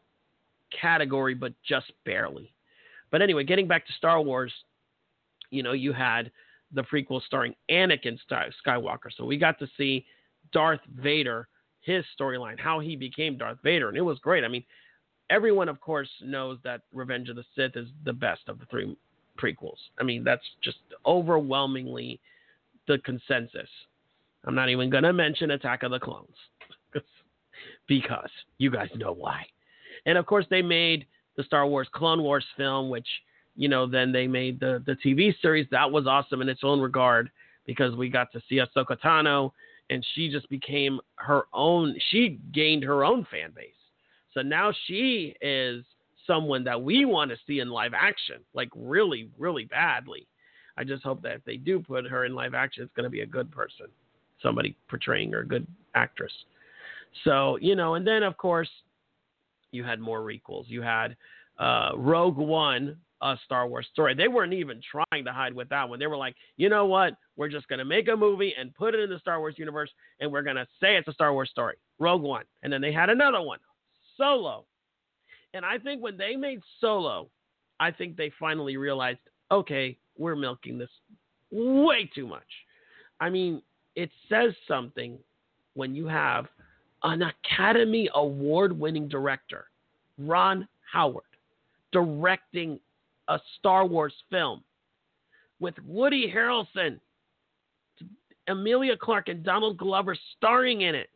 category, 0.80 1.34
but 1.34 1.54
just 1.68 1.92
barely. 2.06 2.54
But 3.12 3.22
anyway, 3.22 3.44
getting 3.44 3.68
back 3.68 3.86
to 3.88 3.94
Star 3.94 4.22
Wars, 4.22 4.52
you 5.52 5.64
know, 5.64 5.74
you 5.74 5.94
had 5.94 6.32
the 6.74 6.84
prequel 6.84 7.22
starring 7.24 7.56
Anakin 7.70 8.18
Skywalker. 8.66 9.10
So 9.16 9.26
we 9.26 9.38
got 9.38 9.60
to 9.60 9.68
see 9.78 10.06
Darth 10.52 10.82
Vader, 10.98 11.48
his 11.82 12.04
storyline, 12.20 12.60
how 12.60 12.80
he 12.80 12.96
became 12.96 13.38
Darth 13.38 13.60
Vader, 13.64 13.90
and 13.90 13.98
it 13.98 14.02
was 14.02 14.20
great. 14.20 14.44
I 14.44 14.48
mean, 14.48 14.64
everyone, 15.30 15.70
of 15.70 15.80
course, 15.80 16.10
knows 16.22 16.58
that 16.64 16.82
Revenge 16.94 17.30
of 17.30 17.36
the 17.36 17.46
Sith 17.56 17.78
is 17.78 17.88
the 18.04 18.14
best 18.14 18.42
of 18.48 18.60
the 18.60 18.66
three 18.66 18.96
prequels. 19.40 19.78
I 20.00 20.04
mean, 20.04 20.24
that's 20.24 20.46
just 20.62 20.78
overwhelmingly 21.06 22.20
the 22.88 22.98
consensus. 23.00 23.70
I'm 24.46 24.56
not 24.56 24.70
even 24.70 24.90
going 24.90 25.04
to 25.04 25.14
mention 25.14 25.52
Attack 25.52 25.84
of 25.84 25.92
the 25.92 26.00
Clones 26.00 26.36
because 27.88 28.30
you 28.58 28.70
guys 28.70 28.90
know 28.96 29.14
why. 29.14 29.46
And 30.06 30.18
of 30.18 30.26
course, 30.26 30.46
they 30.50 30.62
made 30.62 31.06
the 31.36 31.44
Star 31.44 31.66
Wars 31.68 31.88
Clone 31.94 32.22
Wars 32.22 32.46
film, 32.56 32.90
which 32.90 33.08
you 33.56 33.70
know, 33.70 33.88
then 33.88 34.12
they 34.12 34.28
made 34.28 34.60
the 34.60 34.84
the 34.86 34.96
TV 35.06 35.34
series. 35.42 35.68
That 35.72 35.92
was 35.92 36.08
awesome 36.08 36.42
in 36.42 36.50
its 36.50 36.62
own 36.64 36.80
regard 36.80 37.32
because 37.66 37.96
we 37.96 38.10
got 38.10 38.32
to 38.34 38.42
see 38.48 38.58
Ahsoka 38.58 39.00
Tano, 39.00 39.52
and 39.90 40.06
she 40.14 40.30
just 40.30 40.50
became 40.50 41.00
her 41.16 41.44
own. 41.54 41.96
She 42.12 42.40
gained 42.54 42.84
her 42.84 43.04
own 43.04 43.26
fan 43.32 43.52
base. 43.56 43.72
So 44.34 44.42
now 44.42 44.74
she 44.86 45.36
is 45.42 45.86
someone 46.28 46.64
that 46.66 46.82
we 46.82 47.06
want 47.06 47.32
to 47.32 47.38
see 47.48 47.60
in 47.60 47.70
live 47.70 47.94
action, 47.94 48.38
like 48.54 48.70
really, 48.76 49.30
really 49.38 49.66
badly. 49.66 50.28
I 50.78 50.84
just 50.84 51.04
hope 51.04 51.22
that 51.22 51.36
if 51.36 51.46
they 51.46 51.56
do 51.56 51.80
put 51.80 52.06
her 52.06 52.26
in 52.26 52.36
live 52.36 52.54
action, 52.54 52.84
it's 52.84 52.94
going 52.94 53.06
to 53.06 53.10
be 53.10 53.22
a 53.22 53.26
good 53.26 53.50
person, 53.52 53.88
somebody 54.46 54.76
portraying 54.88 55.32
her, 55.32 55.40
a 55.40 55.48
good 55.48 55.66
actress. 55.96 56.32
So, 57.24 57.58
you 57.62 57.76
know, 57.76 57.96
and 57.96 58.06
then 58.06 58.22
of 58.22 58.38
course, 58.38 58.70
you 59.72 59.84
had 59.84 60.00
more 60.00 60.22
requels. 60.22 60.66
You 60.68 60.82
had 60.82 61.16
uh, 61.58 61.92
Rogue 61.98 62.38
One, 62.38 62.98
a 63.22 63.36
Star 63.46 63.68
Wars 63.68 63.88
story. 63.92 64.14
They 64.14 64.28
weren't 64.28 64.54
even 64.54 64.80
trying 64.92 65.26
to 65.26 65.32
hide 65.32 65.54
with 65.54 65.70
that 65.70 65.90
one. 65.90 65.98
They 66.00 66.08
were 66.08 66.18
like, 66.18 66.36
you 66.58 66.70
know 66.70 66.86
what? 66.86 67.16
We're 67.38 67.50
just 67.50 67.68
going 67.68 67.80
to 67.80 67.86
make 67.86 68.08
a 68.08 68.16
movie 68.16 68.54
and 68.60 68.76
put 68.76 68.94
it 68.94 69.00
in 69.00 69.10
the 69.10 69.20
Star 69.20 69.40
Wars 69.40 69.56
universe, 69.58 69.90
and 70.20 70.32
we're 70.32 70.44
going 70.44 70.58
to 70.58 70.68
say 70.80 70.96
it's 70.96 71.08
a 71.08 71.14
Star 71.14 71.34
Wars 71.34 71.50
story. 71.50 71.76
Rogue 71.98 72.22
One. 72.22 72.46
And 72.62 72.72
then 72.72 72.82
they 72.82 72.92
had 72.94 73.10
another 73.10 73.42
one, 73.42 73.60
Solo. 74.18 74.66
And 75.54 75.66
I 75.66 75.78
think 75.80 76.04
when 76.04 76.18
they 76.18 76.36
made 76.36 76.62
Solo, 76.80 77.30
I 77.80 77.92
think 77.92 78.16
they 78.16 78.32
finally 78.40 78.78
realized, 78.78 79.20
okay, 79.50 79.98
we're 80.18 80.36
milking 80.36 80.78
this 80.78 80.90
way 81.52 82.10
too 82.14 82.28
much. 82.28 82.44
I 83.20 83.30
mean, 83.30 83.62
it 83.96 84.10
says 84.30 84.54
something 84.68 85.18
when 85.74 85.96
you 85.96 86.08
have 86.08 86.48
an 87.04 87.22
Academy 87.22 88.10
Award 88.16 88.78
winning 88.78 89.08
director, 89.08 89.66
Ron 90.18 90.68
Howard, 90.92 91.24
directing 91.92 92.80
a 93.28 93.40
Star 93.60 93.86
Wars 93.86 94.14
film 94.30 94.64
with 95.60 95.76
Woody 95.86 96.32
Harrelson, 96.34 97.00
Emilia 98.48 98.98
Clarke, 98.98 99.30
and 99.30 99.44
Donald 99.44 99.78
Glover 99.78 100.16
starring 100.38 100.82
in 100.82 100.96
it, 100.96 101.10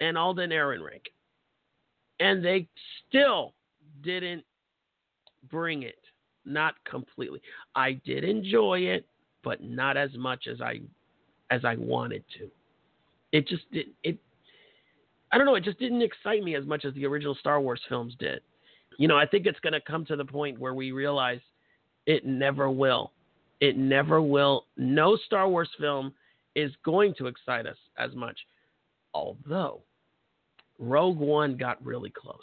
and 0.00 0.16
Alden 0.16 0.50
Ehrenreich. 0.50 1.06
And 2.20 2.44
they 2.44 2.68
still 3.08 3.54
didn't 4.02 4.44
bring 5.50 5.82
it. 5.82 5.98
Not 6.44 6.74
completely. 6.84 7.40
I 7.74 7.92
did 8.04 8.24
enjoy 8.24 8.80
it, 8.80 9.06
but 9.42 9.62
not 9.62 9.96
as 9.96 10.10
much 10.14 10.46
as 10.46 10.60
I 10.60 10.80
as 11.50 11.64
I 11.64 11.76
wanted 11.76 12.24
to. 12.38 12.50
It 13.32 13.48
just 13.48 13.70
didn't. 13.72 13.94
it 14.02 14.18
I 15.32 15.36
don't 15.36 15.46
know, 15.46 15.56
it 15.56 15.64
just 15.64 15.80
didn't 15.80 16.02
excite 16.02 16.44
me 16.44 16.54
as 16.54 16.64
much 16.64 16.84
as 16.84 16.94
the 16.94 17.06
original 17.06 17.34
Star 17.34 17.60
Wars 17.60 17.80
films 17.88 18.14
did. 18.20 18.40
You 18.98 19.08
know, 19.08 19.18
I 19.18 19.26
think 19.26 19.46
it's 19.46 19.58
going 19.60 19.72
to 19.72 19.80
come 19.80 20.04
to 20.06 20.14
the 20.14 20.24
point 20.24 20.60
where 20.60 20.74
we 20.74 20.92
realize 20.92 21.40
it 22.06 22.24
never 22.24 22.70
will. 22.70 23.10
It 23.60 23.76
never 23.76 24.22
will. 24.22 24.66
No 24.76 25.16
Star 25.26 25.48
Wars 25.48 25.70
film 25.78 26.12
is 26.54 26.70
going 26.84 27.14
to 27.18 27.26
excite 27.26 27.66
us 27.66 27.76
as 27.98 28.14
much. 28.14 28.38
Although 29.12 29.80
Rogue 30.78 31.18
One 31.18 31.56
got 31.56 31.84
really 31.84 32.10
close. 32.10 32.38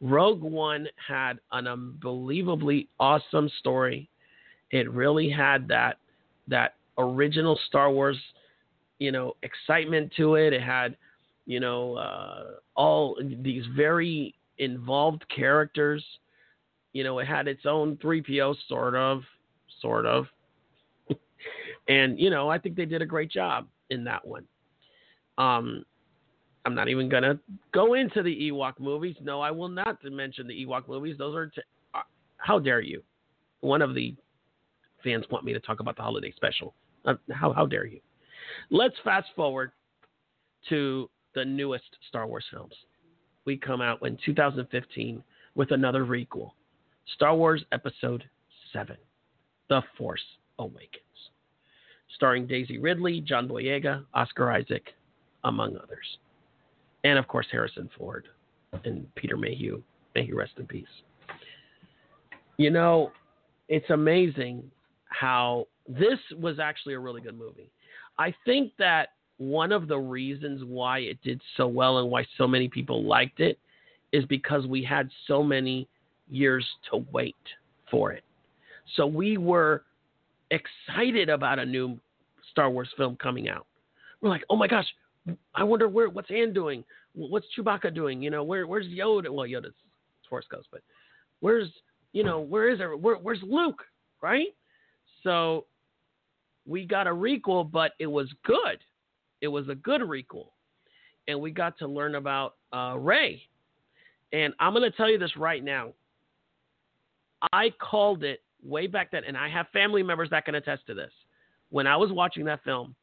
Rogue 0.00 0.42
One 0.42 0.86
had 1.08 1.38
an 1.52 1.66
unbelievably 1.66 2.88
awesome 3.00 3.50
story. 3.58 4.08
It 4.70 4.90
really 4.90 5.30
had 5.30 5.68
that 5.68 5.98
that 6.48 6.74
original 6.98 7.58
Star 7.66 7.90
Wars, 7.90 8.18
you 8.98 9.12
know, 9.12 9.34
excitement 9.42 10.12
to 10.16 10.34
it. 10.34 10.52
It 10.52 10.62
had, 10.62 10.96
you 11.46 11.60
know, 11.60 11.94
uh, 11.94 12.44
all 12.76 13.18
these 13.40 13.64
very 13.76 14.34
involved 14.58 15.24
characters. 15.34 16.04
You 16.92 17.04
know, 17.04 17.18
it 17.18 17.26
had 17.26 17.48
its 17.48 17.64
own 17.64 17.96
3PO, 17.96 18.54
sort 18.68 18.94
of, 18.94 19.22
sort 19.80 20.06
of. 20.06 20.26
and, 21.88 22.18
you 22.18 22.30
know, 22.30 22.48
I 22.48 22.58
think 22.58 22.76
they 22.76 22.84
did 22.84 23.02
a 23.02 23.06
great 23.06 23.30
job 23.30 23.66
in 23.90 24.04
that 24.04 24.26
one. 24.26 24.44
Um, 25.38 25.84
I'm 26.64 26.74
not 26.74 26.88
even 26.88 27.08
going 27.08 27.22
to 27.22 27.38
go 27.72 27.94
into 27.94 28.22
the 28.22 28.50
Ewok 28.50 28.78
movies. 28.78 29.16
No, 29.20 29.40
I 29.40 29.50
will 29.50 29.68
not 29.68 29.98
mention 30.04 30.46
the 30.46 30.64
Ewok 30.64 30.86
movies. 30.86 31.16
Those 31.18 31.34
are, 31.34 31.46
t- 31.46 31.62
uh, 31.94 32.02
how 32.36 32.58
dare 32.58 32.80
you? 32.80 33.02
One 33.60 33.82
of 33.82 33.94
the 33.94 34.14
fans 35.02 35.24
want 35.30 35.44
me 35.44 35.52
to 35.52 35.60
talk 35.60 35.80
about 35.80 35.96
the 35.96 36.02
holiday 36.02 36.32
special. 36.36 36.74
Uh, 37.04 37.14
how, 37.30 37.52
how 37.52 37.66
dare 37.66 37.86
you? 37.86 38.00
Let's 38.70 38.94
fast 39.04 39.28
forward 39.34 39.72
to 40.68 41.10
the 41.34 41.44
newest 41.44 41.84
Star 42.08 42.26
Wars 42.26 42.44
films 42.50 42.74
we 43.44 43.56
come 43.56 43.80
out 43.80 44.06
in 44.06 44.18
2015 44.24 45.22
with 45.54 45.70
another 45.72 46.04
requel 46.04 46.52
Star 47.14 47.34
Wars 47.34 47.64
Episode 47.72 48.24
7 48.72 48.96
The 49.68 49.82
Force 49.98 50.22
Awakens, 50.58 51.30
starring 52.14 52.46
Daisy 52.46 52.78
Ridley, 52.78 53.20
John 53.20 53.48
Boyega, 53.48 54.04
Oscar 54.14 54.52
Isaac, 54.52 54.94
among 55.44 55.76
others. 55.76 56.18
And 57.04 57.18
of 57.18 57.26
course, 57.26 57.46
Harrison 57.50 57.90
Ford 57.98 58.28
and 58.84 59.12
Peter 59.16 59.36
Mayhew. 59.36 59.82
May 60.14 60.26
he 60.26 60.32
rest 60.32 60.52
in 60.58 60.66
peace. 60.66 60.86
You 62.58 62.70
know, 62.70 63.10
it's 63.68 63.90
amazing 63.90 64.62
how 65.06 65.66
this 65.88 66.18
was 66.38 66.58
actually 66.58 66.94
a 66.94 66.98
really 66.98 67.20
good 67.20 67.38
movie. 67.38 67.70
I 68.18 68.34
think 68.44 68.72
that 68.78 69.10
one 69.38 69.72
of 69.72 69.88
the 69.88 69.98
reasons 69.98 70.62
why 70.64 71.00
it 71.00 71.18
did 71.22 71.40
so 71.56 71.66
well 71.66 71.98
and 71.98 72.10
why 72.10 72.24
so 72.38 72.46
many 72.46 72.68
people 72.68 73.04
liked 73.04 73.40
it 73.40 73.58
is 74.12 74.24
because 74.26 74.66
we 74.66 74.84
had 74.84 75.08
so 75.26 75.42
many 75.42 75.88
years 76.30 76.66
to 76.90 77.04
wait 77.12 77.34
for 77.90 78.12
it. 78.12 78.22
So 78.96 79.06
we 79.06 79.38
were 79.38 79.84
excited 80.50 81.28
about 81.28 81.58
a 81.58 81.66
new 81.66 81.98
Star 82.50 82.70
Wars 82.70 82.88
film 82.96 83.16
coming 83.16 83.48
out. 83.48 83.66
We're 84.20 84.28
like, 84.28 84.44
oh 84.50 84.56
my 84.56 84.68
gosh, 84.68 84.86
I 85.54 85.64
wonder 85.64 85.88
where 85.88 86.08
what's 86.08 86.28
Han 86.28 86.52
doing? 86.52 86.84
What's 87.14 87.46
Chewbacca 87.56 87.94
doing? 87.94 88.22
You 88.22 88.30
know, 88.30 88.44
where 88.44 88.66
where's 88.66 88.86
Yoda? 88.86 89.30
Well, 89.30 89.46
Yoda's 89.46 89.74
Force 90.28 90.46
Ghost, 90.50 90.68
but 90.70 90.82
where's 91.40 91.68
you 92.12 92.24
know 92.24 92.40
where 92.40 92.70
is 92.70 92.78
there? 92.78 92.96
Where, 92.96 93.16
where's 93.16 93.40
Luke? 93.42 93.82
Right? 94.20 94.48
So 95.22 95.66
we 96.66 96.86
got 96.86 97.06
a 97.06 97.10
requel, 97.10 97.70
but 97.70 97.92
it 97.98 98.06
was 98.06 98.28
good. 98.44 98.78
It 99.40 99.48
was 99.48 99.68
a 99.68 99.74
good 99.74 100.02
requel, 100.02 100.48
and 101.26 101.40
we 101.40 101.50
got 101.50 101.78
to 101.78 101.88
learn 101.88 102.14
about 102.14 102.54
uh, 102.72 102.96
Rey. 102.98 103.42
And 104.32 104.54
I'm 104.60 104.72
going 104.72 104.88
to 104.90 104.96
tell 104.96 105.10
you 105.10 105.18
this 105.18 105.36
right 105.36 105.62
now. 105.62 105.92
I 107.52 107.70
called 107.80 108.22
it 108.22 108.40
way 108.64 108.86
back 108.86 109.10
then, 109.10 109.24
and 109.26 109.36
I 109.36 109.48
have 109.48 109.66
family 109.72 110.02
members 110.02 110.30
that 110.30 110.44
can 110.44 110.54
attest 110.54 110.86
to 110.86 110.94
this. 110.94 111.10
When 111.70 111.86
I 111.86 111.96
was 111.96 112.12
watching 112.12 112.44
that 112.44 112.62
film, 112.62 112.94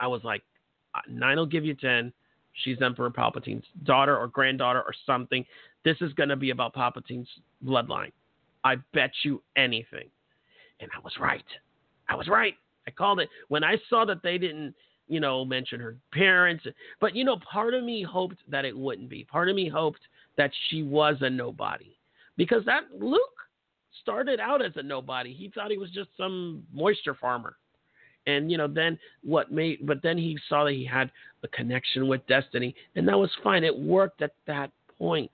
I 0.00 0.06
was 0.06 0.24
like, 0.24 0.42
nine 1.08 1.36
will 1.36 1.46
give 1.46 1.64
you 1.64 1.74
ten. 1.74 2.12
She's 2.64 2.80
Emperor 2.82 3.10
Palpatine's 3.10 3.64
daughter 3.84 4.16
or 4.16 4.26
granddaughter 4.26 4.80
or 4.80 4.92
something. 5.06 5.44
This 5.84 5.96
is 6.00 6.12
going 6.14 6.30
to 6.30 6.36
be 6.36 6.50
about 6.50 6.74
Palpatine's 6.74 7.28
bloodline. 7.64 8.12
I 8.64 8.76
bet 8.92 9.12
you 9.22 9.42
anything. 9.56 10.08
And 10.80 10.90
I 10.96 11.00
was 11.00 11.12
right. 11.20 11.44
I 12.08 12.14
was 12.14 12.28
right. 12.28 12.54
I 12.86 12.90
called 12.90 13.20
it. 13.20 13.28
When 13.48 13.64
I 13.64 13.76
saw 13.88 14.04
that 14.06 14.22
they 14.22 14.38
didn't 14.38 14.74
you 15.10 15.18
know, 15.18 15.44
mention 15.44 15.80
her 15.80 15.96
parents. 16.12 16.64
But, 17.00 17.16
you 17.16 17.24
know, 17.24 17.36
part 17.38 17.74
of 17.74 17.82
me 17.82 18.02
hoped 18.02 18.38
that 18.48 18.64
it 18.64 18.76
wouldn't 18.76 19.10
be. 19.10 19.24
Part 19.24 19.48
of 19.48 19.56
me 19.56 19.68
hoped 19.68 20.00
that 20.38 20.52
she 20.68 20.84
was 20.84 21.16
a 21.20 21.28
nobody. 21.28 21.96
Because 22.36 22.64
that 22.64 22.84
Luke 22.98 23.20
started 24.02 24.38
out 24.38 24.64
as 24.64 24.72
a 24.76 24.82
nobody. 24.82 25.34
He 25.34 25.50
thought 25.50 25.72
he 25.72 25.78
was 25.78 25.90
just 25.90 26.10
some 26.16 26.62
moisture 26.72 27.14
farmer. 27.14 27.56
And, 28.26 28.52
you 28.52 28.56
know, 28.56 28.68
then 28.68 28.98
what 29.24 29.50
made, 29.50 29.84
but 29.84 30.00
then 30.00 30.16
he 30.16 30.38
saw 30.48 30.64
that 30.64 30.74
he 30.74 30.84
had 30.84 31.10
a 31.42 31.48
connection 31.48 32.06
with 32.06 32.24
destiny. 32.28 32.74
And 32.94 33.06
that 33.08 33.18
was 33.18 33.30
fine. 33.42 33.64
It 33.64 33.76
worked 33.76 34.22
at 34.22 34.34
that 34.46 34.70
point. 34.96 35.32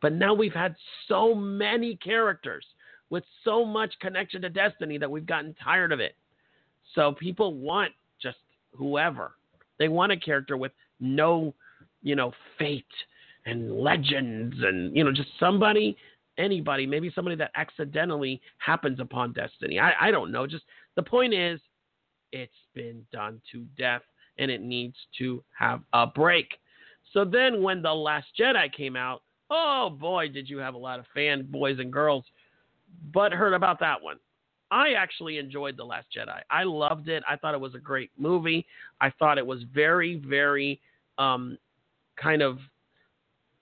But 0.00 0.14
now 0.14 0.34
we've 0.34 0.52
had 0.52 0.74
so 1.06 1.32
many 1.32 1.94
characters 1.94 2.64
with 3.08 3.22
so 3.44 3.64
much 3.64 3.94
connection 4.00 4.42
to 4.42 4.50
destiny 4.50 4.98
that 4.98 5.10
we've 5.10 5.26
gotten 5.26 5.54
tired 5.62 5.92
of 5.92 6.00
it. 6.00 6.16
So 6.94 7.12
people 7.12 7.54
want 7.54 7.92
just 8.20 8.38
whoever. 8.74 9.32
They 9.78 9.88
want 9.88 10.12
a 10.12 10.16
character 10.16 10.56
with 10.56 10.72
no, 11.00 11.54
you 12.02 12.14
know, 12.14 12.32
fate 12.58 12.84
and 13.46 13.72
legends 13.80 14.56
and, 14.62 14.96
you 14.96 15.04
know, 15.04 15.12
just 15.12 15.30
somebody, 15.40 15.96
anybody, 16.38 16.86
maybe 16.86 17.10
somebody 17.14 17.36
that 17.36 17.50
accidentally 17.56 18.40
happens 18.58 19.00
upon 19.00 19.32
destiny. 19.32 19.78
I, 19.78 19.92
I 20.00 20.10
don't 20.10 20.30
know. 20.30 20.46
Just 20.46 20.64
the 20.94 21.02
point 21.02 21.34
is, 21.34 21.60
it's 22.32 22.52
been 22.74 23.04
done 23.12 23.40
to 23.52 23.66
death 23.76 24.02
and 24.38 24.50
it 24.50 24.62
needs 24.62 24.96
to 25.18 25.42
have 25.58 25.82
a 25.92 26.06
break. 26.06 26.48
So 27.12 27.24
then 27.24 27.62
when 27.62 27.82
The 27.82 27.92
Last 27.92 28.28
Jedi 28.38 28.72
came 28.72 28.96
out, 28.96 29.22
oh 29.50 29.90
boy, 29.90 30.28
did 30.28 30.48
you 30.48 30.58
have 30.58 30.74
a 30.74 30.78
lot 30.78 30.98
of 30.98 31.04
fan 31.14 31.46
boys 31.50 31.78
and 31.78 31.92
girls 31.92 32.24
but 33.12 33.32
heard 33.32 33.54
about 33.54 33.80
that 33.80 34.02
one. 34.02 34.18
I 34.72 34.94
actually 34.94 35.36
enjoyed 35.36 35.76
The 35.76 35.84
Last 35.84 36.06
Jedi. 36.16 36.40
I 36.50 36.62
loved 36.64 37.08
it. 37.08 37.22
I 37.28 37.36
thought 37.36 37.52
it 37.52 37.60
was 37.60 37.74
a 37.74 37.78
great 37.78 38.10
movie. 38.16 38.66
I 39.02 39.10
thought 39.10 39.36
it 39.36 39.46
was 39.46 39.62
very, 39.72 40.16
very 40.16 40.80
um, 41.18 41.58
kind 42.16 42.40
of. 42.40 42.58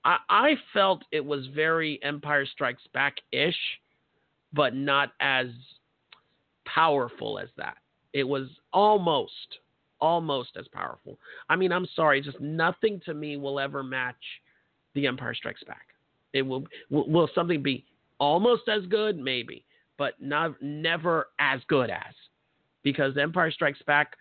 I, 0.05 0.19
I 0.31 0.55
felt 0.73 1.03
it 1.11 1.23
was 1.23 1.47
very 1.49 1.99
Empire 2.05 2.47
Strikes 2.47 2.85
Back 2.95 3.17
ish, 3.33 3.59
but 4.53 4.75
not 4.77 5.11
as 5.21 5.49
powerful 6.65 7.41
as 7.41 7.49
that. 7.57 7.79
It 8.13 8.25
was 8.25 8.47
almost, 8.73 9.59
almost 10.01 10.51
as 10.57 10.69
powerful. 10.69 11.19
I 11.49 11.57
mean, 11.57 11.73
I'm 11.73 11.89
sorry, 11.97 12.21
just 12.21 12.41
nothing 12.41 13.01
to 13.05 13.15
me 13.15 13.37
will 13.37 13.59
ever 13.59 13.83
match 13.83 14.15
The 14.95 15.09
Empire 15.09 15.35
Strikes 15.35 15.65
Back. 15.65 15.89
It 16.33 16.43
will, 16.43 16.65
will 16.89 17.09
will 17.09 17.29
something 17.35 17.65
be 17.65 17.85
almost 18.21 18.69
as 18.69 18.87
good, 18.87 19.19
maybe, 19.19 19.65
but 20.01 20.15
not 20.19 20.55
never 20.63 21.27
as 21.39 21.61
good 21.69 21.91
as, 21.91 22.15
because 22.83 23.19
Empire 23.19 23.51
Strikes 23.51 23.83
Back 23.87 24.17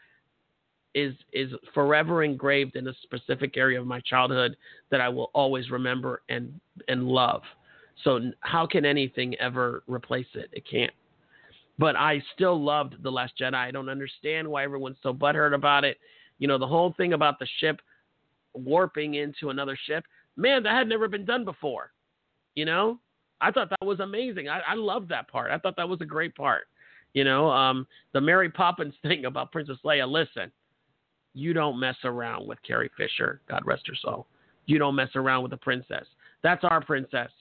is 0.94 1.14
is 1.32 1.54
forever 1.74 2.22
engraved 2.22 2.76
in 2.76 2.86
a 2.90 2.94
specific 3.04 3.56
area 3.56 3.80
of 3.80 3.88
my 3.88 4.02
childhood 4.02 4.58
that 4.92 5.00
I 5.00 5.08
will 5.08 5.32
always 5.34 5.72
remember 5.72 6.22
and 6.28 6.60
and 6.90 7.08
love. 7.08 7.44
So 8.04 8.20
how 8.42 8.68
can 8.68 8.84
anything 8.84 9.36
ever 9.36 9.84
replace 9.88 10.28
it? 10.34 10.50
It 10.52 10.66
can't. 10.70 10.92
But 11.78 11.96
I 11.96 12.22
still 12.36 12.62
loved 12.62 13.02
The 13.02 13.10
Last 13.10 13.36
Jedi. 13.40 13.56
I 13.56 13.72
don't 13.72 13.88
understand 13.88 14.50
why 14.50 14.66
everyone's 14.66 14.98
so 15.02 15.14
butthurt 15.14 15.56
about 15.56 15.86
it. 15.86 15.98
You 16.40 16.50
know, 16.50 16.58
the 16.58 16.68
whole 16.68 16.94
thing 16.98 17.14
about 17.14 17.40
the 17.40 17.48
ship 17.62 17.80
warping 18.54 19.14
into 19.14 19.50
another 19.50 19.78
ship, 19.86 20.04
man, 20.36 20.62
that 20.64 20.76
had 20.76 20.90
never 20.90 21.08
been 21.08 21.24
done 21.24 21.46
before. 21.46 21.94
You 22.56 22.66
know, 22.66 23.00
I 23.42 23.52
thought 23.52 23.70
that 23.70 23.86
was 23.86 24.00
amazing. 24.00 24.50
I, 24.50 24.60
I 24.68 24.74
loved 24.76 25.10
that 25.10 25.28
part. 25.30 25.52
I 25.52 25.58
thought 25.58 25.76
that 25.78 25.88
was 25.88 26.02
a 26.02 26.06
great 26.06 26.36
part. 26.36 26.68
You 27.14 27.24
know, 27.24 27.50
um, 27.50 27.88
the 28.14 28.22
Mary 28.22 28.50
Poppins 28.50 28.94
thing 29.02 29.26
about 29.26 29.52
Princess 29.52 29.78
Leia. 29.84 30.10
Listen, 30.10 30.52
you 31.34 31.54
don't 31.54 31.80
mess 31.80 31.96
around 32.04 32.48
with 32.48 32.60
Carrie 32.66 32.92
Fisher. 32.98 33.42
God 33.50 33.64
rest 33.66 33.88
her 33.88 33.96
soul. 34.02 34.28
You 34.66 34.78
don't 34.78 34.96
mess 34.96 35.10
around 35.16 35.44
with 35.44 35.52
the 35.52 35.58
princess. 35.58 36.06
That's 36.44 36.64
our 36.64 36.82
princess. 36.82 37.32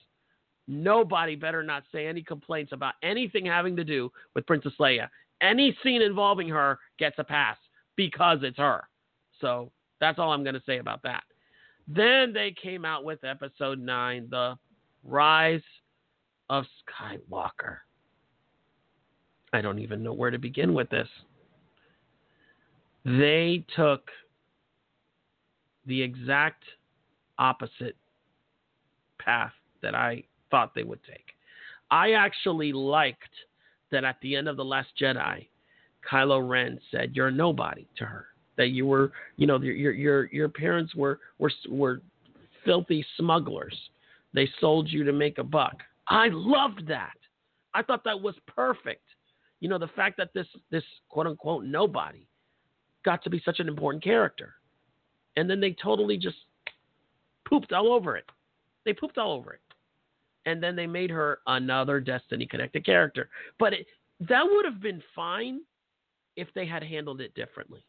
Nobody 0.67 1.35
better 1.35 1.63
not 1.63 1.83
say 1.91 2.05
any 2.07 2.21
complaints 2.21 2.71
about 2.73 2.93
anything 3.01 3.45
having 3.45 3.75
to 3.75 3.83
do 3.83 4.11
with 4.35 4.45
Princess 4.45 4.73
Leia. 4.79 5.09
Any 5.41 5.75
scene 5.83 6.01
involving 6.01 6.49
her 6.49 6.77
gets 6.99 7.15
a 7.17 7.23
pass 7.23 7.57
because 7.95 8.39
it's 8.43 8.57
her. 8.57 8.83
So 9.41 9.71
that's 9.99 10.19
all 10.19 10.31
I'm 10.31 10.43
going 10.43 10.55
to 10.55 10.61
say 10.65 10.77
about 10.77 11.01
that. 11.03 11.23
Then 11.87 12.33
they 12.33 12.53
came 12.61 12.85
out 12.85 13.03
with 13.03 13.23
episode 13.23 13.79
9, 13.79 14.27
The 14.29 14.57
Rise 15.03 15.61
of 16.49 16.65
Skywalker. 16.83 17.77
I 19.53 19.61
don't 19.61 19.79
even 19.79 20.03
know 20.03 20.13
where 20.13 20.31
to 20.31 20.37
begin 20.37 20.73
with 20.73 20.89
this. 20.89 21.07
They 23.05 23.65
took 23.75 24.09
the 25.85 26.01
exact 26.01 26.63
opposite 27.37 27.95
path 29.19 29.53
that 29.81 29.95
I 29.95 30.23
thought 30.51 30.73
they 30.75 30.83
would 30.83 31.03
take. 31.03 31.25
I 31.89 32.11
actually 32.11 32.71
liked 32.73 33.23
that 33.91 34.03
at 34.03 34.17
the 34.21 34.35
end 34.35 34.47
of 34.47 34.57
The 34.57 34.65
Last 34.65 34.89
Jedi, 35.01 35.47
Kylo 36.09 36.47
Ren 36.47 36.79
said, 36.91 37.11
You're 37.15 37.31
nobody 37.31 37.87
to 37.97 38.05
her. 38.05 38.27
That 38.57 38.69
you 38.69 38.85
were, 38.85 39.11
you 39.37 39.47
know, 39.47 39.59
your 39.61 39.93
your 39.93 40.25
your 40.31 40.49
parents 40.49 40.93
were 40.93 41.19
were 41.37 41.51
were 41.69 42.01
filthy 42.65 43.05
smugglers. 43.17 43.75
They 44.33 44.49
sold 44.59 44.89
you 44.89 45.03
to 45.05 45.13
make 45.13 45.37
a 45.37 45.43
buck. 45.43 45.77
I 46.09 46.29
loved 46.31 46.87
that. 46.87 47.15
I 47.73 47.83
thought 47.83 48.03
that 48.03 48.19
was 48.19 48.35
perfect. 48.47 49.03
You 49.59 49.69
know, 49.69 49.77
the 49.77 49.89
fact 49.89 50.17
that 50.17 50.29
this 50.33 50.47
this 50.71 50.83
quote 51.09 51.27
unquote 51.27 51.65
nobody 51.65 52.27
got 53.05 53.23
to 53.23 53.29
be 53.29 53.41
such 53.45 53.59
an 53.59 53.67
important 53.67 54.03
character. 54.03 54.55
And 55.35 55.49
then 55.49 55.59
they 55.59 55.75
totally 55.81 56.17
just 56.17 56.37
pooped 57.47 57.71
all 57.71 57.93
over 57.93 58.17
it. 58.17 58.25
They 58.85 58.93
pooped 58.93 59.17
all 59.17 59.33
over 59.33 59.53
it. 59.53 59.61
And 60.45 60.61
then 60.61 60.75
they 60.75 60.87
made 60.87 61.11
her 61.11 61.39
another 61.47 61.99
Destiny 61.99 62.45
connected 62.45 62.85
character. 62.85 63.29
But 63.59 63.73
it, 63.73 63.85
that 64.27 64.43
would 64.43 64.65
have 64.65 64.81
been 64.81 65.01
fine 65.15 65.61
if 66.35 66.47
they 66.55 66.65
had 66.65 66.83
handled 66.83 67.21
it 67.21 67.33
differently. 67.35 67.83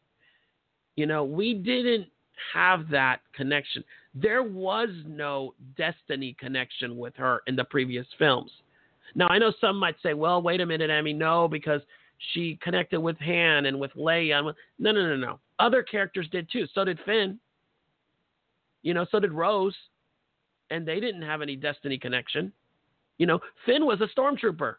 You 0.96 1.06
know, 1.06 1.24
we 1.24 1.54
didn't 1.54 2.06
have 2.52 2.88
that 2.90 3.20
connection. 3.34 3.84
There 4.14 4.42
was 4.42 4.88
no 5.06 5.54
Destiny 5.76 6.36
connection 6.38 6.96
with 6.96 7.14
her 7.16 7.42
in 7.46 7.56
the 7.56 7.64
previous 7.64 8.06
films. 8.18 8.50
Now, 9.14 9.28
I 9.28 9.38
know 9.38 9.52
some 9.60 9.76
might 9.76 9.96
say, 10.02 10.14
well, 10.14 10.42
wait 10.42 10.60
a 10.60 10.66
minute, 10.66 10.90
Emi, 10.90 11.16
no, 11.16 11.48
because 11.48 11.80
she 12.32 12.58
connected 12.62 13.00
with 13.00 13.18
Han 13.18 13.66
and 13.66 13.78
with 13.78 13.92
Leia. 13.94 14.42
No, 14.78 14.92
no, 14.92 14.92
no, 14.92 15.16
no. 15.16 15.38
Other 15.58 15.82
characters 15.82 16.28
did 16.30 16.48
too. 16.50 16.66
So 16.74 16.84
did 16.84 16.98
Finn. 17.04 17.38
You 18.82 18.94
know, 18.94 19.06
so 19.10 19.20
did 19.20 19.32
Rose. 19.32 19.76
And 20.70 20.86
they 20.86 21.00
didn't 21.00 21.22
have 21.22 21.42
any 21.42 21.56
Destiny 21.56 21.98
connection. 21.98 22.52
You 23.18 23.26
know, 23.26 23.40
Finn 23.66 23.84
was 23.84 24.00
a 24.00 24.18
stormtrooper. 24.18 24.76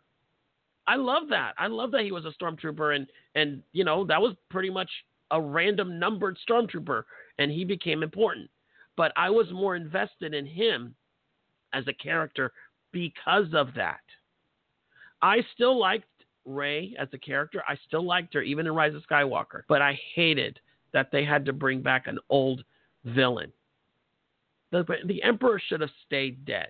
I 0.87 0.95
love 0.95 1.23
that. 1.29 1.53
I 1.57 1.67
love 1.67 1.91
that 1.91 2.03
he 2.03 2.11
was 2.11 2.25
a 2.25 2.33
stormtrooper 2.41 2.95
and 2.95 3.07
and 3.35 3.61
you 3.71 3.83
know, 3.83 4.05
that 4.05 4.21
was 4.21 4.35
pretty 4.49 4.69
much 4.69 4.89
a 5.31 5.39
random 5.39 5.99
numbered 5.99 6.37
stormtrooper 6.49 7.03
and 7.41 7.51
he 7.51 7.65
became 7.65 8.03
important. 8.03 8.49
But 8.95 9.11
I 9.15 9.29
was 9.29 9.47
more 9.51 9.75
invested 9.75 10.33
in 10.33 10.45
him 10.45 10.95
as 11.73 11.87
a 11.87 11.93
character 11.93 12.51
because 12.91 13.47
of 13.53 13.69
that. 13.75 14.01
I 15.21 15.43
still 15.53 15.79
liked 15.79 16.05
Rey 16.45 16.95
as 16.97 17.07
a 17.13 17.17
character. 17.17 17.63
I 17.67 17.77
still 17.87 18.05
liked 18.05 18.33
her, 18.33 18.41
even 18.41 18.65
in 18.65 18.75
Rise 18.75 18.95
of 18.95 19.03
Skywalker. 19.09 19.63
But 19.67 19.81
I 19.81 19.99
hated 20.15 20.59
that 20.93 21.11
they 21.11 21.23
had 21.23 21.45
to 21.45 21.53
bring 21.53 21.81
back 21.81 22.07
an 22.07 22.19
old 22.29 22.63
villain. 23.05 23.51
The, 24.71 24.85
the 25.05 25.21
Emperor 25.23 25.61
should 25.67 25.81
have 25.81 25.89
stayed 26.05 26.45
dead. 26.45 26.69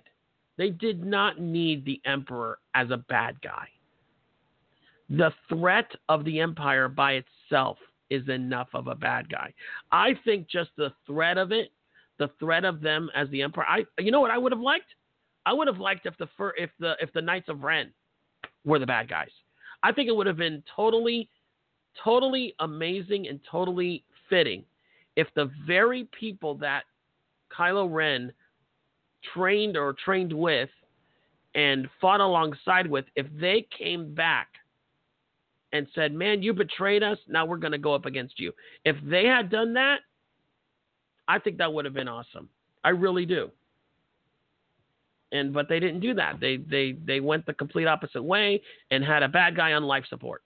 They 0.58 0.70
did 0.70 1.04
not 1.04 1.40
need 1.40 1.84
the 1.84 2.00
Emperor 2.04 2.58
as 2.74 2.90
a 2.90 2.96
bad 2.96 3.40
guy. 3.42 3.66
The 5.08 5.32
threat 5.48 5.90
of 6.08 6.24
the 6.24 6.40
Empire 6.40 6.88
by 6.88 7.22
itself 7.50 7.78
is 8.10 8.28
enough 8.28 8.68
of 8.74 8.86
a 8.86 8.94
bad 8.94 9.28
guy. 9.28 9.52
I 9.90 10.14
think 10.24 10.48
just 10.48 10.70
the 10.76 10.92
threat 11.06 11.38
of 11.38 11.52
it, 11.52 11.70
the 12.18 12.30
threat 12.38 12.64
of 12.64 12.80
them 12.80 13.10
as 13.14 13.28
the 13.30 13.42
Empire. 13.42 13.64
I, 13.68 13.84
you 13.98 14.10
know 14.10 14.20
what 14.20 14.30
I 14.30 14.38
would 14.38 14.52
have 14.52 14.60
liked? 14.60 14.94
I 15.44 15.52
would 15.52 15.66
have 15.66 15.78
liked 15.78 16.06
if 16.06 16.16
the 16.18 16.28
if 16.56 16.70
the 16.78 16.94
if 17.00 17.12
the 17.12 17.22
Knights 17.22 17.48
of 17.48 17.62
Ren 17.62 17.92
were 18.64 18.78
the 18.78 18.86
bad 18.86 19.08
guys. 19.08 19.30
I 19.82 19.92
think 19.92 20.08
it 20.08 20.14
would 20.14 20.26
have 20.26 20.36
been 20.36 20.62
totally, 20.74 21.28
totally 22.02 22.54
amazing 22.60 23.26
and 23.28 23.40
totally 23.50 24.04
fitting 24.30 24.64
if 25.16 25.26
the 25.34 25.50
very 25.66 26.08
people 26.18 26.54
that 26.56 26.84
Kylo 27.56 27.92
Ren 27.92 28.32
trained 29.34 29.76
or 29.76 29.94
trained 30.04 30.32
with 30.32 30.70
and 31.54 31.88
fought 32.00 32.20
alongside 32.20 32.86
with, 32.86 33.04
if 33.14 33.26
they 33.38 33.66
came 33.76 34.14
back 34.14 34.48
and 35.72 35.86
said, 35.94 36.12
Man, 36.12 36.42
you 36.42 36.52
betrayed 36.52 37.02
us, 37.02 37.18
now 37.28 37.46
we're 37.46 37.56
going 37.56 37.72
to 37.72 37.78
go 37.78 37.94
up 37.94 38.06
against 38.06 38.38
you. 38.38 38.52
If 38.84 38.96
they 39.04 39.24
had 39.26 39.50
done 39.50 39.74
that, 39.74 40.00
I 41.28 41.38
think 41.38 41.58
that 41.58 41.72
would 41.72 41.84
have 41.84 41.94
been 41.94 42.08
awesome. 42.08 42.48
I 42.84 42.90
really 42.90 43.26
do 43.26 43.50
and 45.32 45.52
but 45.52 45.68
they 45.68 45.80
didn't 45.80 46.00
do 46.00 46.14
that. 46.14 46.38
They 46.40 46.58
they 46.58 46.92
they 47.04 47.18
went 47.18 47.46
the 47.46 47.54
complete 47.54 47.86
opposite 47.86 48.22
way 48.22 48.62
and 48.90 49.02
had 49.02 49.22
a 49.22 49.28
bad 49.28 49.56
guy 49.56 49.72
on 49.72 49.82
life 49.82 50.04
support. 50.08 50.42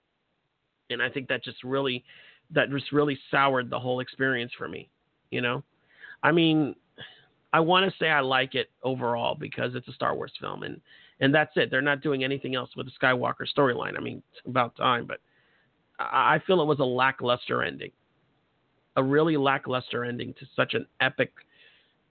And 0.89 1.03
I 1.03 1.11
think 1.11 1.29
that 1.29 1.45
just 1.45 1.63
really 1.65 2.05
that 2.53 2.71
just 2.71 2.93
really 2.93 3.19
soured 3.31 3.69
the 3.69 3.79
whole 3.79 4.01
experience 4.01 4.53
for 4.57 4.69
me, 4.69 4.89
you 5.31 5.41
know? 5.41 5.65
I 6.23 6.31
mean, 6.31 6.77
I 7.53 7.61
want 7.61 7.91
to 7.91 7.99
say 7.99 8.09
I 8.09 8.21
like 8.21 8.55
it 8.55 8.71
overall 8.85 9.35
because 9.35 9.75
it's 9.75 9.89
a 9.89 9.93
Star 9.93 10.15
Wars 10.15 10.33
film 10.41 10.63
and 10.63 10.81
and 11.21 11.35
that's 11.35 11.53
it. 11.57 11.71
They're 11.71 11.83
not 11.83 12.03
doing 12.03 12.25
anything 12.25 12.55
else 12.55 12.71
with 12.77 12.87
the 12.87 12.93
Skywalker 13.01 13.47
storyline. 13.57 13.97
I 13.97 14.01
mean, 14.01 14.23
it's 14.33 14.47
about 14.47 14.77
time, 14.77 15.07
but 15.07 15.19
I 15.99 16.41
feel 16.47 16.61
it 16.61 16.67
was 16.67 16.81
a 16.81 16.85
lackluster 16.85 17.63
ending. 17.63 17.91
A 18.97 19.03
really 19.03 19.37
lackluster 19.37 20.05
ending 20.05 20.35
to 20.39 20.47
such 20.55 20.75
an 20.75 20.87
epic 21.01 21.33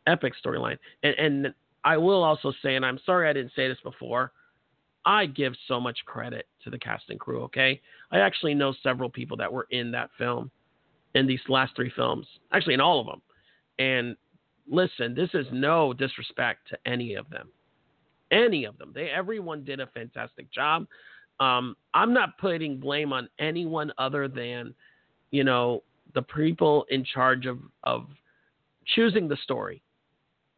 epic 0.08 0.34
storyline. 0.44 0.78
And 1.04 1.16
and 1.18 1.54
I 1.84 1.98
will 1.98 2.24
also 2.24 2.52
say, 2.64 2.76
and 2.76 2.86
I'm 2.86 3.00
sorry 3.06 3.30
I 3.30 3.34
didn't 3.34 3.52
say 3.56 3.68
this 3.68 3.78
before, 3.84 4.32
I 5.06 5.28
give 5.28 5.54
so 5.68 5.80
much 5.80 6.00
credit 6.06 6.48
to 6.64 6.72
the 6.72 6.80
cast 6.80 7.10
and 7.10 7.20
crew, 7.20 7.44
okay? 7.44 7.80
I 8.12 8.20
actually 8.20 8.56
know 8.56 8.74
several 8.82 9.10
people 9.10 9.38
that 9.38 9.54
were 9.54 9.68
in 9.70 9.92
that 9.92 10.10
film, 10.18 10.50
in 11.14 11.28
these 11.28 11.42
last 11.48 11.76
three 11.76 11.92
films, 11.96 12.26
actually, 12.52 12.74
in 12.74 12.82
all 12.82 13.00
of 13.00 13.06
them. 13.06 13.22
And 13.78 14.16
listen, 14.68 15.14
this 15.14 15.30
is 15.36 15.46
no 15.52 15.94
disrespect 15.94 16.70
to 16.70 16.78
any 16.88 17.14
of 17.14 17.30
them. 17.30 17.50
Any 18.32 18.66
of 18.66 18.78
them. 18.78 18.92
They 18.94 19.10
everyone 19.10 19.64
did 19.64 19.80
a 19.80 19.88
fantastic 19.88 20.52
job. 20.52 20.88
Um, 21.40 21.76
I'm 21.94 22.14
not 22.14 22.38
putting 22.38 22.80
blame 22.80 23.12
on 23.12 23.30
anyone 23.40 23.92
other 23.98 24.28
than, 24.28 24.74
you 25.32 25.44
know, 25.44 25.84
the 26.14 26.22
people 26.22 26.86
in 26.90 27.04
charge 27.04 27.46
of, 27.46 27.60
of 27.84 28.08
choosing 28.96 29.28
the 29.28 29.38
story 29.44 29.82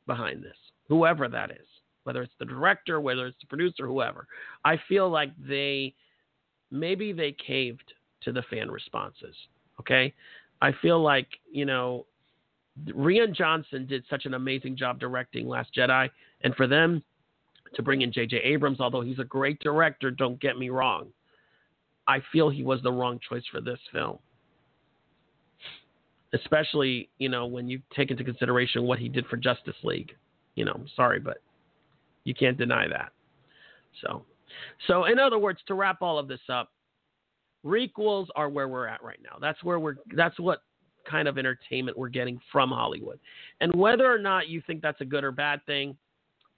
behind 0.05 0.43
this 0.43 0.55
whoever 0.87 1.27
that 1.27 1.51
is, 1.51 1.67
whether 2.03 2.21
it's 2.21 2.33
the 2.39 2.45
director, 2.45 3.01
whether 3.01 3.27
it's 3.27 3.37
the 3.41 3.47
producer, 3.47 3.85
whoever. 3.87 4.27
I 4.63 4.79
feel 4.87 5.09
like 5.09 5.31
they 5.37 5.93
maybe 6.71 7.11
they 7.11 7.33
caved 7.33 7.93
to 8.21 8.31
the 8.31 8.43
fan 8.49 8.71
responses. 8.71 9.35
Okay, 9.79 10.13
I 10.61 10.71
feel 10.81 11.01
like 11.01 11.27
you 11.51 11.65
know 11.65 12.05
Rian 12.87 13.35
Johnson 13.35 13.85
did 13.85 14.03
such 14.09 14.25
an 14.25 14.33
amazing 14.33 14.77
job 14.77 14.99
directing 14.99 15.47
Last 15.47 15.73
Jedi, 15.75 16.09
and 16.41 16.55
for 16.55 16.67
them 16.67 17.03
to 17.75 17.81
bring 17.81 18.01
in 18.01 18.11
J.J. 18.11 18.37
Abrams, 18.43 18.79
although 18.79 19.01
he's 19.01 19.19
a 19.19 19.23
great 19.23 19.59
director, 19.59 20.11
don't 20.11 20.39
get 20.39 20.57
me 20.57 20.69
wrong, 20.69 21.07
I 22.07 22.21
feel 22.31 22.49
he 22.49 22.63
was 22.63 22.81
the 22.83 22.91
wrong 22.91 23.19
choice 23.27 23.43
for 23.51 23.61
this 23.61 23.79
film. 23.91 24.19
Especially, 26.33 27.09
you 27.19 27.29
know, 27.29 27.45
when 27.45 27.69
you 27.69 27.81
take 27.95 28.11
into 28.11 28.23
consideration 28.23 28.83
what 28.83 28.99
he 28.99 29.07
did 29.07 29.25
for 29.27 29.37
Justice 29.37 29.75
League 29.83 30.13
you 30.57 30.65
know, 30.65 30.83
sorry, 30.97 31.19
but 31.19 31.37
You 32.25 32.33
can't 32.33 32.57
deny 32.57 32.89
that. 32.89 33.13
So, 34.01 34.25
so 34.87 35.05
in 35.05 35.19
other 35.19 35.39
words, 35.39 35.59
to 35.67 35.75
wrap 35.75 36.01
all 36.01 36.19
of 36.19 36.27
this 36.27 36.41
up, 36.49 36.71
requels 37.65 38.27
are 38.35 38.49
where 38.49 38.67
we're 38.67 38.87
at 38.87 39.01
right 39.01 39.19
now. 39.23 39.37
That's 39.39 39.63
where 39.63 39.79
we're. 39.79 39.95
That's 40.13 40.37
what 40.39 40.63
kind 41.09 41.29
of 41.29 41.37
entertainment 41.37 41.97
we're 41.97 42.09
getting 42.09 42.37
from 42.51 42.71
Hollywood, 42.71 43.19
and 43.61 43.73
whether 43.75 44.11
or 44.11 44.17
not 44.19 44.49
you 44.49 44.61
think 44.67 44.81
that's 44.81 44.99
a 44.99 45.05
good 45.05 45.23
or 45.23 45.31
bad 45.31 45.65
thing, 45.65 45.95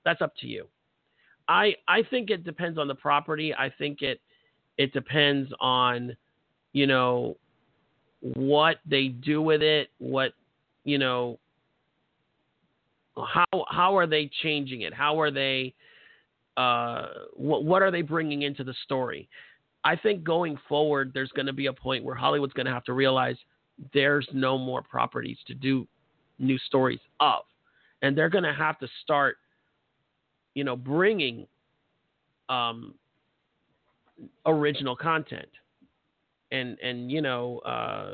that's 0.06 0.22
up 0.22 0.34
to 0.38 0.48
you. 0.48 0.68
I 1.50 1.76
I 1.88 2.04
think 2.04 2.30
it 2.30 2.46
depends 2.46 2.78
on 2.78 2.88
the 2.88 2.96
property. 2.96 3.54
I 3.54 3.70
think 3.78 4.02
it 4.02 4.22
it 4.78 4.94
depends 4.94 5.52
on 5.60 6.16
you 6.72 6.88
know 6.88 7.36
what 8.22 8.78
they 8.86 9.08
do 9.08 9.42
with 9.42 9.62
it, 9.62 9.90
what 9.98 10.34
you 10.86 10.98
know 10.98 11.40
how 13.18 13.46
how 13.68 13.98
are 13.98 14.08
they 14.08 14.30
changing 14.42 14.82
it? 14.82 14.94
How 14.94 15.20
are 15.20 15.32
they 15.32 15.74
uh, 16.56 17.08
what 17.34 17.66
what 17.66 17.82
are 17.82 17.92
they 17.92 18.04
bringing 18.04 18.44
into 18.44 18.64
the 18.64 18.76
story? 18.86 19.28
I 19.84 19.96
think 19.96 20.24
going 20.24 20.58
forward, 20.68 21.12
there's 21.14 21.32
going 21.32 21.46
to 21.46 21.54
be 21.54 21.68
a 21.68 21.74
point 21.74 22.04
where 22.04 22.16
Hollywood's 22.16 22.54
going 22.54 22.66
to 22.66 22.74
have 22.74 22.84
to 22.86 22.94
realize 22.94 23.38
there's 23.94 24.28
no 24.34 24.58
more 24.58 24.82
properties 24.82 25.38
to 25.48 25.54
do 25.54 25.88
new 26.38 26.58
stories 26.58 27.00
of, 27.22 27.44
and 28.02 28.18
they're 28.18 28.30
going 28.30 28.44
to 28.44 28.54
have 28.54 28.78
to 28.80 28.88
start, 29.04 29.38
you 30.56 30.64
know, 30.64 30.76
bringing 30.76 31.48
um, 32.50 32.94
original 34.46 34.96
content, 34.96 35.50
and 36.52 36.78
and 36.80 37.12
you 37.12 37.22
know. 37.22 37.60
Uh, 37.60 38.14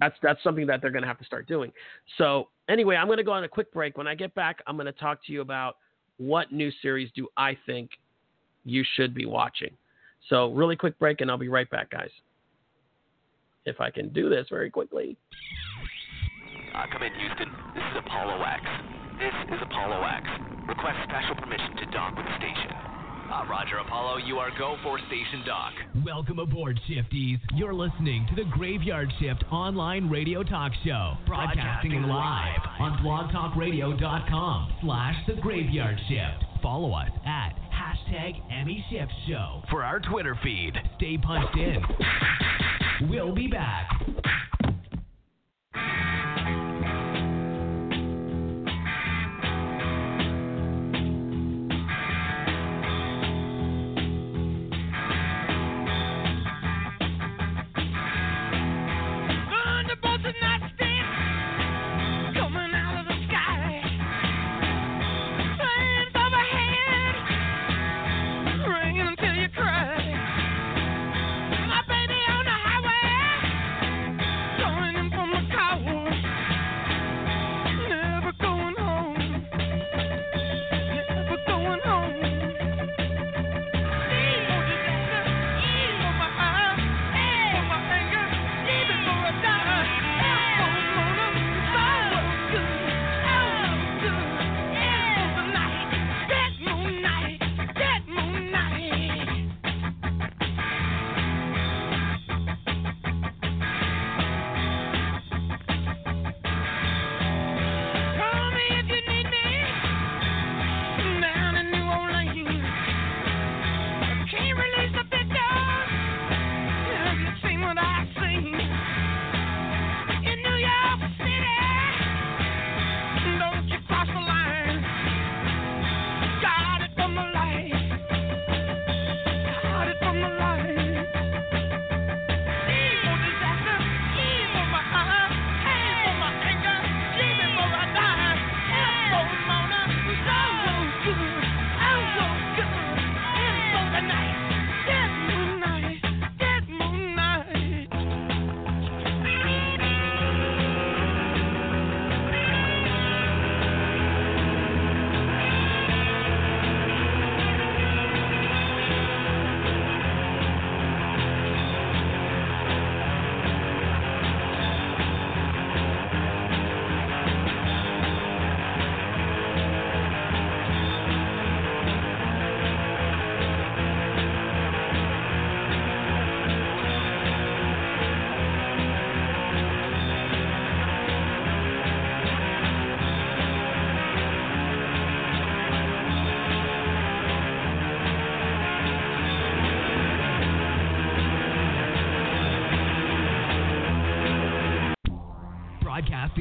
that's 0.00 0.16
that's 0.22 0.42
something 0.42 0.66
that 0.66 0.80
they're 0.80 0.90
going 0.90 1.02
to 1.02 1.08
have 1.08 1.18
to 1.18 1.24
start 1.24 1.46
doing. 1.46 1.72
So 2.18 2.48
anyway, 2.68 2.96
I'm 2.96 3.06
going 3.06 3.18
to 3.18 3.24
go 3.24 3.32
on 3.32 3.44
a 3.44 3.48
quick 3.48 3.72
break. 3.72 3.98
When 3.98 4.06
I 4.06 4.14
get 4.14 4.34
back, 4.34 4.62
I'm 4.66 4.76
going 4.76 4.86
to 4.86 4.92
talk 4.92 5.24
to 5.26 5.32
you 5.32 5.40
about 5.40 5.76
what 6.16 6.52
new 6.52 6.70
series 6.80 7.10
do 7.14 7.28
I 7.36 7.56
think 7.66 7.90
you 8.64 8.84
should 8.94 9.14
be 9.14 9.26
watching. 9.26 9.76
So 10.28 10.52
really 10.52 10.76
quick 10.76 10.98
break, 10.98 11.20
and 11.20 11.30
I'll 11.30 11.38
be 11.38 11.48
right 11.48 11.68
back, 11.70 11.90
guys. 11.90 12.10
If 13.64 13.80
I 13.80 13.90
can 13.90 14.08
do 14.10 14.28
this 14.28 14.46
very 14.50 14.70
quickly. 14.70 15.16
Uh, 16.74 16.84
come 16.92 17.02
in, 17.02 17.12
Houston. 17.14 17.48
This 17.74 17.84
is 17.92 17.98
Apollo 18.04 18.42
X. 18.42 19.01
This 19.22 19.54
is 19.54 19.62
Apollo 19.62 20.02
X. 20.02 20.26
Request 20.66 20.98
special 21.04 21.36
permission 21.36 21.76
to 21.76 21.86
dock 21.92 22.16
with 22.16 22.26
the 22.26 22.36
station. 22.38 22.74
Uh, 23.30 23.46
Roger 23.48 23.78
Apollo, 23.78 24.16
you 24.26 24.38
are 24.38 24.50
go 24.58 24.74
for 24.82 24.98
station 25.06 25.44
dock. 25.46 25.72
Welcome 26.04 26.40
aboard, 26.40 26.80
Shifties. 26.90 27.38
You're 27.54 27.72
listening 27.72 28.26
to 28.30 28.34
the 28.34 28.50
Graveyard 28.50 29.12
Shift 29.20 29.44
online 29.52 30.10
radio 30.10 30.42
talk 30.42 30.72
show, 30.84 31.12
broadcasting 31.24 32.02
live 32.02 32.58
on 32.80 32.98
blogtalkradio.com 32.98 34.72
slash 34.82 35.14
the 35.28 35.34
Graveyard 35.40 36.00
Shift. 36.08 36.44
Follow 36.60 36.90
us 36.92 37.10
at 37.24 37.54
hashtag 37.72 38.42
Emi 38.50 38.82
Shift 38.90 39.12
Show 39.28 39.62
for 39.70 39.84
our 39.84 40.00
Twitter 40.00 40.36
feed. 40.42 40.72
Stay 40.96 41.16
punched 41.16 41.56
in. 41.56 41.80
We'll 43.08 43.32
be 43.32 43.46
back. 43.46 43.88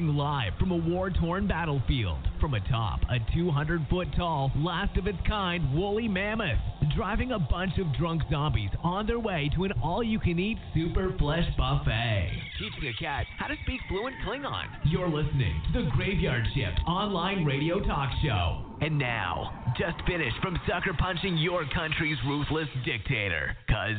Broadcasting 0.01 0.17
live 0.17 0.53
from 0.59 0.71
a 0.71 0.75
war 0.75 1.09
torn 1.09 1.47
battlefield. 1.47 2.17
From 2.39 2.53
atop 2.53 3.01
a 3.09 3.19
200 3.35 3.85
foot 3.89 4.07
tall, 4.15 4.51
last 4.55 4.97
of 4.97 5.05
its 5.07 5.17
kind 5.27 5.73
woolly 5.75 6.07
mammoth. 6.07 6.57
Driving 6.95 7.31
a 7.31 7.39
bunch 7.39 7.77
of 7.77 7.85
drunk 7.97 8.23
zombies 8.31 8.69
on 8.83 9.05
their 9.05 9.19
way 9.19 9.49
to 9.55 9.63
an 9.63 9.71
all 9.83 10.03
you 10.03 10.19
can 10.19 10.39
eat 10.39 10.57
super 10.73 11.15
flesh 11.19 11.45
buffet. 11.57 12.31
Teaching 12.57 12.89
a 12.89 13.03
cat 13.03 13.25
how 13.37 13.47
to 13.47 13.55
speak 13.63 13.79
fluent 13.89 14.15
Klingon. 14.25 14.65
You're 14.85 15.09
listening 15.09 15.61
to 15.73 15.83
the 15.83 15.89
Graveyard 15.91 16.45
Shift 16.55 16.79
online 16.87 17.45
radio 17.45 17.79
talk 17.79 18.09
show. 18.23 18.65
And 18.81 18.97
now, 18.97 19.73
just 19.77 19.97
finished 20.07 20.37
from 20.41 20.59
sucker 20.67 20.93
punching 20.97 21.37
your 21.37 21.65
country's 21.73 22.17
ruthless 22.25 22.67
dictator. 22.85 23.55
Cause 23.69 23.97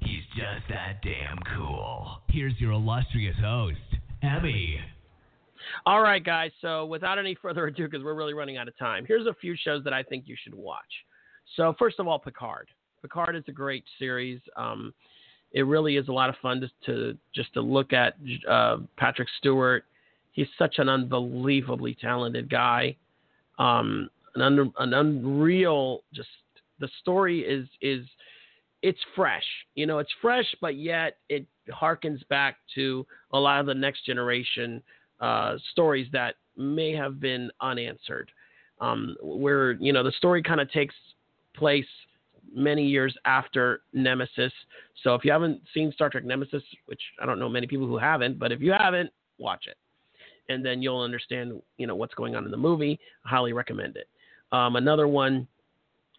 he's 0.00 0.24
just 0.36 0.68
that 0.68 1.00
damn 1.02 1.38
cool. 1.56 2.20
Here's 2.28 2.58
your 2.58 2.72
illustrious 2.72 3.36
host, 3.40 3.78
Emi. 4.22 4.76
All 5.86 6.02
right, 6.02 6.22
guys. 6.22 6.50
So 6.60 6.86
without 6.86 7.18
any 7.18 7.34
further 7.34 7.66
ado, 7.66 7.88
because 7.88 8.04
we're 8.04 8.14
really 8.14 8.34
running 8.34 8.56
out 8.56 8.68
of 8.68 8.76
time, 8.78 9.04
here's 9.06 9.26
a 9.26 9.34
few 9.34 9.56
shows 9.56 9.84
that 9.84 9.92
I 9.92 10.02
think 10.02 10.24
you 10.26 10.36
should 10.42 10.54
watch. 10.54 10.80
So 11.56 11.74
first 11.78 11.98
of 11.98 12.06
all, 12.06 12.18
Picard. 12.18 12.68
Picard 13.00 13.36
is 13.36 13.44
a 13.48 13.52
great 13.52 13.84
series. 13.98 14.40
Um, 14.56 14.94
it 15.52 15.62
really 15.62 15.96
is 15.96 16.08
a 16.08 16.12
lot 16.12 16.30
of 16.30 16.36
fun 16.40 16.60
to, 16.60 16.70
to 16.86 17.18
just 17.34 17.52
to 17.54 17.60
look 17.60 17.92
at 17.92 18.14
uh, 18.48 18.78
Patrick 18.96 19.28
Stewart. 19.38 19.84
He's 20.32 20.46
such 20.58 20.76
an 20.78 20.88
unbelievably 20.88 21.98
talented 22.00 22.48
guy. 22.48 22.96
Um, 23.58 24.08
an, 24.34 24.72
an 24.78 24.94
unreal, 24.94 26.04
just 26.14 26.28
the 26.80 26.88
story 27.00 27.40
is 27.40 27.68
is 27.82 28.06
it's 28.82 28.98
fresh. 29.14 29.44
You 29.74 29.86
know, 29.86 29.98
it's 29.98 30.12
fresh, 30.20 30.46
but 30.60 30.76
yet 30.76 31.18
it 31.28 31.46
harkens 31.70 32.26
back 32.28 32.56
to 32.74 33.06
a 33.32 33.38
lot 33.38 33.60
of 33.60 33.66
the 33.66 33.74
next 33.74 34.04
generation 34.04 34.82
uh, 35.20 35.56
stories 35.70 36.08
that 36.12 36.34
may 36.56 36.92
have 36.92 37.20
been 37.20 37.50
unanswered. 37.60 38.30
Um, 38.80 39.16
where 39.22 39.72
you 39.72 39.92
know 39.92 40.02
the 40.02 40.12
story 40.12 40.42
kind 40.42 40.60
of 40.60 40.70
takes 40.72 40.94
place 41.54 41.86
many 42.52 42.84
years 42.84 43.16
after 43.24 43.82
Nemesis. 43.92 44.52
So 45.04 45.14
if 45.14 45.24
you 45.24 45.30
haven't 45.30 45.62
seen 45.72 45.92
Star 45.92 46.10
Trek 46.10 46.24
Nemesis, 46.24 46.62
which 46.86 47.00
I 47.20 47.26
don't 47.26 47.38
know 47.38 47.48
many 47.48 47.68
people 47.68 47.86
who 47.86 47.96
haven't, 47.96 48.40
but 48.40 48.50
if 48.50 48.60
you 48.60 48.72
haven't, 48.72 49.10
watch 49.38 49.66
it, 49.68 49.76
and 50.48 50.66
then 50.66 50.82
you'll 50.82 51.00
understand 51.00 51.62
you 51.78 51.86
know 51.86 51.94
what's 51.94 52.14
going 52.14 52.34
on 52.34 52.44
in 52.44 52.50
the 52.50 52.56
movie. 52.56 52.98
I 53.24 53.28
highly 53.28 53.52
recommend 53.52 53.96
it. 53.96 54.08
Um, 54.50 54.74
another 54.74 55.06
one 55.06 55.46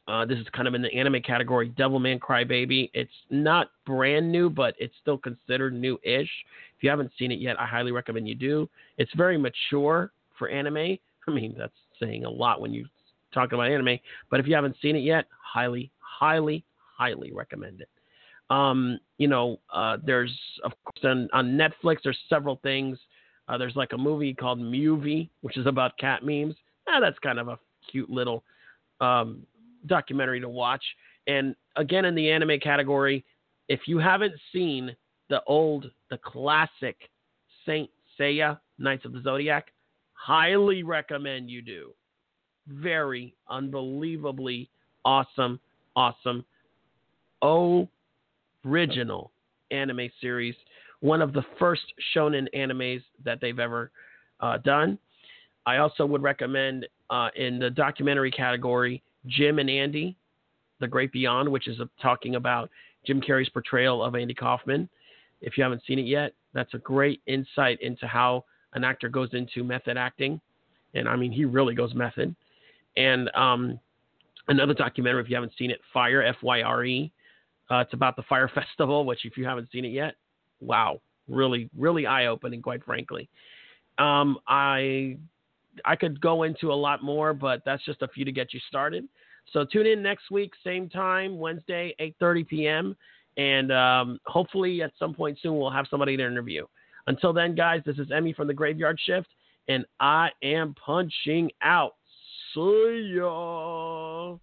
uh, 0.08 0.26
this 0.26 0.38
is 0.38 0.47
kind 0.54 0.68
of 0.68 0.74
in 0.74 0.82
the 0.82 0.93
anime 0.93 1.22
category, 1.22 1.70
Devilman 1.70 2.20
Crybaby. 2.20 2.89
It's 2.93 3.12
not 3.30 3.72
brand 3.86 4.32
new, 4.32 4.49
but 4.49 4.76
it's 4.78 4.93
still 5.01 5.18
considered 5.18 5.74
new-ish. 5.74 6.30
If 6.78 6.84
you 6.84 6.89
haven't 6.89 7.12
seen 7.18 7.32
it 7.32 7.39
yet, 7.39 7.60
I 7.60 7.66
highly 7.66 7.91
recommend 7.91 8.28
you 8.28 8.36
do. 8.36 8.70
It's 8.97 9.12
very 9.16 9.38
mature 9.38 10.12
for 10.38 10.49
anime. 10.49 10.97
I 11.28 11.32
mean, 11.32 11.56
that's 11.58 11.74
saying 12.01 12.26
a 12.26 12.30
lot 12.30 12.60
when 12.60 12.74
you 12.74 12.86
talk 13.34 13.54
about 13.54 13.72
anime. 13.72 13.97
But 14.30 14.41
if 14.41 14.47
you 14.47 14.56
haven't 14.56 14.76
seen 14.82 14.97
it 14.97 15.04
yet, 15.04 15.26
highly, 15.41 15.89
highly, 15.99 16.66
highly 16.97 17.32
recommend 17.32 17.80
it. 17.80 17.89
Um, 18.49 18.99
you 19.18 19.30
know, 19.30 19.60
uh, 19.74 19.97
there's 20.06 20.38
of 20.66 20.74
course 20.84 21.06
on, 21.06 21.30
on 21.32 21.58
Netflix. 21.58 21.99
There's 22.04 22.20
several 22.28 22.60
things. 22.62 22.99
Uh, 23.47 23.58
there's 23.58 23.76
like 23.76 23.93
a 23.93 23.97
movie 23.97 24.34
called 24.34 24.60
Movie, 24.60 25.30
which 25.41 25.58
is 25.58 25.66
about 25.66 25.97
cat 25.97 26.24
memes. 26.24 26.56
Ah, 26.89 26.99
that's 26.99 27.18
kind 27.20 27.39
of 27.39 27.47
a 27.47 27.58
cute 27.89 28.10
little 28.10 28.43
um, 29.04 29.45
documentary 29.88 30.40
to 30.40 30.50
watch. 30.50 30.84
And 31.28 31.56
again, 31.76 32.06
in 32.06 32.16
the 32.16 32.30
anime 32.30 32.60
category, 32.60 33.24
if 33.70 33.82
you 33.88 33.98
haven't 33.98 34.34
seen 34.52 34.96
the 35.30 35.42
old, 35.48 35.90
the 36.10 36.18
classic 36.18 36.98
Saint 37.66 37.90
Seiya 38.20 38.60
Knights 38.78 39.06
of 39.06 39.14
the 39.14 39.22
Zodiac, 39.22 39.72
highly 40.14 40.84
recommend 40.84 41.50
you 41.50 41.62
do. 41.62 41.94
Very 42.68 43.36
unbelievably 43.50 44.70
awesome, 45.06 45.60
awesome, 45.96 46.46
original 48.66 49.32
anime 49.72 50.10
series. 50.22 50.56
One 51.02 51.22
of 51.22 51.34
the 51.34 51.44
first 51.60 51.82
shonen 52.16 52.48
animes 52.56 53.02
that 53.26 53.40
they've 53.42 53.60
ever 53.60 53.92
uh, 54.40 54.58
done. 54.60 54.98
I 55.66 55.78
also 55.78 56.06
would 56.06 56.22
recommend 56.22 56.88
uh, 57.10 57.30
in 57.36 57.60
the 57.60 57.70
documentary 57.70 58.32
category 58.32 59.02
Jim 59.28 59.60
and 59.60 59.70
Andy, 59.70 60.16
The 60.80 60.88
Great 60.88 61.12
Beyond, 61.12 61.50
which 61.50 61.68
is 61.68 61.80
talking 62.02 62.36
about 62.36 62.70
Jim 63.06 63.22
Carrey's 63.22 63.50
portrayal 63.50 64.04
of 64.04 64.16
Andy 64.16 64.34
Kaufman. 64.34 64.90
If 65.42 65.58
you 65.58 65.64
haven't 65.64 65.84
seen 65.86 66.00
it 66.00 66.06
yet, 66.06 66.34
that's 66.54 66.74
a 66.74 66.78
great 66.78 67.22
insight 67.28 67.82
into 67.82 68.08
how 68.08 68.46
an 68.74 68.84
actor 68.84 69.10
goes 69.10 69.30
into 69.34 69.64
method 69.64 69.98
acting. 69.98 70.40
And 70.94 71.08
I 71.08 71.16
mean, 71.16 71.32
he 71.32 71.46
really 71.46 71.76
goes 71.76 71.94
method. 71.94 72.36
And 72.96 73.30
um, 73.36 73.80
another 74.48 74.74
documentary, 74.74 75.22
if 75.24 75.30
you 75.30 75.36
haven't 75.36 75.54
seen 75.58 75.72
it, 75.72 75.82
Fyre, 75.94 76.22
F 76.22 76.38
Y 76.42 76.62
R 76.62 76.86
E. 76.86 77.12
Uh, 77.72 77.78
it's 77.78 77.94
about 77.94 78.16
the 78.16 78.24
Fyre 78.24 78.48
Festival, 78.56 79.06
which, 79.06 79.26
if 79.26 79.38
you 79.38 79.46
haven't 79.46 79.72
seen 79.72 79.86
it 79.86 79.90
yet, 79.90 80.16
wow, 80.60 81.02
really, 81.28 81.70
really 81.78 82.06
eye 82.06 82.28
opening, 82.28 82.62
quite 82.62 82.84
frankly. 82.84 83.30
Um, 83.98 84.38
I 84.48 85.18
I 85.86 85.96
could 85.96 86.20
go 86.22 86.44
into 86.44 86.72
a 86.72 86.76
lot 86.76 87.04
more, 87.04 87.34
but 87.34 87.62
that's 87.66 87.84
just 87.86 88.02
a 88.02 88.08
few 88.08 88.26
to 88.26 88.32
get 88.32 88.54
you 88.54 88.60
started. 88.68 89.08
So 89.52 89.66
tune 89.66 89.88
in 89.88 90.02
next 90.02 90.32
week, 90.32 90.54
same 90.64 90.90
time, 90.90 91.38
Wednesday, 91.38 91.96
8:30 92.00 92.48
p.m. 92.48 92.96
And 93.38 93.72
um, 93.72 94.20
hopefully 94.26 94.82
at 94.84 94.92
some 94.98 95.14
point 95.14 95.38
soon 95.42 95.58
we'll 95.58 95.72
have 95.72 95.88
somebody 95.90 96.16
to 96.18 96.26
interview. 96.26 96.66
Until 97.08 97.34
then, 97.34 97.56
guys, 97.56 97.82
this 97.86 97.98
is 97.98 98.08
Emi 98.10 98.36
from 98.36 98.48
the 98.48 98.54
Graveyard 98.54 99.00
Shift, 99.06 99.28
and 99.68 99.86
I 100.00 100.30
am 100.42 100.76
punching 100.86 101.52
out. 101.62 101.96
See 102.54 103.16
ya. 103.16 104.36